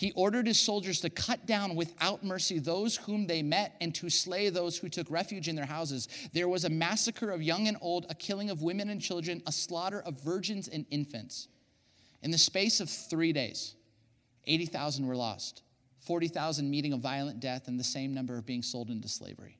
He 0.00 0.12
ordered 0.12 0.46
his 0.46 0.58
soldiers 0.58 1.02
to 1.02 1.10
cut 1.10 1.44
down 1.44 1.76
without 1.76 2.24
mercy 2.24 2.58
those 2.58 2.96
whom 2.96 3.26
they 3.26 3.42
met 3.42 3.76
and 3.82 3.94
to 3.96 4.08
slay 4.08 4.48
those 4.48 4.78
who 4.78 4.88
took 4.88 5.10
refuge 5.10 5.46
in 5.46 5.56
their 5.56 5.66
houses. 5.66 6.08
There 6.32 6.48
was 6.48 6.64
a 6.64 6.70
massacre 6.70 7.30
of 7.30 7.42
young 7.42 7.68
and 7.68 7.76
old, 7.82 8.06
a 8.08 8.14
killing 8.14 8.48
of 8.48 8.62
women 8.62 8.88
and 8.88 8.98
children, 8.98 9.42
a 9.46 9.52
slaughter 9.52 10.00
of 10.00 10.18
virgins 10.22 10.68
and 10.68 10.86
infants. 10.90 11.48
In 12.22 12.30
the 12.30 12.38
space 12.38 12.80
of 12.80 12.88
three 12.88 13.34
days, 13.34 13.74
80,000 14.46 15.06
were 15.06 15.16
lost, 15.16 15.60
40,000 15.98 16.70
meeting 16.70 16.94
a 16.94 16.96
violent 16.96 17.38
death, 17.38 17.68
and 17.68 17.78
the 17.78 17.84
same 17.84 18.14
number 18.14 18.38
of 18.38 18.46
being 18.46 18.62
sold 18.62 18.88
into 18.88 19.06
slavery. 19.06 19.58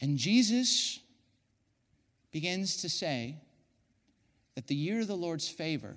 And 0.00 0.18
Jesus 0.18 0.98
begins 2.32 2.78
to 2.78 2.88
say 2.88 3.36
that 4.56 4.66
the 4.66 4.74
year 4.74 5.02
of 5.02 5.06
the 5.06 5.16
Lord's 5.16 5.48
favor 5.48 5.94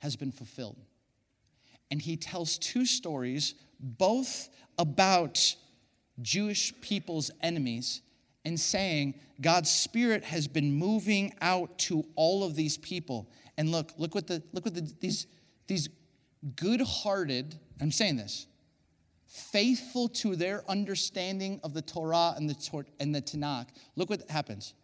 has 0.00 0.16
been 0.16 0.32
fulfilled 0.32 0.78
and 1.90 2.00
he 2.00 2.16
tells 2.16 2.58
two 2.58 2.86
stories, 2.86 3.54
both 3.80 4.48
about 4.78 5.54
Jewish 6.22 6.72
people's 6.80 7.30
enemies, 7.42 8.02
and 8.44 8.58
saying 8.58 9.14
God's 9.40 9.70
Spirit 9.70 10.24
has 10.24 10.46
been 10.46 10.72
moving 10.72 11.34
out 11.40 11.78
to 11.80 12.04
all 12.14 12.44
of 12.44 12.54
these 12.56 12.76
people. 12.76 13.30
And 13.56 13.70
look, 13.70 13.92
look 13.96 14.14
what 14.14 14.26
the 14.26 14.42
look 14.52 14.64
what 14.64 14.74
the, 14.74 14.92
these 15.00 15.26
these 15.66 15.88
good-hearted. 16.56 17.58
I'm 17.80 17.90
saying 17.90 18.16
this, 18.16 18.46
faithful 19.26 20.08
to 20.08 20.36
their 20.36 20.62
understanding 20.68 21.60
of 21.64 21.74
the 21.74 21.82
Torah 21.82 22.34
and 22.36 22.48
the 22.48 22.84
and 23.00 23.14
the 23.14 23.22
Tanakh. 23.22 23.68
Look 23.96 24.10
what 24.10 24.28
happens. 24.30 24.74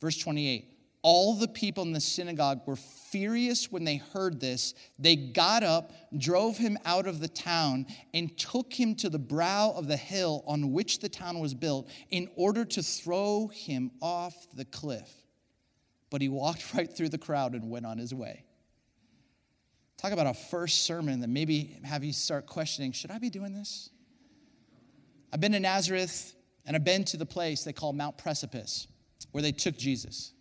Verse 0.00 0.18
28 0.18 0.73
all 1.04 1.34
the 1.34 1.46
people 1.46 1.82
in 1.82 1.92
the 1.92 2.00
synagogue 2.00 2.62
were 2.66 2.76
furious 2.76 3.70
when 3.70 3.84
they 3.84 3.98
heard 3.98 4.40
this. 4.40 4.72
They 4.98 5.16
got 5.16 5.62
up, 5.62 5.92
drove 6.16 6.56
him 6.56 6.78
out 6.86 7.06
of 7.06 7.20
the 7.20 7.28
town, 7.28 7.86
and 8.14 8.36
took 8.38 8.72
him 8.72 8.94
to 8.96 9.10
the 9.10 9.18
brow 9.18 9.74
of 9.76 9.86
the 9.86 9.98
hill 9.98 10.42
on 10.46 10.72
which 10.72 11.00
the 11.00 11.10
town 11.10 11.40
was 11.40 11.52
built 11.52 11.90
in 12.10 12.28
order 12.36 12.64
to 12.64 12.82
throw 12.82 13.48
him 13.48 13.90
off 14.00 14.34
the 14.56 14.64
cliff. 14.64 15.08
But 16.08 16.22
he 16.22 16.30
walked 16.30 16.74
right 16.74 16.90
through 16.90 17.10
the 17.10 17.18
crowd 17.18 17.52
and 17.52 17.68
went 17.70 17.84
on 17.84 17.98
his 17.98 18.14
way. 18.14 18.46
Talk 19.98 20.12
about 20.12 20.26
a 20.26 20.34
first 20.34 20.84
sermon 20.84 21.20
that 21.20 21.28
maybe 21.28 21.78
have 21.84 22.02
you 22.02 22.14
start 22.14 22.46
questioning 22.46 22.92
should 22.92 23.10
I 23.10 23.18
be 23.18 23.30
doing 23.30 23.52
this? 23.52 23.90
I've 25.34 25.40
been 25.40 25.52
to 25.52 25.60
Nazareth 25.60 26.34
and 26.64 26.74
I've 26.74 26.84
been 26.84 27.04
to 27.04 27.18
the 27.18 27.26
place 27.26 27.62
they 27.62 27.74
call 27.74 27.92
Mount 27.92 28.16
Precipice, 28.16 28.86
where 29.32 29.42
they 29.42 29.52
took 29.52 29.76
Jesus. 29.76 30.32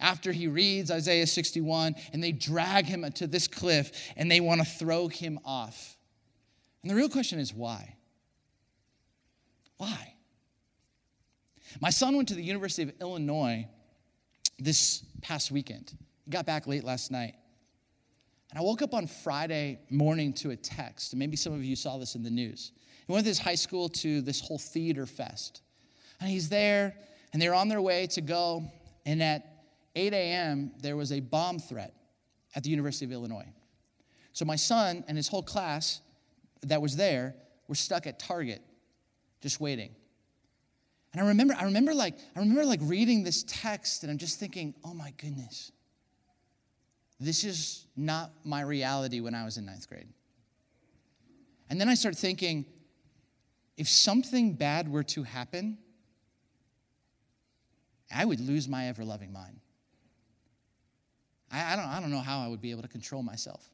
After 0.00 0.30
he 0.30 0.46
reads 0.46 0.90
Isaiah 0.90 1.26
61, 1.26 1.96
and 2.12 2.22
they 2.22 2.32
drag 2.32 2.86
him 2.86 3.10
to 3.12 3.26
this 3.26 3.48
cliff 3.48 3.90
and 4.16 4.30
they 4.30 4.40
want 4.40 4.60
to 4.60 4.66
throw 4.66 5.08
him 5.08 5.40
off. 5.44 5.96
And 6.82 6.90
the 6.90 6.94
real 6.94 7.08
question 7.08 7.40
is 7.40 7.52
why? 7.52 7.96
Why? 9.76 10.14
My 11.80 11.90
son 11.90 12.16
went 12.16 12.28
to 12.28 12.34
the 12.34 12.42
University 12.42 12.82
of 12.84 12.92
Illinois 13.00 13.66
this 14.58 15.02
past 15.20 15.50
weekend. 15.50 15.92
He 16.24 16.30
got 16.30 16.46
back 16.46 16.66
late 16.66 16.84
last 16.84 17.10
night. 17.10 17.34
And 18.50 18.58
I 18.58 18.62
woke 18.62 18.82
up 18.82 18.94
on 18.94 19.06
Friday 19.06 19.80
morning 19.90 20.32
to 20.34 20.50
a 20.50 20.56
text, 20.56 21.12
and 21.12 21.18
maybe 21.20 21.36
some 21.36 21.52
of 21.52 21.62
you 21.62 21.76
saw 21.76 21.98
this 21.98 22.14
in 22.14 22.22
the 22.22 22.30
news. 22.30 22.72
He 23.06 23.12
went 23.12 23.24
to 23.24 23.28
his 23.28 23.38
high 23.38 23.54
school 23.54 23.88
to 23.90 24.22
this 24.22 24.40
whole 24.40 24.58
theater 24.58 25.04
fest. 25.04 25.60
And 26.20 26.30
he's 26.30 26.48
there, 26.48 26.94
and 27.32 27.42
they're 27.42 27.54
on 27.54 27.68
their 27.68 27.82
way 27.82 28.06
to 28.08 28.20
go. 28.20 28.64
And 29.04 29.22
at 29.22 29.57
8 29.98 30.12
a.m., 30.14 30.70
there 30.80 30.96
was 30.96 31.12
a 31.12 31.20
bomb 31.20 31.58
threat 31.58 31.92
at 32.54 32.62
the 32.62 32.70
University 32.70 33.04
of 33.04 33.12
Illinois. 33.12 33.48
So 34.32 34.44
my 34.44 34.56
son 34.56 35.04
and 35.08 35.16
his 35.16 35.28
whole 35.28 35.42
class 35.42 36.00
that 36.62 36.80
was 36.80 36.96
there 36.96 37.34
were 37.66 37.74
stuck 37.74 38.06
at 38.06 38.18
Target, 38.18 38.62
just 39.42 39.60
waiting. 39.60 39.90
And 41.12 41.20
I 41.20 41.26
remember, 41.28 41.54
I 41.58 41.64
remember 41.64 41.94
like, 41.94 42.16
I 42.36 42.38
remember 42.38 42.64
like 42.64 42.80
reading 42.82 43.24
this 43.24 43.44
text, 43.46 44.02
and 44.02 44.12
I'm 44.12 44.18
just 44.18 44.38
thinking, 44.38 44.74
oh 44.84 44.94
my 44.94 45.12
goodness, 45.16 45.72
this 47.18 47.42
is 47.42 47.86
not 47.96 48.30
my 48.44 48.60
reality 48.60 49.20
when 49.20 49.34
I 49.34 49.44
was 49.44 49.58
in 49.58 49.66
ninth 49.66 49.88
grade. 49.88 50.08
And 51.70 51.80
then 51.80 51.88
I 51.88 51.94
start 51.94 52.16
thinking, 52.16 52.66
if 53.76 53.88
something 53.88 54.54
bad 54.54 54.88
were 54.88 55.02
to 55.04 55.24
happen, 55.24 55.78
I 58.14 58.24
would 58.24 58.40
lose 58.40 58.68
my 58.68 58.86
ever 58.86 59.04
loving 59.04 59.32
mind. 59.32 59.60
I, 61.50 61.72
I, 61.72 61.76
don't, 61.76 61.86
I 61.86 62.00
don't 62.00 62.10
know 62.10 62.20
how 62.20 62.40
I 62.40 62.48
would 62.48 62.60
be 62.60 62.70
able 62.70 62.82
to 62.82 62.88
control 62.88 63.22
myself. 63.22 63.68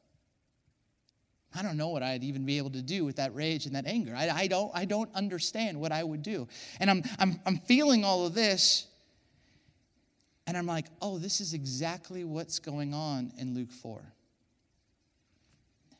I 1.57 1.61
don't 1.61 1.77
know 1.77 1.89
what 1.89 2.03
I'd 2.03 2.23
even 2.23 2.45
be 2.45 2.57
able 2.57 2.71
to 2.71 2.81
do 2.81 3.05
with 3.05 3.15
that 3.15 3.33
rage 3.33 3.65
and 3.65 3.75
that 3.75 3.85
anger. 3.85 4.13
I, 4.15 4.29
I, 4.29 4.47
don't, 4.47 4.71
I 4.73 4.83
don't 4.85 5.13
understand 5.15 5.79
what 5.79 5.91
I 5.91 6.03
would 6.03 6.21
do. 6.21 6.47
And 6.79 6.89
I'm, 6.89 7.03
I'm, 7.17 7.39
I'm 7.45 7.57
feeling 7.59 8.03
all 8.03 8.25
of 8.25 8.33
this, 8.33 8.87
and 10.47 10.57
I'm 10.57 10.65
like, 10.65 10.87
oh, 11.01 11.17
this 11.17 11.39
is 11.39 11.53
exactly 11.53 12.25
what's 12.25 12.59
going 12.59 12.93
on 12.93 13.31
in 13.37 13.55
Luke 13.55 13.71
4. 13.71 14.01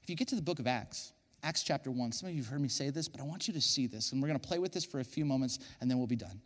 If 0.04 0.10
you 0.10 0.16
get 0.16 0.28
to 0.30 0.36
the 0.36 0.42
book 0.42 0.60
of 0.60 0.68
Acts, 0.68 1.14
Acts 1.42 1.64
chapter 1.64 1.90
1, 1.90 2.12
some 2.12 2.28
of 2.28 2.36
you 2.36 2.42
have 2.42 2.52
heard 2.52 2.62
me 2.62 2.68
say 2.68 2.90
this, 2.90 3.08
but 3.08 3.22
I 3.22 3.24
want 3.24 3.48
you 3.48 3.54
to 3.54 3.62
see 3.62 3.88
this, 3.88 4.12
and 4.12 4.22
we're 4.22 4.28
going 4.28 4.40
to 4.40 4.48
play 4.48 4.60
with 4.60 4.74
this 4.74 4.84
for 4.84 5.00
a 5.00 5.06
few 5.06 5.26
moments, 5.26 5.60
and 5.80 5.90
then 5.90 5.98
we'll 5.98 6.08
be 6.08 6.16
done. 6.16 6.42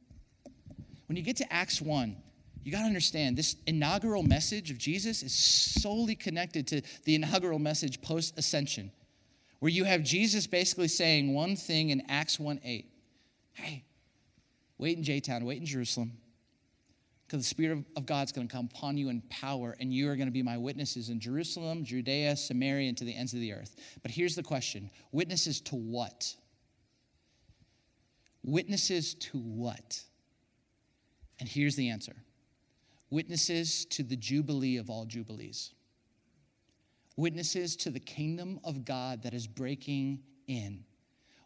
When 1.07 1.15
you 1.15 1.23
get 1.23 1.37
to 1.37 1.51
Acts 1.51 1.81
1, 1.81 2.15
you 2.63 2.71
got 2.71 2.79
to 2.79 2.85
understand 2.85 3.37
this 3.37 3.55
inaugural 3.65 4.23
message 4.23 4.69
of 4.71 4.77
Jesus 4.77 5.23
is 5.23 5.33
solely 5.33 6.15
connected 6.15 6.67
to 6.67 6.81
the 7.05 7.15
inaugural 7.15 7.59
message 7.59 8.01
post 8.01 8.37
ascension 8.37 8.91
where 9.59 9.71
you 9.71 9.83
have 9.83 10.03
Jesus 10.03 10.47
basically 10.47 10.87
saying 10.87 11.33
one 11.33 11.55
thing 11.55 11.89
in 11.89 12.01
Acts 12.09 12.39
1 12.39 12.61
8. 12.63 12.85
Hey, 13.53 13.83
wait 14.77 14.97
in 14.97 15.03
J 15.03 15.19
Town, 15.19 15.45
wait 15.45 15.59
in 15.59 15.65
Jerusalem, 15.65 16.13
because 17.27 17.41
the 17.41 17.49
Spirit 17.49 17.83
of 17.95 18.05
God's 18.05 18.31
going 18.31 18.47
to 18.47 18.53
come 18.53 18.69
upon 18.73 18.97
you 18.97 19.09
in 19.09 19.21
power, 19.29 19.75
and 19.79 19.93
you 19.93 20.09
are 20.09 20.15
going 20.15 20.27
to 20.27 20.33
be 20.33 20.43
my 20.43 20.57
witnesses 20.57 21.09
in 21.09 21.19
Jerusalem, 21.19 21.83
Judea, 21.83 22.35
Samaria, 22.37 22.89
and 22.89 22.97
to 22.97 23.03
the 23.03 23.15
ends 23.15 23.33
of 23.33 23.41
the 23.41 23.53
earth. 23.53 23.75
But 24.01 24.11
here's 24.11 24.35
the 24.35 24.43
question 24.43 24.89
witnesses 25.11 25.61
to 25.61 25.75
what? 25.75 26.35
Witnesses 28.43 29.15
to 29.15 29.37
what? 29.37 30.01
And 31.39 31.47
here's 31.47 31.75
the 31.75 31.89
answer 31.89 32.15
witnesses 33.09 33.85
to 33.85 34.03
the 34.03 34.15
Jubilee 34.15 34.77
of 34.77 34.89
all 34.89 35.05
Jubilees 35.05 35.73
witnesses 37.19 37.75
to 37.75 37.89
the 37.89 37.99
kingdom 37.99 38.59
of 38.63 38.85
God 38.85 39.23
that 39.23 39.33
is 39.33 39.45
breaking 39.45 40.19
in, 40.47 40.83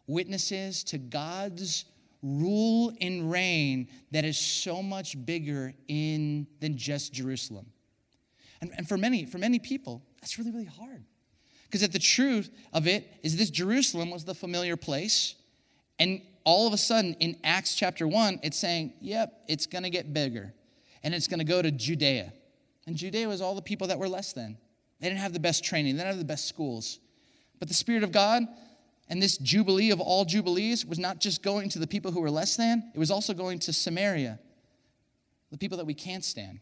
witnesses 0.06 0.84
to 0.84 0.98
God's 0.98 1.84
rule 2.22 2.92
and 3.00 3.30
reign 3.30 3.88
that 4.12 4.24
is 4.24 4.38
so 4.38 4.82
much 4.82 5.22
bigger 5.26 5.74
in 5.88 6.46
than 6.60 6.78
just 6.78 7.12
Jerusalem. 7.12 7.66
And, 8.60 8.70
and 8.76 8.88
for 8.88 8.96
many, 8.96 9.26
for 9.26 9.38
many 9.38 9.58
people, 9.58 10.02
that's 10.20 10.38
really, 10.38 10.52
really 10.52 10.64
hard. 10.64 11.04
Because 11.64 11.82
at 11.82 11.92
the 11.92 11.98
truth 11.98 12.50
of 12.72 12.86
it 12.86 13.06
is 13.22 13.36
this 13.36 13.50
Jerusalem 13.50 14.10
was 14.10 14.24
the 14.24 14.34
familiar 14.34 14.76
place. 14.76 15.34
And 15.98 16.22
all 16.44 16.66
of 16.66 16.72
a 16.72 16.78
sudden 16.78 17.14
in 17.14 17.36
Acts 17.42 17.74
chapter 17.74 18.06
1, 18.06 18.40
it's 18.42 18.56
saying, 18.56 18.94
yep, 19.00 19.42
it's 19.48 19.66
gonna 19.66 19.90
get 19.90 20.14
bigger. 20.14 20.54
And 21.04 21.14
it's 21.14 21.28
gonna 21.28 21.44
go 21.44 21.62
to 21.62 21.70
Judea. 21.70 22.32
And 22.86 22.96
Judea 22.96 23.28
was 23.28 23.40
all 23.40 23.54
the 23.54 23.62
people 23.62 23.86
that 23.86 23.98
were 23.98 24.08
less 24.08 24.32
than. 24.32 24.58
They 25.00 25.08
didn't 25.08 25.20
have 25.20 25.32
the 25.32 25.40
best 25.40 25.62
training, 25.62 25.96
they 25.96 26.02
didn't 26.02 26.16
have 26.16 26.18
the 26.18 26.24
best 26.24 26.48
schools. 26.48 26.98
But 27.60 27.68
the 27.68 27.74
Spirit 27.74 28.02
of 28.02 28.10
God 28.10 28.42
and 29.08 29.22
this 29.22 29.36
Jubilee 29.36 29.90
of 29.90 30.00
all 30.00 30.24
Jubilees 30.24 30.84
was 30.84 30.98
not 30.98 31.20
just 31.20 31.42
going 31.42 31.68
to 31.70 31.78
the 31.78 31.86
people 31.86 32.10
who 32.10 32.20
were 32.20 32.30
less 32.30 32.56
than, 32.56 32.90
it 32.94 32.98
was 32.98 33.10
also 33.10 33.34
going 33.34 33.58
to 33.60 33.72
Samaria, 33.72 34.38
the 35.50 35.58
people 35.58 35.78
that 35.78 35.86
we 35.86 35.94
can't 35.94 36.24
stand. 36.24 36.60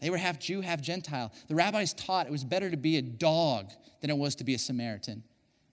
They 0.00 0.10
were 0.10 0.18
half 0.18 0.38
Jew, 0.38 0.60
half 0.60 0.82
Gentile. 0.82 1.32
The 1.48 1.54
rabbis 1.54 1.94
taught 1.94 2.26
it 2.26 2.32
was 2.32 2.44
better 2.44 2.70
to 2.70 2.76
be 2.76 2.98
a 2.98 3.02
dog 3.02 3.70
than 4.00 4.10
it 4.10 4.18
was 4.18 4.34
to 4.36 4.44
be 4.44 4.54
a 4.54 4.58
Samaritan. 4.58 5.22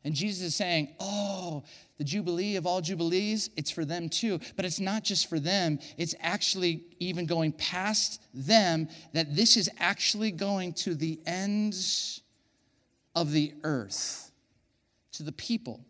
And 0.03 0.15
Jesus 0.15 0.41
is 0.41 0.55
saying, 0.55 0.95
Oh, 0.99 1.63
the 1.97 2.03
Jubilee 2.03 2.55
of 2.55 2.65
all 2.65 2.81
Jubilees, 2.81 3.51
it's 3.55 3.69
for 3.69 3.85
them 3.85 4.09
too. 4.09 4.39
But 4.55 4.65
it's 4.65 4.79
not 4.79 5.03
just 5.03 5.29
for 5.29 5.39
them, 5.39 5.79
it's 5.97 6.15
actually 6.19 6.83
even 6.99 7.25
going 7.25 7.51
past 7.51 8.21
them, 8.33 8.89
that 9.13 9.35
this 9.35 9.57
is 9.57 9.69
actually 9.79 10.31
going 10.31 10.73
to 10.73 10.95
the 10.95 11.19
ends 11.25 12.21
of 13.15 13.31
the 13.31 13.53
earth, 13.63 14.31
to 15.13 15.23
the 15.23 15.31
people 15.31 15.85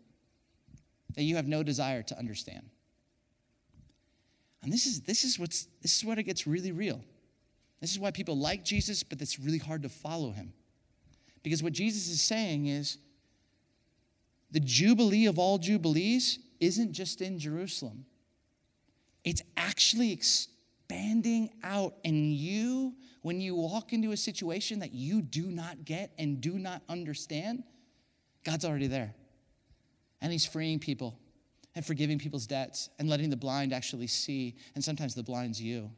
that 1.14 1.22
you 1.22 1.36
have 1.36 1.48
no 1.48 1.62
desire 1.62 2.02
to 2.02 2.18
understand. 2.18 2.68
And 4.62 4.72
this 4.72 4.86
is, 4.86 5.00
this 5.00 5.24
is, 5.24 5.38
what's, 5.38 5.66
this 5.80 5.96
is 5.96 6.04
what 6.04 6.18
it 6.18 6.24
gets 6.24 6.46
really 6.46 6.72
real. 6.72 7.00
This 7.80 7.90
is 7.90 7.98
why 7.98 8.10
people 8.12 8.38
like 8.38 8.64
Jesus, 8.64 9.02
but 9.02 9.20
it's 9.20 9.38
really 9.40 9.58
hard 9.58 9.82
to 9.82 9.88
follow 9.88 10.30
him. 10.30 10.52
Because 11.42 11.62
what 11.62 11.72
Jesus 11.72 12.08
is 12.08 12.20
saying 12.20 12.66
is, 12.66 12.98
the 14.52 14.60
Jubilee 14.60 15.26
of 15.26 15.38
all 15.38 15.58
Jubilees 15.58 16.38
isn't 16.60 16.92
just 16.92 17.20
in 17.20 17.38
Jerusalem, 17.38 18.04
it's 19.24 19.42
actually 19.56 20.12
expanding 20.12 21.50
out. 21.64 21.94
And 22.04 22.32
you, 22.32 22.94
when 23.22 23.40
you 23.40 23.54
walk 23.54 23.92
into 23.92 24.12
a 24.12 24.16
situation 24.16 24.78
that 24.80 24.92
you 24.92 25.22
do 25.22 25.46
not 25.46 25.84
get 25.84 26.12
and 26.18 26.40
do 26.40 26.58
not 26.58 26.82
understand, 26.88 27.64
God's 28.44 28.64
already 28.64 28.88
there. 28.88 29.14
And 30.20 30.30
He's 30.30 30.46
freeing 30.46 30.78
people 30.78 31.18
and 31.74 31.84
forgiving 31.84 32.18
people's 32.18 32.46
debts 32.46 32.90
and 32.98 33.08
letting 33.08 33.30
the 33.30 33.36
blind 33.36 33.72
actually 33.72 34.06
see. 34.06 34.56
And 34.74 34.84
sometimes 34.84 35.14
the 35.14 35.22
blind's 35.22 35.60
you 35.60 35.90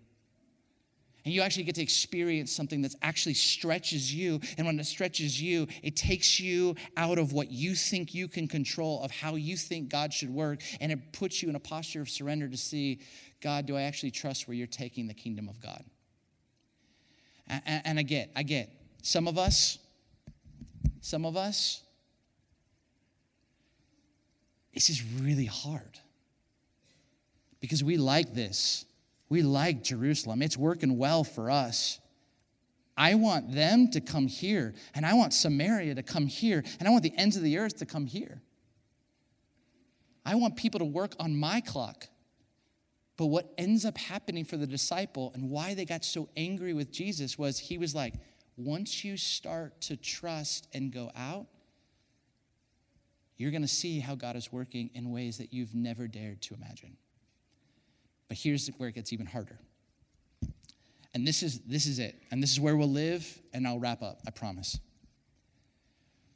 and 1.25 1.33
you 1.33 1.41
actually 1.41 1.65
get 1.65 1.75
to 1.77 1.83
experience 1.83 2.53
something 2.53 2.83
that 2.83 2.95
actually 3.01 3.35
stretches 3.35 4.13
you. 4.13 4.41
And 4.59 4.67
when 4.67 4.79
it 4.79 4.85
stretches 4.85 5.41
you, 5.41 5.67
it 5.83 5.97
takes 5.97 6.39
you 6.39 6.77
out 6.97 7.19
of 7.19 7.33
what 7.33 7.51
you 7.51 7.75
think 7.75 8.15
you 8.15 8.29
can 8.29 8.47
control, 8.47 9.03
of 9.03 9.11
how 9.11 9.37
you 9.37 9.57
think 9.57 9.89
God 9.89 10.13
should 10.13 10.29
work, 10.29 10.61
and 10.81 10.93
it 10.93 11.13
puts 11.13 11.43
you 11.43 11.49
in 11.49 11.57
a 11.57 11.61
posture 11.61 12.03
of 12.03 12.11
surrender 12.11 12.49
to 12.49 12.57
see, 12.59 13.01
God, 13.41 13.65
do 13.65 13.77
I 13.77 13.83
actually 13.83 14.11
trust 14.11 14.47
where 14.47 14.55
you're 14.55 14.67
taking 14.67 15.07
the 15.09 15.15
kingdom 15.15 15.49
of 15.49 15.61
God? 15.61 15.83
And, 17.47 17.83
and 17.85 17.99
I 17.99 18.03
get, 18.03 18.31
I 18.37 18.43
get, 18.43 18.71
some 19.03 19.27
of 19.27 19.39
us, 19.39 19.79
some 21.01 21.25
of 21.25 21.37
us, 21.37 21.83
this 24.75 24.91
is 24.91 25.03
really 25.21 25.45
hard 25.45 25.99
because 27.61 27.85
we 27.85 27.97
like 27.97 28.35
this. 28.35 28.85
We 29.29 29.43
like 29.43 29.83
Jerusalem, 29.83 30.43
it's 30.43 30.57
working 30.57 30.99
well 30.99 31.25
for 31.25 31.51
us. 31.51 32.01
I 32.97 33.15
want 33.15 33.53
them 33.53 33.91
to 33.91 34.01
come 34.01 34.29
here, 34.29 34.75
and 34.95 35.05
I 35.05 35.15
want 35.15 35.35
Samaria 35.35 35.97
to 35.97 36.03
come 36.03 36.27
here, 36.27 36.63
and 36.79 36.87
I 36.87 36.93
want 36.93 37.03
the 37.03 37.17
ends 37.17 37.37
of 37.37 37.43
the 37.43 37.59
earth 37.59 37.79
to 37.79 37.87
come 37.87 38.07
here. 38.07 38.41
I 40.25 40.37
want 40.37 40.57
people 40.57 40.79
to 40.79 40.85
work 40.85 41.15
on 41.19 41.37
my 41.37 41.61
clock. 41.61 42.07
But 43.17 43.27
what 43.27 43.53
ends 43.59 43.85
up 43.85 43.97
happening 43.97 44.45
for 44.45 44.57
the 44.57 44.67
disciple 44.67 45.31
and 45.35 45.51
why 45.51 45.75
they 45.75 45.85
got 45.85 46.05
so 46.05 46.29
angry 46.37 46.73
with 46.73 46.91
Jesus 46.91 47.39
was 47.39 47.59
he 47.59 47.79
was 47.79 47.95
like, 47.95 48.15
once 48.57 49.05
you 49.05 49.17
start 49.17 49.81
to 49.83 49.97
trust 49.97 50.69
and 50.73 50.93
go 50.93 51.11
out, 51.15 51.47
you're 53.37 53.51
going 53.51 53.63
to 53.63 53.69
see 53.69 54.01
how 54.01 54.15
God 54.15 54.37
is 54.37 54.53
working 54.53 54.91
in 54.95 55.11
ways 55.11 55.39
that 55.39 55.53
you've 55.53 55.75
never 55.75 56.07
dared 56.09 56.41
to 56.43 56.55
imagine. 56.55 56.97
But 58.29 58.39
here's 58.39 58.69
where 58.79 58.89
it 58.89 58.95
gets 58.95 59.13
even 59.13 59.27
harder. 59.27 59.59
And 61.13 61.27
this 61.27 61.43
is, 61.43 61.61
this 61.61 61.87
is 61.87 61.99
it. 61.99 62.21
And 62.31 62.43
this 62.43 62.51
is 62.51 62.61
where 62.61 62.77
we'll 62.77 62.89
live, 62.89 63.27
and 63.53 63.67
I'll 63.67 63.79
wrap 63.79 64.03
up, 64.03 64.21
I 64.27 64.31
promise. 64.31 64.79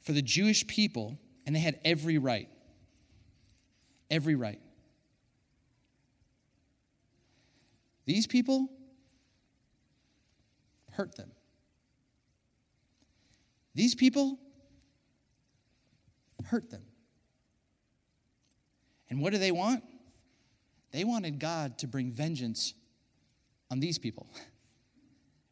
For 0.01 0.13
the 0.13 0.21
Jewish 0.21 0.65
people, 0.67 1.19
and 1.45 1.55
they 1.55 1.59
had 1.59 1.79
every 1.83 2.17
right, 2.17 2.49
every 4.09 4.35
right 4.35 4.59
these 8.09 8.25
people, 8.25 8.67
hurt 10.93 11.15
them. 11.15 11.29
These 13.75 13.93
people, 13.93 14.39
hurt 16.45 16.71
them. 16.71 16.81
And 19.11 19.21
what 19.21 19.31
do 19.31 19.37
they 19.37 19.51
want? 19.51 19.83
They 20.91 21.03
wanted 21.03 21.39
God 21.39 21.77
to 21.79 21.87
bring 21.87 22.11
vengeance 22.11 22.73
on 23.69 23.79
these 23.79 23.97
people. 23.97 24.27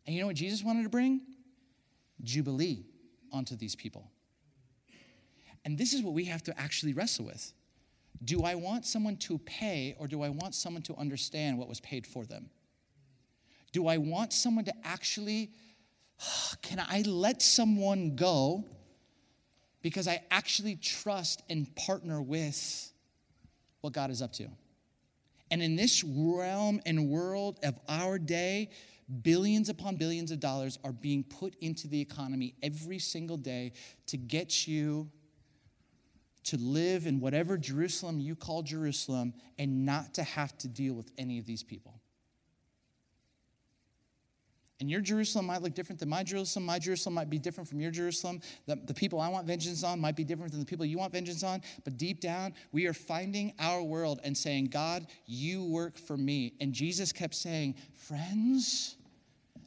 And 0.06 0.16
you 0.16 0.22
know 0.22 0.28
what 0.28 0.38
Jesus 0.38 0.64
wanted 0.64 0.84
to 0.84 0.90
bring? 0.90 1.20
Jubilee 2.24 2.86
onto 3.34 3.58
these 3.58 3.76
people. 3.76 4.10
And 5.66 5.78
this 5.78 5.92
is 5.92 6.02
what 6.02 6.14
we 6.14 6.24
have 6.26 6.42
to 6.44 6.58
actually 6.58 6.94
wrestle 6.94 7.26
with. 7.26 7.52
Do 8.24 8.44
I 8.44 8.56
want 8.56 8.86
someone 8.86 9.18
to 9.18 9.38
pay 9.40 9.98
or 10.00 10.08
do 10.08 10.24
I 10.24 10.30
want 10.30 10.56
someone 10.56 10.82
to 10.84 10.96
understand 10.96 11.58
what 11.58 11.68
was 11.68 11.82
paid 11.82 12.08
for 12.08 12.26
them? 12.26 12.50
Do 13.74 13.88
I 13.88 13.98
want 13.98 14.32
someone 14.32 14.64
to 14.66 14.74
actually, 14.86 15.52
can 16.62 16.80
I 16.80 17.04
let 17.06 17.42
someone 17.42 18.16
go 18.16 18.64
because 19.82 20.08
I 20.08 20.24
actually 20.32 20.78
trust 20.78 21.44
and 21.50 21.74
partner 21.76 22.22
with 22.22 22.94
what 23.82 23.92
God 23.92 24.10
is 24.10 24.22
up 24.22 24.32
to? 24.34 24.48
And 25.52 25.62
in 25.62 25.76
this 25.76 26.04
realm 26.04 26.82
and 26.86 27.10
world 27.10 27.60
of 27.64 27.80
our 27.88 28.20
day, 28.20 28.70
billions 29.22 29.70
upon 29.70 29.96
billions 29.96 30.32
of 30.32 30.40
dollars 30.40 30.78
are 30.84 30.92
being 30.92 31.24
put 31.24 31.56
into 31.62 31.88
the 31.88 32.00
economy 32.00 32.56
every 32.62 33.00
single 33.00 33.38
day 33.38 33.74
to 34.08 34.18
get 34.18 34.68
you 34.68 35.10
to 36.44 36.58
live 36.58 37.08
in 37.08 37.20
whatever 37.20 37.58
Jerusalem 37.58 38.20
you 38.20 38.36
call 38.36 38.64
Jerusalem 38.64 39.34
and 39.60 39.86
not 39.86 40.14
to 40.14 40.24
have 40.24 40.58
to 40.60 40.68
deal 40.68 40.94
with 40.94 41.12
any 41.18 41.40
of 41.40 41.46
these 41.46 41.64
people. 41.64 42.00
And 44.80 44.92
your 44.92 45.02
Jerusalem 45.02 45.48
might 45.48 45.64
look 45.64 45.74
different 45.74 46.00
than 46.00 46.10
my 46.10 46.22
Jerusalem. 46.22 46.66
My 46.66 46.78
Jerusalem 46.78 47.16
might 47.16 47.32
be 47.32 47.40
different 47.40 47.68
from 47.68 47.80
your 47.80 47.90
Jerusalem. 47.90 48.42
The, 48.68 48.76
the 48.76 48.94
people 48.94 49.20
I 49.20 49.28
want 49.28 49.48
vengeance 49.48 49.84
on 49.84 50.00
might 50.00 50.16
be 50.16 50.24
different 50.24 50.52
than 50.52 50.60
the 50.60 50.68
people 50.68 50.86
you 50.86 51.00
want 51.00 51.12
vengeance 51.12 51.44
on. 51.44 51.62
But 51.84 51.98
deep 51.98 52.20
down, 52.20 52.54
we 52.72 52.86
are 52.86 52.94
finding 52.94 53.54
our 53.58 53.82
world 53.82 54.20
and 54.24 54.38
saying, 54.38 54.66
God, 54.66 55.08
you 55.26 55.64
work 55.64 55.98
for 55.98 56.16
me. 56.16 56.54
And 56.62 56.74
Jesus 56.74 57.12
kept 57.12 57.34
saying, 57.34 57.74
Friends, 57.96 58.98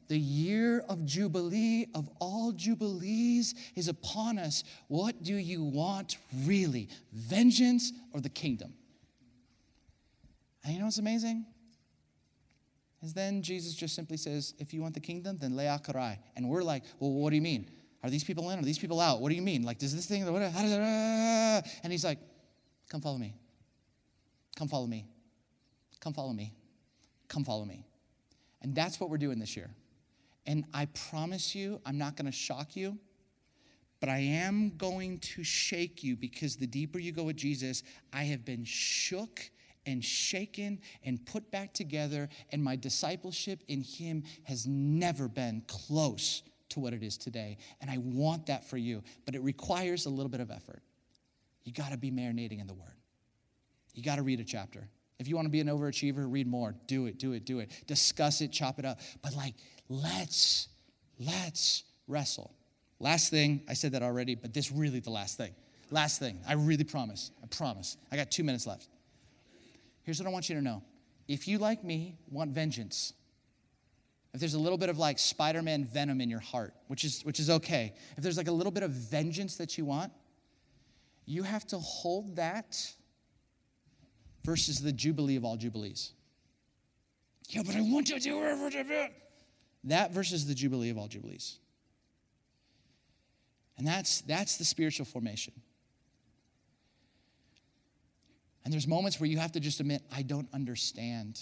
the 0.07 0.19
year 0.19 0.85
of 0.89 1.05
Jubilee, 1.05 1.87
of 1.95 2.09
all 2.21 2.53
Jubilees, 2.53 3.55
is 3.75 3.89
upon 3.89 4.39
us. 4.39 4.63
What 4.87 5.25
do 5.25 5.35
you 5.35 5.65
want 5.65 6.19
really? 6.45 6.89
Vengeance 7.13 7.93
or 8.13 8.21
the 8.21 8.29
kingdom? 8.29 8.75
And 10.63 10.75
you 10.75 10.79
know 10.79 10.87
what's 10.87 10.99
amazing? 10.99 11.47
Is 13.03 13.15
then 13.15 13.43
Jesus 13.43 13.75
just 13.75 13.95
simply 13.95 14.17
says, 14.17 14.55
if 14.59 14.75
you 14.75 14.83
want 14.83 14.95
the 14.95 15.01
kingdom, 15.01 15.39
then 15.41 15.57
lech 15.57 15.85
acharai. 15.85 16.19
And 16.37 16.49
we're 16.49 16.63
like, 16.63 16.85
well, 16.99 17.13
what 17.13 17.31
do 17.31 17.37
you 17.37 17.43
mean? 17.43 17.71
Are 18.03 18.11
these 18.11 18.25
people 18.25 18.51
in? 18.51 18.59
Are 18.59 18.63
these 18.63 18.79
people 18.79 19.01
out? 19.01 19.21
What 19.21 19.31
do 19.31 19.35
you 19.35 19.43
mean? 19.43 19.63
Like, 19.63 19.79
does 19.79 19.95
this 19.95 20.07
thing, 20.07 20.25
ah? 20.27 21.63
and 21.83 21.93
he's 21.93 22.05
like, 22.05 22.19
come 22.91 23.01
follow 23.01 23.19
me. 23.19 23.35
Come 24.57 24.69
follow 24.69 24.87
me. 24.87 25.07
Come 26.01 26.13
follow 26.13 26.33
me. 26.33 26.55
Come 27.29 27.45
follow 27.45 27.65
me. 27.65 27.87
And 28.63 28.75
that's 28.75 29.01
what 29.01 29.11
we're 29.11 29.19
doing 29.19 29.39
this 29.39 29.57
year. 29.57 29.71
And 30.47 30.65
I 30.75 30.87
promise 31.11 31.55
you, 31.55 31.81
I'm 31.87 31.99
not 31.99 32.17
going 32.17 32.27
to 32.27 32.37
shock 32.37 32.75
you, 32.75 32.99
but 34.01 34.09
I 34.09 34.19
am 34.19 34.77
going 34.77 35.19
to 35.19 35.45
shake 35.45 36.03
you 36.03 36.17
because 36.17 36.57
the 36.57 36.67
deeper 36.67 36.99
you 36.99 37.13
go 37.13 37.25
with 37.25 37.37
Jesus, 37.37 37.83
I 38.13 38.25
have 38.25 38.45
been 38.45 38.65
shook 38.65 39.51
and 39.87 40.05
shaken 40.05 40.81
and 41.05 41.25
put 41.27 41.51
back 41.51 41.73
together, 41.73 42.29
and 42.53 42.63
my 42.63 42.77
discipleship 42.77 43.63
in 43.69 43.83
Him 43.83 44.25
has 44.45 44.67
never 44.67 45.29
been 45.29 45.63
close 45.67 46.43
to 46.71 46.81
what 46.81 46.93
it 46.93 47.03
is 47.03 47.17
today. 47.17 47.59
And 47.81 47.91
I 47.91 47.99
want 47.99 48.47
that 48.47 48.69
for 48.69 48.77
you, 48.77 49.03
but 49.27 49.35
it 49.35 49.43
requires 49.43 50.07
a 50.07 50.11
little 50.11 50.31
bit 50.31 50.41
of 50.41 50.51
effort. 50.51 50.83
You 51.65 51.73
got 51.73 51.93
to 51.93 51.99
be 51.99 52.11
marinating 52.11 52.61
in 52.61 52.67
the 52.67 52.75
Word, 52.75 52.97
you 53.95 54.03
got 54.03 54.17
to 54.17 54.23
read 54.23 54.41
a 54.41 54.45
chapter. 54.45 54.89
If 55.19 55.29
you 55.29 55.37
want 55.37 55.45
to 55.45 55.51
be 55.51 55.61
an 55.61 55.67
overachiever, 55.67 56.25
read 56.27 56.47
more. 56.47 56.75
Do 56.87 57.05
it, 57.05 57.19
do 57.19 57.35
it, 57.35 57.45
do 57.45 57.59
it. 57.59 57.71
Discuss 57.87 58.41
it, 58.41 58.51
chop 58.51 58.79
it 58.79 58.87
up. 58.87 59.01
But 59.21 59.37
like, 59.37 59.55
let's, 59.91 60.69
let's 61.19 61.85
wrestle. 62.09 62.55
Last 63.01 63.31
thing, 63.31 63.61
I 63.69 63.75
said 63.75 63.93
that 63.93 64.03
already, 64.03 64.35
but 64.35 64.55
this 64.55 64.73
really 64.73 64.99
the 64.99 65.11
last 65.11 65.37
thing. 65.37 65.55
Last 65.91 66.21
thing, 66.21 66.41
I 66.49 66.55
really 66.55 66.85
promise. 66.85 67.33
I 67.43 67.47
promise. 67.49 67.99
I 68.11 68.17
got 68.17 68.31
two 68.31 68.45
minutes 68.45 68.67
left. 68.67 68.89
Here's 70.03 70.19
what 70.19 70.27
I 70.27 70.31
want 70.31 70.49
you 70.49 70.55
to 70.57 70.63
know. 70.63 70.83
If 71.29 71.47
you, 71.47 71.59
like 71.59 71.85
me, 71.85 72.17
want 72.29 72.51
vengeance, 72.51 73.13
if 74.33 74.41
there's 74.41 74.55
a 74.55 74.59
little 74.59 74.79
bit 74.79 74.89
of 74.89 74.99
like 74.99 75.19
Spider 75.19 75.63
Man 75.63 75.85
venom 75.85 76.21
in 76.21 76.31
your 76.31 76.41
heart, 76.41 76.75
which 76.87 77.05
is, 77.05 77.23
which 77.23 77.41
is 77.41 77.51
okay, 77.51 77.95
if 78.17 78.23
there's 78.23 78.37
like 78.37 78.49
a 78.49 78.53
little 78.53 78.73
bit 78.73 78.83
of 78.83 78.91
vengeance 78.91 79.57
that 79.57 79.77
you 79.77 79.85
want, 79.85 80.13
you 81.27 81.43
have 81.43 81.67
to 81.69 81.79
hold 81.79 82.37
that 82.37 82.77
versus 84.45 84.81
the 84.81 84.93
Jubilee 84.93 85.37
of 85.37 85.45
all 85.45 85.57
Jubilees. 85.57 86.13
Yeah, 87.49 87.63
but 87.67 87.77
I 87.77 87.81
want 87.81 88.07
to 88.09 88.19
do 88.19 88.41
it. 88.41 89.13
That 89.85 90.13
versus 90.13 90.47
the 90.47 90.55
Jubilee 90.55 90.91
of 90.91 90.99
all 90.99 91.09
Jubilees. 91.09 91.59
And 93.79 93.87
that's, 93.87 94.21
that's 94.23 94.57
the 94.57 94.65
spiritual 94.65 95.07
formation. 95.07 95.55
And 98.65 98.73
there's 98.73 98.87
moments 98.87 99.19
where 99.19 99.29
you 99.29 99.39
have 99.39 99.53
to 99.53 99.61
just 99.61 99.81
admit, 99.81 100.03
I 100.15 100.23
don't 100.23 100.49
understand 100.53 101.41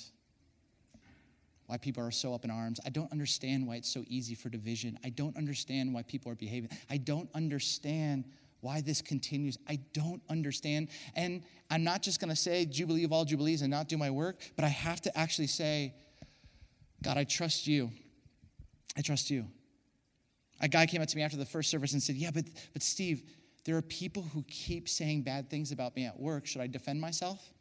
why 1.66 1.76
people 1.76 2.02
are 2.02 2.10
so 2.10 2.32
up 2.32 2.44
in 2.44 2.50
arms. 2.50 2.80
I 2.86 2.90
don't 2.90 3.12
understand 3.12 3.66
why 3.66 3.76
it's 3.76 3.92
so 3.92 4.04
easy 4.08 4.34
for 4.34 4.48
division. 4.48 4.98
I 5.04 5.10
don't 5.10 5.36
understand 5.36 5.92
why 5.92 6.02
people 6.02 6.32
are 6.32 6.36
behaving. 6.36 6.70
I 6.88 6.96
don't 6.96 7.28
understand 7.34 8.24
why 8.60 8.80
this 8.80 9.02
continues. 9.02 9.58
I 9.68 9.78
don't 9.92 10.22
understand. 10.30 10.88
And 11.14 11.42
I'm 11.70 11.84
not 11.84 12.02
just 12.02 12.20
going 12.20 12.30
to 12.30 12.36
say 12.36 12.64
Jubilee 12.64 13.04
of 13.04 13.12
all 13.12 13.24
Jubilees 13.24 13.62
and 13.62 13.70
not 13.70 13.88
do 13.88 13.98
my 13.98 14.10
work, 14.10 14.40
but 14.56 14.64
I 14.64 14.68
have 14.68 15.00
to 15.02 15.18
actually 15.18 15.46
say, 15.46 15.94
God, 17.02 17.18
I 17.18 17.24
trust 17.24 17.66
you. 17.66 17.90
I 18.96 19.02
trust 19.02 19.30
you. 19.30 19.46
A 20.60 20.68
guy 20.68 20.86
came 20.86 21.02
up 21.02 21.08
to 21.08 21.16
me 21.16 21.22
after 21.22 21.36
the 21.36 21.44
first 21.44 21.70
service 21.70 21.92
and 21.92 22.02
said, 22.02 22.16
Yeah, 22.16 22.30
but, 22.32 22.44
but 22.72 22.82
Steve, 22.82 23.22
there 23.64 23.76
are 23.76 23.82
people 23.82 24.22
who 24.22 24.44
keep 24.48 24.88
saying 24.88 25.22
bad 25.22 25.50
things 25.50 25.72
about 25.72 25.94
me 25.96 26.06
at 26.06 26.18
work. 26.18 26.46
Should 26.46 26.60
I 26.60 26.66
defend 26.66 27.00
myself? 27.00 27.52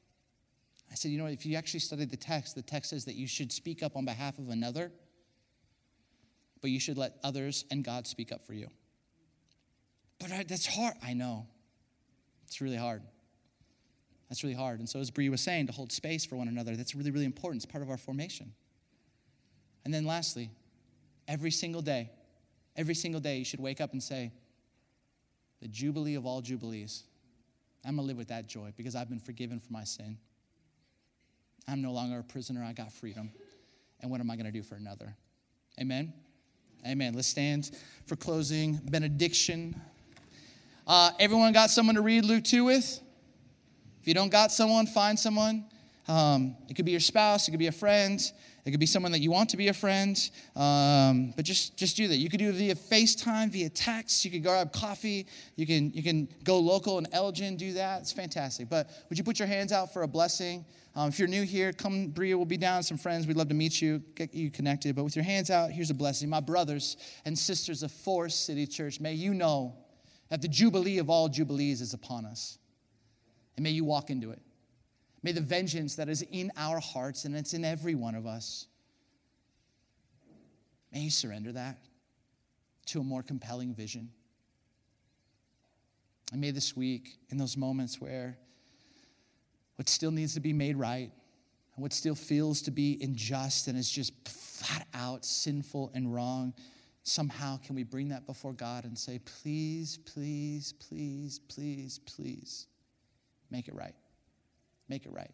I 0.92 0.96
said, 0.96 1.12
You 1.12 1.18
know, 1.18 1.26
if 1.26 1.46
you 1.46 1.56
actually 1.56 1.82
study 1.82 2.06
the 2.06 2.18
text, 2.18 2.56
the 2.56 2.62
text 2.62 2.92
says 2.92 3.06
that 3.06 3.16
you 3.16 3.28
should 3.28 3.52
speak 3.52 3.84
up 3.84 3.96
on 3.96 4.06
behalf 4.06 4.38
of 4.40 4.50
another, 4.50 4.92
but 6.62 6.72
you 6.72 6.80
should 6.80 6.98
let 6.98 7.18
others 7.24 7.66
and 7.72 7.84
God 7.84 8.08
speak 8.08 8.32
up 8.32 8.46
for 8.46 8.54
you. 8.54 8.70
But 10.20 10.32
I, 10.32 10.44
that's 10.44 10.66
hard. 10.66 10.96
I 11.04 11.14
know. 11.14 11.48
It's 12.46 12.62
really 12.62 12.78
hard. 12.78 13.04
That's 14.30 14.44
really 14.44 14.56
hard. 14.56 14.80
And 14.80 14.90
so, 14.90 15.00
as 15.00 15.12
Bree 15.12 15.30
was 15.30 15.42
saying, 15.42 15.68
to 15.68 15.74
hold 15.74 15.92
space 15.92 16.26
for 16.26 16.36
one 16.36 16.48
another, 16.48 16.76
that's 16.76 16.96
really, 16.96 17.12
really 17.12 17.26
important. 17.26 17.64
It's 17.64 17.72
part 17.72 17.84
of 17.84 17.90
our 17.90 17.98
formation. 17.98 18.54
And 19.86 19.94
then, 19.94 20.06
lastly, 20.06 20.50
every 21.28 21.52
single 21.52 21.82
day, 21.82 22.10
every 22.76 22.96
single 22.96 23.22
day, 23.22 23.38
you 23.38 23.46
should 23.46 23.60
wake 23.60 23.80
up 23.80 23.94
and 23.94 24.02
say, 24.02 24.32
the 25.62 25.68
Jubilee 25.68 26.16
of 26.16 26.26
all 26.26 26.42
Jubilees. 26.42 27.04
I'm 27.86 27.96
going 27.96 28.06
to 28.06 28.08
live 28.08 28.18
with 28.18 28.28
that 28.30 28.48
joy 28.48 28.74
because 28.76 28.96
I've 28.96 29.10
been 29.10 29.20
forgiven 29.20 29.60
for 29.60 29.72
my 29.72 29.84
sin. 29.84 30.18
I'm 31.68 31.82
no 31.82 31.92
longer 31.92 32.20
a 32.20 32.24
prisoner. 32.24 32.64
I 32.64 32.74
got 32.74 32.92
freedom. 32.92 33.32
And 34.02 34.12
what 34.12 34.20
am 34.20 34.30
I 34.30 34.36
going 34.36 34.46
to 34.46 34.52
do 34.52 34.64
for 34.64 34.76
another? 34.76 35.16
Amen? 35.80 36.14
Amen. 36.86 37.14
Let's 37.14 37.28
stand 37.28 37.72
for 38.06 38.16
closing 38.16 38.80
benediction. 38.90 39.80
Uh, 40.86 41.12
everyone 41.20 41.52
got 41.54 41.70
someone 41.70 41.96
to 41.96 42.02
read 42.02 42.24
Luke 42.24 42.44
2 42.44 42.64
with? 42.64 43.02
If 44.02 44.08
you 44.08 44.14
don't 44.14 44.30
got 44.30 44.52
someone, 44.52 44.86
find 44.86 45.20
someone. 45.20 45.66
Um, 46.08 46.56
it 46.70 46.76
could 46.76 46.86
be 46.86 46.92
your 46.92 47.02
spouse, 47.02 47.48
it 47.48 47.52
could 47.52 47.60
be 47.60 47.68
a 47.68 47.72
friend, 47.74 48.22
it 48.68 48.72
could 48.72 48.82
be 48.82 48.86
someone 48.86 49.14
that 49.14 49.22
you 49.22 49.32
want 49.32 49.50
to 49.52 49.58
be 49.58 49.70
a 49.70 49.74
friend. 49.74 50.30
Um, 50.54 51.34
but 51.38 51.46
just, 51.46 51.78
just 51.78 51.96
do 51.96 52.10
that. 52.10 52.18
You 52.18 52.30
could 52.30 52.40
do 52.40 52.50
it 52.50 52.56
via 52.56 52.76
FaceTime, 52.76 53.50
via 53.50 53.70
text. 53.70 54.26
You 54.26 54.32
could 54.32 54.44
grab 54.44 54.74
coffee. 54.74 55.26
You 55.56 55.66
can, 55.66 55.94
you 55.94 56.04
can 56.04 56.28
go 56.44 56.60
local 56.60 56.98
in 56.98 57.08
Elgin, 57.14 57.56
do 57.56 57.72
that. 57.74 58.02
It's 58.02 58.12
fantastic. 58.12 58.68
But 58.68 58.90
would 59.08 59.18
you 59.18 59.24
put 59.24 59.40
your 59.40 59.48
hands 59.48 59.72
out 59.72 59.94
for 59.94 60.04
a 60.04 60.08
blessing? 60.08 60.66
Um, 60.98 61.08
if 61.08 61.18
you're 61.18 61.30
new 61.30 61.44
here, 61.44 61.72
come, 61.72 62.10
Bria 62.10 62.36
We'll 62.36 62.46
be 62.46 62.58
down, 62.58 62.84
some 62.84 62.98
friends. 62.98 63.26
We'd 63.26 63.38
love 63.38 63.48
to 63.48 63.54
meet 63.54 63.82
you, 63.82 64.04
get 64.16 64.34
you 64.34 64.52
connected. 64.52 64.98
But 64.98 65.06
with 65.06 65.16
your 65.16 65.24
hands 65.24 65.50
out, 65.50 65.72
here's 65.72 65.90
a 65.90 65.94
blessing. 65.94 66.28
My 66.28 66.42
brothers 66.42 66.98
and 67.24 67.40
sisters 67.40 67.84
of 67.84 67.92
Forest 67.94 68.46
City 68.46 68.68
Church, 68.68 69.00
may 69.00 69.14
you 69.14 69.34
know 69.34 69.78
that 70.28 70.42
the 70.42 70.50
Jubilee 70.50 70.98
of 70.98 71.10
all 71.10 71.30
Jubilees 71.30 71.80
is 71.80 71.94
upon 71.94 72.26
us. 72.26 72.58
And 73.56 73.64
may 73.64 73.70
you 73.70 73.86
walk 73.86 74.10
into 74.10 74.32
it. 74.32 74.42
May 75.24 75.32
the 75.32 75.42
vengeance 75.42 75.96
that 75.96 76.10
is 76.10 76.22
in 76.32 76.52
our 76.56 76.80
hearts 76.80 77.26
and 77.26 77.36
it's 77.36 77.54
in 77.54 77.66
every 77.66 77.96
one 77.96 78.16
of 78.16 78.26
us, 78.26 78.68
may 80.94 81.02
you 81.02 81.10
surrender 81.10 81.52
that 81.54 81.78
to 82.88 83.02
a 83.02 83.04
more 83.04 83.24
compelling 83.24 83.74
vision. 83.74 84.10
And 86.32 86.42
may 86.42 86.52
this 86.52 86.76
week, 86.76 87.18
in 87.30 87.38
those 87.38 87.58
moments 87.58 88.00
where 88.00 88.38
what 89.76 89.90
still 89.90 90.12
needs 90.12 90.34
to 90.34 90.40
be 90.40 90.54
made 90.54 90.76
right, 90.76 91.12
and 91.76 91.84
what 91.84 91.94
still 91.94 92.16
feels 92.16 92.62
to 92.64 92.72
be 92.72 92.98
unjust 93.02 93.68
and 93.68 93.78
is 93.78 93.90
just 93.90 94.14
flat 94.28 94.88
out 94.94 95.24
sinful 95.24 95.92
and 95.94 96.14
wrong, 96.14 96.54
somehow 97.04 97.58
can 97.58 97.76
we 97.76 97.84
bring 97.84 98.10
that 98.10 98.26
before 98.26 98.54
God 98.54 98.84
and 98.84 98.98
say, 98.98 99.20
please, 99.20 99.98
please, 99.98 100.74
please, 100.74 101.40
please, 101.48 102.00
please, 102.00 102.68
make 103.52 103.68
it 103.68 103.76
right. 103.76 103.94
Make 104.90 105.06
it 105.06 105.12
right. 105.12 105.32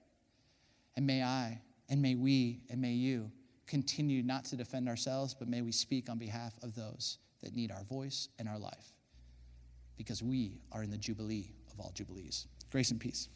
And 0.96 1.06
may 1.06 1.24
I, 1.24 1.62
and 1.90 2.02
may 2.02 2.16
we, 2.16 2.62
and 2.70 2.82
may 2.82 2.92
you 2.92 3.32
continue 3.68 4.24
not 4.24 4.46
to 4.46 4.56
defend 4.56 4.88
ourselves, 4.88 5.34
but 5.34 5.48
may 5.48 5.62
we 5.62 5.72
speak 5.72 6.10
on 6.10 6.18
behalf 6.18 6.54
of 6.62 6.76
those 6.76 7.18
that 7.42 7.56
need 7.56 7.72
our 7.72 7.84
voice 7.84 8.30
and 8.40 8.48
our 8.48 8.60
life 8.60 8.94
because 9.98 10.24
we 10.24 10.60
are 10.72 10.84
in 10.84 10.90
the 10.90 10.98
Jubilee 10.98 11.52
of 11.72 11.80
all 11.80 11.92
Jubilees. 11.94 12.48
Grace 12.72 12.92
and 12.92 13.00
peace. 13.00 13.30